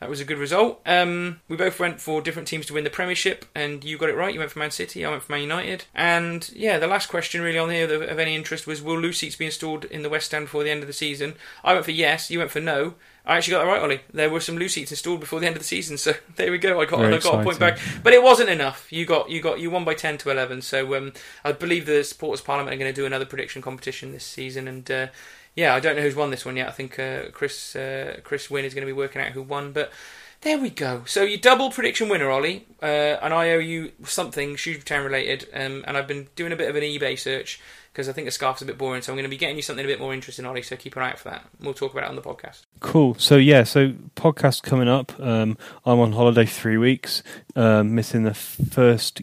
that 0.00 0.08
was 0.08 0.20
a 0.20 0.24
good 0.24 0.38
result. 0.38 0.80
Um, 0.86 1.40
we 1.48 1.56
both 1.56 1.80
went 1.80 2.00
for 2.00 2.20
different 2.20 2.46
teams 2.46 2.66
to 2.66 2.74
win 2.74 2.84
the 2.84 2.90
Premiership, 2.90 3.44
and 3.54 3.82
you 3.82 3.98
got 3.98 4.08
it 4.08 4.16
right. 4.16 4.32
You 4.32 4.38
went 4.38 4.52
for 4.52 4.60
Man 4.60 4.70
City, 4.70 5.04
I 5.04 5.10
went 5.10 5.24
for 5.24 5.32
Man 5.32 5.42
United. 5.42 5.86
And 5.94 6.48
yeah, 6.54 6.78
the 6.78 6.86
last 6.86 7.08
question 7.08 7.42
really 7.42 7.58
on 7.58 7.70
here 7.70 7.92
of 7.92 8.18
any 8.18 8.36
interest 8.36 8.66
was 8.66 8.80
Will 8.80 8.98
loose 8.98 9.18
seats 9.18 9.36
be 9.36 9.46
installed 9.46 9.84
in 9.86 10.02
the 10.02 10.08
West 10.08 10.26
Stand 10.26 10.46
before 10.46 10.62
the 10.62 10.70
end 10.70 10.82
of 10.82 10.86
the 10.86 10.92
season? 10.92 11.34
I 11.64 11.72
went 11.72 11.84
for 11.84 11.90
yes, 11.90 12.30
you 12.30 12.38
went 12.38 12.52
for 12.52 12.60
no. 12.60 12.94
I 13.28 13.36
actually 13.36 13.52
got 13.52 13.64
that 13.64 13.70
right, 13.70 13.82
Ollie. 13.82 14.00
There 14.12 14.30
were 14.30 14.40
some 14.40 14.56
loose 14.56 14.72
seats 14.72 14.90
installed 14.90 15.20
before 15.20 15.38
the 15.38 15.46
end 15.46 15.54
of 15.54 15.60
the 15.60 15.68
season, 15.68 15.98
so 15.98 16.14
there 16.36 16.50
we 16.50 16.56
go. 16.56 16.80
I 16.80 16.86
got, 16.86 17.00
I 17.04 17.18
got 17.18 17.40
a 17.40 17.44
point 17.44 17.58
back, 17.58 17.78
but 18.02 18.14
it 18.14 18.22
wasn't 18.22 18.48
enough. 18.48 18.90
You 18.90 19.04
got 19.04 19.28
you 19.28 19.42
got 19.42 19.60
you 19.60 19.70
won 19.70 19.84
by 19.84 19.92
ten 19.92 20.16
to 20.18 20.30
eleven. 20.30 20.62
So 20.62 20.96
um, 20.96 21.12
I 21.44 21.52
believe 21.52 21.84
the 21.84 22.02
Supporters 22.02 22.40
Parliament 22.40 22.74
are 22.74 22.78
going 22.78 22.92
to 22.92 22.98
do 22.98 23.04
another 23.04 23.26
prediction 23.26 23.60
competition 23.60 24.12
this 24.12 24.24
season, 24.24 24.66
and 24.66 24.90
uh, 24.90 25.06
yeah, 25.54 25.74
I 25.74 25.80
don't 25.80 25.94
know 25.94 26.02
who's 26.02 26.16
won 26.16 26.30
this 26.30 26.46
one 26.46 26.56
yet. 26.56 26.68
I 26.68 26.72
think 26.72 26.98
uh, 26.98 27.30
Chris 27.32 27.76
uh, 27.76 28.20
Chris 28.24 28.50
Wynn 28.50 28.64
is 28.64 28.72
going 28.72 28.86
to 28.86 28.92
be 28.92 28.96
working 28.96 29.20
out 29.20 29.32
who 29.32 29.42
won, 29.42 29.72
but 29.72 29.92
there 30.40 30.56
we 30.56 30.70
go. 30.70 31.02
So 31.04 31.22
you 31.22 31.36
double 31.36 31.70
prediction 31.70 32.08
winner, 32.08 32.30
Ollie, 32.30 32.66
uh, 32.82 32.86
and 33.20 33.34
I 33.34 33.50
owe 33.50 33.58
you 33.58 33.92
something 34.04 34.56
Shoe 34.56 34.78
Town 34.78 35.04
related. 35.04 35.48
Um, 35.52 35.84
and 35.86 35.98
I've 35.98 36.06
been 36.06 36.28
doing 36.34 36.52
a 36.52 36.56
bit 36.56 36.70
of 36.70 36.76
an 36.76 36.82
eBay 36.82 37.18
search 37.18 37.60
because 37.92 38.08
I 38.08 38.12
think 38.12 38.28
a 38.28 38.30
scarf's 38.30 38.62
a 38.62 38.64
bit 38.64 38.78
boring. 38.78 39.02
So 39.02 39.12
I'm 39.12 39.16
going 39.16 39.24
to 39.24 39.30
be 39.30 39.36
getting 39.36 39.56
you 39.56 39.62
something 39.62 39.84
a 39.84 39.88
bit 39.88 40.00
more 40.00 40.14
interesting, 40.14 40.44
Ollie. 40.44 40.62
So 40.62 40.76
keep 40.76 40.96
an 40.96 41.02
eye 41.02 41.10
out 41.10 41.18
for 41.18 41.30
that. 41.30 41.44
We'll 41.60 41.74
talk 41.74 41.92
about 41.92 42.04
it 42.04 42.10
on 42.10 42.16
the 42.16 42.22
podcast. 42.22 42.62
Cool. 42.80 43.14
So 43.14 43.36
yeah, 43.36 43.64
so 43.64 43.92
podcast 44.16 44.62
coming 44.62 44.88
up. 44.88 45.18
Um, 45.20 45.56
I'm 45.84 45.98
on 45.98 46.12
holiday 46.12 46.46
three 46.46 46.76
weeks, 46.76 47.22
um, 47.56 47.94
missing 47.94 48.22
the 48.22 48.34
first. 48.34 49.22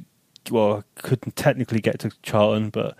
Well, 0.52 0.78
I 0.78 1.02
couldn't 1.02 1.36
technically 1.36 1.80
get 1.80 2.00
to 2.00 2.12
Charlton, 2.22 2.70
but 2.70 2.96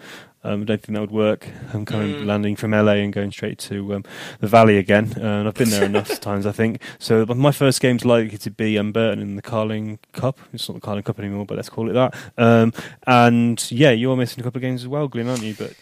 um, 0.46 0.62
I 0.62 0.66
don't 0.66 0.82
think 0.82 0.94
that 0.96 1.02
would 1.02 1.12
work. 1.12 1.48
I'm 1.74 1.86
coming 1.86 2.14
Mm. 2.16 2.26
landing 2.26 2.56
from 2.56 2.72
LA 2.72 2.94
and 3.04 3.12
going 3.12 3.32
straight 3.32 3.58
to 3.60 3.96
um, 3.96 4.04
the 4.40 4.48
Valley 4.48 4.78
again, 4.78 5.14
uh, 5.18 5.22
and 5.40 5.48
I've 5.48 5.54
been 5.56 5.70
there 5.70 5.84
enough 5.86 6.20
times, 6.22 6.46
I 6.46 6.52
think. 6.52 6.82
So 7.00 7.26
my 7.26 7.52
first 7.52 7.82
game's 7.82 8.06
likely 8.06 8.38
to 8.38 8.52
be 8.52 8.78
um, 8.78 8.92
Burton 8.92 9.22
in 9.22 9.36
the 9.36 9.42
Carling 9.42 10.00
Cup. 10.14 10.40
It's 10.54 10.68
not 10.70 10.76
the 10.76 10.82
Carling 10.82 11.04
Cup 11.04 11.20
anymore, 11.20 11.46
but 11.46 11.56
let's 11.56 11.70
call 11.70 11.90
it 11.90 11.94
that. 11.94 12.14
Um, 12.38 12.74
and 13.08 13.70
yeah, 13.72 13.92
you're 13.92 14.16
missing 14.16 14.40
a 14.42 14.44
couple 14.44 14.60
of 14.60 14.62
games 14.62 14.84
as 14.84 14.88
well, 14.88 15.08
Glyn, 15.08 15.28
aren't 15.28 15.42
you? 15.44 15.56
But 15.58 15.74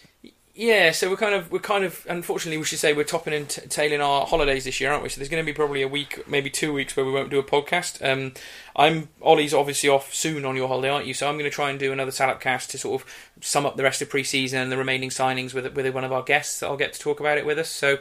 Yeah, 0.56 0.91
so 0.91 1.10
we're 1.10 1.18
kind 1.18 1.34
of 1.34 1.51
we're 1.51 1.58
kind 1.58 1.84
of 1.84 2.06
unfortunately 2.08 2.60
we 2.60 2.64
should 2.64 2.78
say 2.78 2.93
we're 2.93 3.06
topping 3.06 3.34
and 3.34 3.49
t- 3.49 3.66
tailing 3.68 4.01
our 4.01 4.28
holidays 4.28 4.66
this 4.66 4.80
year, 4.80 4.91
aren't 4.91 5.01
we? 5.01 5.10
So 5.10 5.20
there's 5.20 5.30
going 5.30 5.43
to 5.43 5.51
be 5.51 5.56
probably 5.56 5.82
a 5.82 5.88
week, 5.88 6.28
maybe 6.28 6.51
two 6.51 6.72
weeks 6.72 6.95
where 6.95 7.04
we 7.04 7.12
won't 7.12 7.32
do 7.32 7.39
a 7.39 7.43
podcast. 7.43 8.06
Um, 8.08 8.34
I'm 8.76 9.10
Ollie's 9.20 9.51
obviously 9.51 9.89
off 9.89 10.14
soon 10.14 10.45
on 10.45 10.56
your 10.56 10.68
holiday, 10.68 10.89
aren't 10.89 11.08
you? 11.08 11.16
So 11.16 11.28
I'm 11.28 11.39
going 11.39 11.49
to 11.49 11.56
try 11.56 11.72
and 11.72 11.80
do 11.80 11.91
another 11.91 12.12
Salop 12.12 12.39
cast 12.39 12.70
to 12.70 12.78
sort 12.78 13.01
of 13.01 13.08
sum 13.41 13.66
up 13.66 13.78
the 13.78 13.84
rest 13.84 14.04
of 14.04 14.12
pre-season 14.12 14.62
and 14.62 14.72
the 14.72 14.78
remaining 14.78 15.10
signings 15.10 15.56
with 15.56 15.74
with 15.76 15.91
one 15.91 16.04
of 16.04 16.12
our 16.12 16.22
guests 16.22 16.60
that 16.60 16.68
I'll 16.68 16.78
get 16.78 16.93
to 16.93 16.99
talk 16.99 17.20
about 17.20 17.39
it 17.39 17.47
with 17.47 17.58
us. 17.58 17.70
So. 17.70 17.97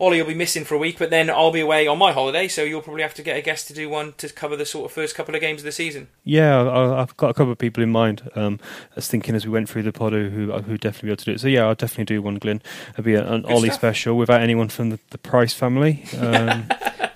Ollie 0.00 0.20
will 0.20 0.28
be 0.28 0.34
missing 0.34 0.64
for 0.64 0.74
a 0.74 0.78
week, 0.78 0.98
but 0.98 1.10
then 1.10 1.28
I'll 1.28 1.52
be 1.52 1.60
away 1.60 1.86
on 1.86 1.98
my 1.98 2.10
holiday, 2.12 2.48
so 2.48 2.62
you'll 2.62 2.80
probably 2.80 3.02
have 3.02 3.12
to 3.14 3.22
get 3.22 3.36
a 3.36 3.42
guest 3.42 3.68
to 3.68 3.74
do 3.74 3.88
one 3.88 4.14
to 4.16 4.28
cover 4.30 4.56
the 4.56 4.64
sort 4.64 4.86
of 4.86 4.92
first 4.92 5.14
couple 5.14 5.34
of 5.34 5.42
games 5.42 5.60
of 5.60 5.66
the 5.66 5.72
season. 5.72 6.08
Yeah, 6.24 6.62
I, 6.62 7.02
I've 7.02 7.14
got 7.18 7.28
a 7.28 7.34
couple 7.34 7.52
of 7.52 7.58
people 7.58 7.82
in 7.82 7.90
mind. 7.92 8.28
Um, 8.34 8.58
I 8.92 8.96
was 8.96 9.08
thinking 9.08 9.34
as 9.34 9.44
we 9.46 9.52
went 9.52 9.68
through 9.68 9.82
the 9.82 9.92
pod 9.92 10.12
who 10.14 10.30
who 10.30 10.78
definitely 10.78 11.08
be 11.08 11.10
able 11.10 11.16
to 11.18 11.24
do 11.26 11.30
it. 11.32 11.40
So 11.40 11.48
yeah, 11.48 11.66
I'll 11.66 11.74
definitely 11.74 12.06
do 12.06 12.22
one, 12.22 12.38
Glyn. 12.38 12.62
It'll 12.92 13.04
be 13.04 13.14
an 13.14 13.42
Good 13.42 13.52
Ollie 13.52 13.68
stuff. 13.68 13.78
special 13.80 14.16
without 14.16 14.40
anyone 14.40 14.68
from 14.68 14.90
the, 14.90 14.98
the 15.10 15.18
Price 15.18 15.52
family. 15.54 16.04
Um, 16.20 16.66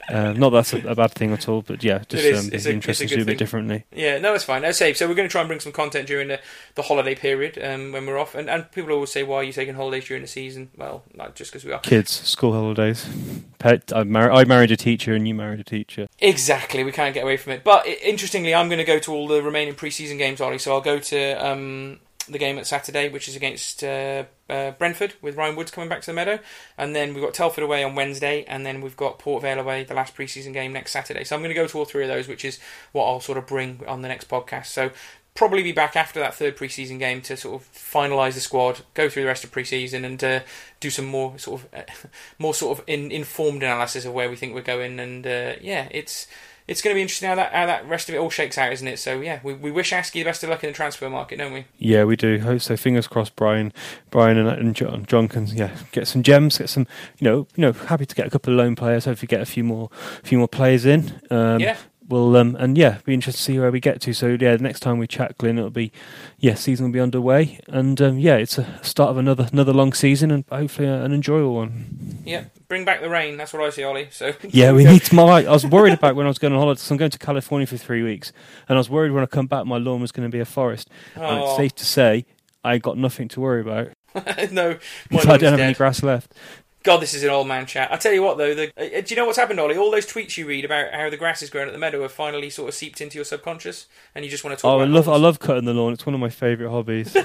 uh, 0.09 0.33
not 0.33 0.51
that's 0.51 0.73
a, 0.73 0.79
a 0.89 0.95
bad 0.95 1.13
thing 1.13 1.33
at 1.33 1.49
all, 1.49 1.63
but 1.63 1.83
yeah, 1.83 2.03
just 2.09 2.25
is. 2.25 2.39
um, 2.47 2.51
It's 2.53 2.65
be 2.65 2.71
a- 2.71 2.73
interesting 2.75 3.05
it's 3.07 3.13
a 3.13 3.17
to 3.17 3.21
do 3.21 3.23
a 3.23 3.25
bit 3.27 3.31
thing. 3.33 3.39
differently. 3.39 3.85
Yeah, 3.95 4.19
no, 4.19 4.35
it's 4.35 4.45
fine. 4.45 4.65
As 4.65 4.77
I 4.77 4.87
say, 4.87 4.93
so 4.95 5.09
we're 5.09 5.15
going 5.15 5.29
to 5.29 5.33
try 5.33 5.41
and 5.41 5.49
bring 5.49 5.61
some 5.61 5.73
content 5.73 6.07
during 6.07 6.29
the, 6.29 6.41
the 6.75 6.83
holiday 6.83 7.15
period 7.15 7.59
um, 7.63 7.93
when 7.93 8.07
we're 8.07 8.19
off. 8.19 8.35
And, 8.35 8.49
and 8.51 8.71
people 8.73 8.93
always 8.93 9.11
say, 9.13 9.23
why 9.23 9.37
are 9.37 9.43
you 9.45 9.53
taking 9.53 9.75
holidays 9.75 10.05
during 10.07 10.23
the 10.23 10.29
season? 10.29 10.71
Well, 10.77 11.05
not 11.15 11.35
just 11.35 11.51
because 11.53 11.65
we 11.65 11.73
are. 11.73 11.81
Kids, 11.81 12.11
school 12.11 12.53
holidays. 12.53 13.09
Pet. 13.59 13.93
I 13.95 14.05
married. 14.05 14.35
I 14.35 14.45
married 14.45 14.71
a 14.71 14.77
teacher, 14.77 15.15
and 15.15 15.27
you 15.27 15.35
married 15.35 15.61
a 15.61 15.65
teacher. 15.65 16.09
Exactly, 16.19 16.85
we 16.85 16.93
can't 16.93 17.15
get 17.15 17.23
away 17.23 17.37
from 17.37 17.53
it. 17.55 17.65
But 17.65 17.87
interestingly, 17.87 18.55
I'm 18.55 18.69
going 18.69 18.79
to 18.79 18.85
go 18.85 18.99
to 18.99 19.13
all 19.13 19.27
the 19.29 19.43
remaining 19.43 19.75
pre-season 19.75 20.19
games, 20.19 20.41
Ollie. 20.41 20.59
So 20.59 20.73
I'll 20.75 20.81
go 20.81 20.99
to 20.99 21.33
um, 21.47 22.01
the 22.29 22.39
game 22.39 22.59
at 22.59 22.67
Saturday, 22.67 23.09
which 23.09 23.29
is 23.29 23.37
against 23.37 23.83
uh, 23.85 24.25
uh, 24.49 24.73
Brentford, 24.73 25.15
with 25.21 25.37
Ryan 25.37 25.57
Woods 25.57 25.71
coming 25.71 25.89
back 25.89 26.01
to 26.03 26.07
the 26.07 26.13
meadow. 26.13 26.39
And 26.79 26.95
then 26.95 27.15
we've 27.15 27.23
got 27.23 27.35
Telford 27.35 27.65
away 27.65 27.85
on 27.85 27.95
Wednesday, 27.95 28.45
and 28.49 28.65
then 28.65 28.81
we've 28.81 28.97
got 28.97 29.19
Port 29.19 29.43
Vale 29.43 29.61
away, 29.61 29.85
the 29.85 29.95
last 29.95 30.15
pre-season 30.15 30.53
game 30.53 30.73
next 30.73 30.93
Saturday. 30.93 31.25
So 31.25 31.37
I'm 31.37 31.43
going 31.43 31.55
to 31.55 31.61
go 31.61 31.67
to 31.67 31.79
all 31.79 31.85
three 31.85 32.03
of 32.03 32.09
those, 32.09 32.29
which 32.29 32.45
is 32.45 32.59
what 32.93 33.07
I'll 33.07 33.21
sort 33.21 33.39
of 33.39 33.47
bring 33.47 33.83
on 33.87 34.03
the 34.03 34.09
next 34.09 34.29
podcast. 34.29 34.67
So 34.67 34.91
probably 35.35 35.63
be 35.63 35.73
back 35.73 35.97
after 35.97 36.21
that 36.21 36.35
third 36.35 36.57
pre-season 36.57 36.99
game 36.99 37.21
to 37.21 37.37
sort 37.37 37.61
of 37.61 37.73
finalise 37.73 38.35
the 38.35 38.41
squad, 38.41 38.83
go 38.95 39.09
through 39.09 39.23
the 39.23 39.29
rest 39.29 39.45
of 39.45 39.51
pre-season, 39.51 40.05
and 40.05 40.23
uh, 40.23 40.41
do 40.81 40.91
some 40.91 41.07
more 41.07 41.39
sort 41.39 41.63
of 41.63 41.85
more 42.39 42.55
sort 42.55 42.79
of 42.79 42.85
in, 42.87 43.11
informed 43.11 43.63
analysis 43.63 44.05
of 44.05 44.13
where 44.13 44.31
we 44.31 44.37
think 44.37 44.55
we're 44.55 44.63
going. 44.63 45.01
And 45.01 45.27
uh, 45.27 45.55
yeah, 45.61 45.89
it's 45.91 46.27
it's 46.67 46.81
going 46.81 46.95
to 46.95 46.97
be 46.97 47.03
interesting 47.03 47.29
how 47.29 47.35
that 47.35 47.53
how 47.53 47.67
that 47.67 47.87
rest 47.89 48.09
of 48.09 48.15
it 48.15 48.19
all 48.19 48.31
shakes 48.31 48.57
out, 48.57 48.73
isn't 48.73 48.89
it? 48.89 48.99
So 48.99 49.21
yeah, 49.21 49.41
we, 49.43 49.53
we 49.55 49.71
wish 49.71 49.93
Askey 49.93 50.13
the 50.13 50.25
best 50.25 50.43
of 50.43 50.51
luck 50.51 50.65
in 50.65 50.71
the 50.71 50.75
transfer 50.75 51.11
market, 51.11 51.39
don't 51.39 51.53
we? 51.53 51.67
Yeah, 51.79 52.05
we 52.05 52.17
do. 52.17 52.41
Hope 52.41 52.61
So 52.63 52.77
fingers 52.77 53.07
crossed, 53.07 53.37
Brian, 53.37 53.73
Brian 54.11 54.39
and, 54.39 54.49
and 54.49 54.75
John, 54.75 55.05
John 55.07 55.29
can 55.29 55.47
yeah 55.49 55.77
get 55.93 56.09
some 56.09 56.23
gems, 56.23 56.59
get 56.59 56.71
some 56.71 56.87
you 57.19 57.29
know 57.29 57.47
you 57.55 57.63
know 57.63 57.73
happy 57.73 58.07
to 58.07 58.15
get 58.15 58.27
a 58.27 58.31
couple 58.31 58.53
of 58.53 58.59
loan 58.59 58.77
players. 58.77 59.05
Hopefully 59.05 59.29
get 59.29 59.41
a 59.41 59.47
few 59.47 59.65
more 59.65 59.91
few 60.23 60.39
more 60.39 60.49
players 60.49 60.87
in. 60.87 61.21
Um, 61.31 61.61
yeah, 61.61 61.77
We'll 62.15 62.37
um, 62.37 62.55
and 62.61 62.79
yeah, 62.79 62.99
be 63.05 63.13
interested 63.13 63.39
to 63.39 63.45
see 63.45 63.59
where 63.59 63.73
we 63.73 63.81
get 63.81 64.01
to. 64.03 64.13
So 64.13 64.29
yeah, 64.29 64.57
the 64.57 64.63
next 64.63 64.79
time 64.79 64.99
we 64.99 65.09
chat, 65.09 65.37
Glyn, 65.37 65.59
it'll 65.59 65.71
be 65.71 65.91
yeah, 66.39 66.55
season 66.55 66.87
will 66.87 66.93
be 66.93 67.01
underway, 67.01 67.59
and 67.67 68.01
um, 68.01 68.21
yeah, 68.21 68.37
it's 68.37 68.57
a 68.57 68.79
start 68.85 69.11
of 69.11 69.17
another 69.17 69.49
another 69.53 69.73
long 69.73 69.93
season, 69.93 70.31
and 70.31 70.45
hopefully 70.49 70.87
an 70.87 71.13
enjoyable 71.13 71.57
one. 71.57 72.23
yeah. 72.25 72.45
Bring 72.69 72.85
back 72.85 73.01
the 73.01 73.11
rain. 73.11 73.37
That's 73.37 73.53
what 73.53 73.63
I 73.65 73.71
see, 73.71 73.83
Ollie. 73.83 74.11
So 74.13 74.33
Yeah, 74.49 74.71
we 74.71 74.85
need 74.85 75.03
to. 75.03 75.15
My, 75.17 75.25
I 75.25 75.51
was 75.51 75.67
worried 75.67 75.95
about 75.95 76.15
when 76.15 76.27
I 76.27 76.29
was 76.29 76.39
going 76.39 76.53
on 76.53 76.61
holiday. 76.61 76.79
So 76.79 76.95
I'm 76.95 76.99
going 76.99 77.11
to 77.11 77.19
California 77.19 77.67
for 77.67 77.77
three 77.79 78.05
weeks, 78.05 78.33
and 78.69 78.77
I 78.77 78.79
was 78.79 78.89
worried 78.89 79.11
when 79.11 79.25
I 79.25 79.27
come 79.27 79.49
back, 79.49 79.67
my 79.67 79.79
lawn 79.79 80.01
was 80.01 80.13
going 80.13 80.31
to 80.31 80.33
be 80.33 80.41
a 80.41 80.45
forest. 80.45 80.89
And 81.17 81.43
it's 81.43 81.57
safe 81.57 81.75
to 81.75 81.85
say, 81.85 82.27
I 82.63 82.79
got 82.79 82.97
nothing 82.97 83.27
to 83.31 83.41
worry 83.41 83.61
about. 83.61 83.89
no, 84.53 84.79
I 85.11 85.37
don't 85.37 85.43
have 85.43 85.59
any 85.59 85.75
grass 85.75 86.01
left. 86.05 86.33
God, 86.85 87.01
this 87.01 87.15
is 87.15 87.23
an 87.23 87.31
old 87.31 87.49
man 87.49 87.65
chat. 87.65 87.91
I 87.91 87.97
tell 87.97 88.13
you 88.13 88.23
what, 88.23 88.37
though, 88.37 88.55
the, 88.55 88.71
uh, 88.77 89.01
do 89.01 89.07
you 89.09 89.17
know 89.17 89.25
what's 89.25 89.39
happened, 89.39 89.59
Ollie? 89.59 89.79
All 89.79 89.91
those 89.91 90.07
tweets 90.07 90.37
you 90.37 90.47
read 90.47 90.67
about 90.67 90.93
how 90.93 91.09
the 91.09 91.17
grass 91.17 91.41
is 91.41 91.49
growing 91.49 91.67
at 91.67 91.73
the 91.73 91.79
meadow 91.79 92.03
have 92.03 92.13
finally 92.13 92.51
sort 92.51 92.69
of 92.69 92.75
seeped 92.75 93.01
into 93.01 93.17
your 93.17 93.25
subconscious, 93.25 93.87
and 94.15 94.23
you 94.23 94.31
just 94.31 94.45
want 94.45 94.57
to 94.57 94.61
talk. 94.61 94.71
Oh, 94.71 94.81
I 94.81 94.85
love 94.85 95.09
I 95.09 95.17
love 95.17 95.41
cutting 95.41 95.65
the 95.65 95.73
lawn. 95.73 95.95
It's 95.95 96.05
one 96.05 96.15
of 96.15 96.21
my 96.21 96.29
favourite 96.29 96.71
hobbies. 96.71 97.13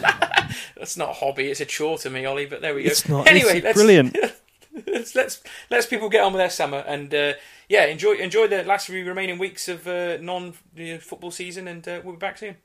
That's 0.77 0.95
not 0.95 1.09
a 1.09 1.13
hobby; 1.13 1.51
it's 1.51 1.59
a 1.59 1.65
chore 1.65 1.97
to 1.99 2.09
me, 2.09 2.25
Ollie. 2.25 2.45
But 2.45 2.61
there 2.61 2.73
we 2.73 2.83
go. 2.83 2.89
It's 2.89 3.07
not. 3.09 3.27
Anyway, 3.27 3.57
it's 3.57 3.65
let's, 3.65 3.77
brilliant. 3.77 4.17
let's 4.87 5.13
let's 5.13 5.43
let's 5.69 5.85
people 5.85 6.07
get 6.07 6.23
on 6.23 6.31
with 6.31 6.39
their 6.39 6.49
summer 6.49 6.85
and 6.87 7.13
uh, 7.13 7.33
yeah, 7.67 7.83
enjoy 7.83 8.13
enjoy 8.13 8.47
the 8.47 8.63
last 8.63 8.87
few 8.87 9.05
remaining 9.05 9.37
weeks 9.37 9.67
of 9.67 9.85
uh, 9.89 10.17
non 10.21 10.53
uh, 10.79 10.97
football 10.99 11.31
season, 11.31 11.67
and 11.67 11.85
uh, 11.85 11.99
we'll 12.01 12.13
be 12.13 12.19
back 12.19 12.37
soon. 12.37 12.55